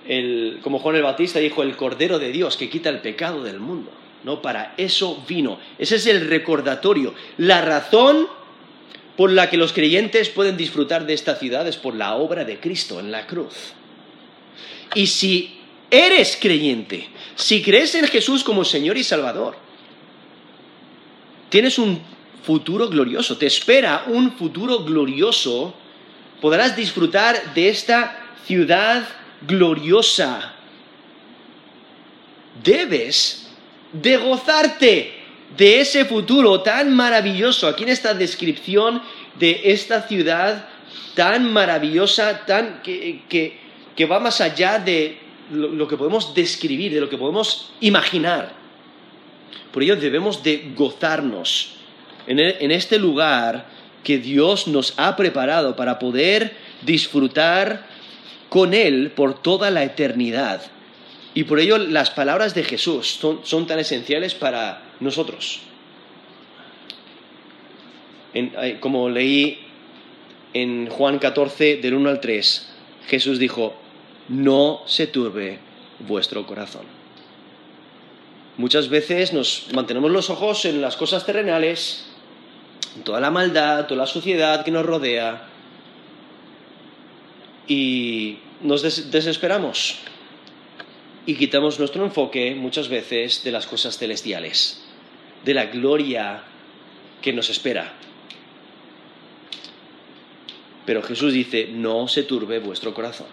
el, 0.07 0.59
como 0.61 0.80
Juan 0.80 0.95
el 0.95 1.03
Bautista 1.03 1.39
dijo, 1.39 1.63
el 1.63 1.75
Cordero 1.75 2.19
de 2.19 2.32
Dios 2.32 2.57
que 2.57 2.69
quita 2.69 2.89
el 2.89 2.99
pecado 2.99 3.43
del 3.43 3.59
mundo. 3.59 3.91
¿no? 4.23 4.41
Para 4.41 4.73
eso 4.78 5.23
vino. 5.28 5.59
Ese 5.78 5.95
es 5.95 6.05
el 6.07 6.28
recordatorio. 6.28 7.13
La 7.38 7.61
razón 7.61 8.28
por 9.15 9.32
la 9.32 9.49
que 9.49 9.57
los 9.57 9.73
creyentes 9.73 10.30
pueden 10.30 10.57
disfrutar 10.57 11.05
de 11.05 11.13
esta 11.13 11.36
ciudad 11.36 11.67
es 11.67 11.78
por 11.78 11.95
la 11.95 12.15
obra 12.15 12.45
de 12.45 12.59
Cristo 12.59 12.99
en 12.99 13.11
la 13.11 13.25
cruz. 13.25 13.73
Y 14.95 15.07
si 15.07 15.59
eres 15.89 16.38
creyente, 16.39 17.07
si 17.36 17.61
crees 17.61 17.95
en 17.95 18.07
Jesús 18.07 18.43
como 18.43 18.63
Señor 18.63 18.97
y 18.97 19.03
Salvador, 19.03 19.55
tienes 21.49 21.80
un 21.80 21.99
futuro 22.43 22.88
glorioso, 22.89 23.38
te 23.38 23.47
espera 23.47 24.05
un 24.07 24.32
futuro 24.34 24.84
glorioso, 24.84 25.73
podrás 26.41 26.75
disfrutar 26.75 27.53
de 27.53 27.69
esta 27.69 28.17
ciudad 28.45 29.07
gloriosa. 29.41 30.53
Debes 32.63 33.49
de 33.93 34.17
gozarte 34.17 35.13
de 35.55 35.79
ese 35.79 36.05
futuro 36.05 36.61
tan 36.61 36.93
maravilloso. 36.93 37.67
Aquí 37.67 37.83
en 37.83 37.89
esta 37.89 38.13
descripción 38.13 39.01
de 39.39 39.61
esta 39.65 40.01
ciudad 40.01 40.67
tan 41.15 41.51
maravillosa, 41.51 42.45
tan 42.45 42.81
que, 42.83 44.07
va 44.09 44.19
más 44.19 44.41
allá 44.41 44.79
de 44.79 45.17
lo, 45.51 45.88
que 45.88 45.97
podemos 45.97 46.33
describir, 46.33 46.93
de 46.93 47.01
lo 47.01 47.09
que 47.09 47.17
podemos 47.17 47.71
imaginar. 47.79 48.53
Por 49.71 49.83
ello 49.83 49.95
debemos 49.95 50.43
de 50.43 50.71
gozarnos 50.75 51.75
en, 52.27 52.39
en 52.39 52.71
este 52.71 52.97
lugar 52.97 53.76
que 54.08 54.20
Dios 54.20 54.70
nos 54.70 54.93
ha 54.95 55.18
preparado 55.18 55.76
para 55.76 55.99
poder 55.99 56.55
disfrutar 56.84 57.86
con 58.47 58.74
Él 58.74 59.12
por 59.12 59.41
toda 59.41 59.70
la 59.70 59.84
eternidad. 59.84 60.62
Y 61.34 61.43
por 61.43 61.60
ello 61.60 61.78
las 61.78 62.10
palabras 62.10 62.55
de 62.55 62.64
Jesús 62.64 63.20
son, 63.43 63.68
tan 63.68 63.80
esenciales 63.80 64.34
para 64.34 64.82
nosotros. 65.01 65.60
como 68.80 69.10
leí 69.10 69.60
en 70.53 70.88
Juan 70.88 71.20
14, 71.20 71.76
del 71.76 71.95
1 71.95 72.10
al 72.10 72.22
3, 72.22 72.70
Jesús 73.10 73.39
dijo, 73.39 73.76
no 74.30 74.84
se 74.86 75.08
turbe 75.08 75.60
vuestro 75.99 76.47
corazón. 76.47 76.84
Muchas 78.55 78.88
veces 78.88 79.34
nos 79.34 79.68
mantenemos 79.74 80.12
los 80.12 80.30
ojos 80.30 80.64
en 80.64 80.80
las 80.80 80.95
cosas 80.95 81.26
terrenales, 81.26 82.05
en 82.16 82.16
toda 83.03 83.19
la 83.19 83.31
maldad, 83.31 83.88
toda 83.88 84.01
la 84.01 84.07
suciedad 84.07 84.63
que 84.63 84.71
nos 84.71 84.85
rodea, 84.85 85.47
y 87.67 88.39
nos 88.61 88.81
desesperamos 89.11 89.99
y 91.25 91.35
quitamos 91.35 91.77
nuestro 91.77 92.05
enfoque 92.05 92.55
muchas 92.55 92.88
veces 92.88 93.43
de 93.43 93.51
las 93.51 93.67
cosas 93.67 93.97
celestiales, 93.97 94.81
de 95.43 95.53
la 95.53 95.65
gloria 95.65 96.43
que 97.21 97.33
nos 97.33 97.49
espera. 97.49 97.93
Pero 100.85 101.03
Jesús 101.03 101.33
dice, 101.33 101.67
no 101.69 102.07
se 102.07 102.23
turbe 102.23 102.59
vuestro 102.59 102.93
corazón. 102.93 103.27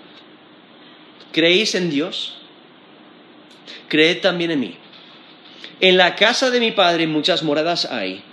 ¿Creéis 1.30 1.76
en 1.76 1.88
Dios? 1.88 2.38
Creed 3.88 4.20
también 4.20 4.50
en 4.50 4.61
mí. 4.61 4.76
En 5.80 5.96
la 5.96 6.16
casa 6.16 6.50
de 6.50 6.59
mi 6.59 6.72
Padre 6.72 7.07
muchas 7.07 7.44
moradas 7.44 7.84
hay. 7.84 8.24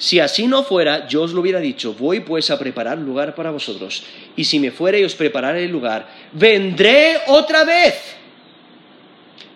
Si 0.00 0.18
así 0.18 0.46
no 0.46 0.64
fuera, 0.64 1.06
yo 1.08 1.24
os 1.24 1.32
lo 1.32 1.42
hubiera 1.42 1.60
dicho, 1.60 1.92
voy 1.92 2.20
pues 2.20 2.50
a 2.50 2.58
preparar 2.58 2.96
lugar 2.96 3.34
para 3.34 3.50
vosotros. 3.50 4.02
Y 4.34 4.44
si 4.44 4.58
me 4.58 4.70
fuere 4.70 4.98
y 4.98 5.04
os 5.04 5.14
prepararé 5.14 5.64
el 5.64 5.70
lugar, 5.70 6.08
vendré 6.32 7.18
otra 7.26 7.64
vez 7.64 8.16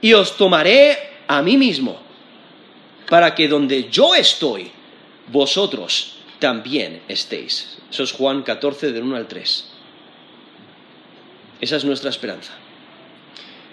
y 0.02 0.12
os 0.12 0.36
tomaré 0.36 0.98
a 1.26 1.40
mí 1.40 1.56
mismo, 1.56 1.98
para 3.08 3.34
que 3.34 3.48
donde 3.48 3.88
yo 3.88 4.14
estoy, 4.14 4.70
vosotros 5.28 6.18
también 6.38 7.00
estéis. 7.08 7.78
Eso 7.90 8.02
es 8.02 8.12
Juan 8.12 8.42
14, 8.42 8.92
del 8.92 9.02
1 9.02 9.16
al 9.16 9.26
3. 9.26 9.70
Esa 11.62 11.76
es 11.76 11.86
nuestra 11.86 12.10
esperanza. 12.10 12.52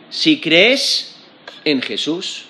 Si 0.09 0.39
crees 0.39 1.17
en 1.65 1.81
Jesús, 1.81 2.45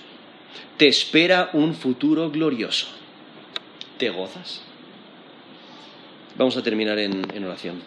te 0.77 0.87
espera 0.87 1.49
un 1.53 1.73
futuro 1.73 2.29
glorioso. 2.29 3.00
¿Te 4.01 4.09
gozas? 4.09 4.63
Vamos 6.35 6.57
a 6.57 6.63
terminar 6.63 6.97
en, 6.97 7.21
en 7.35 7.45
oración. 7.45 7.83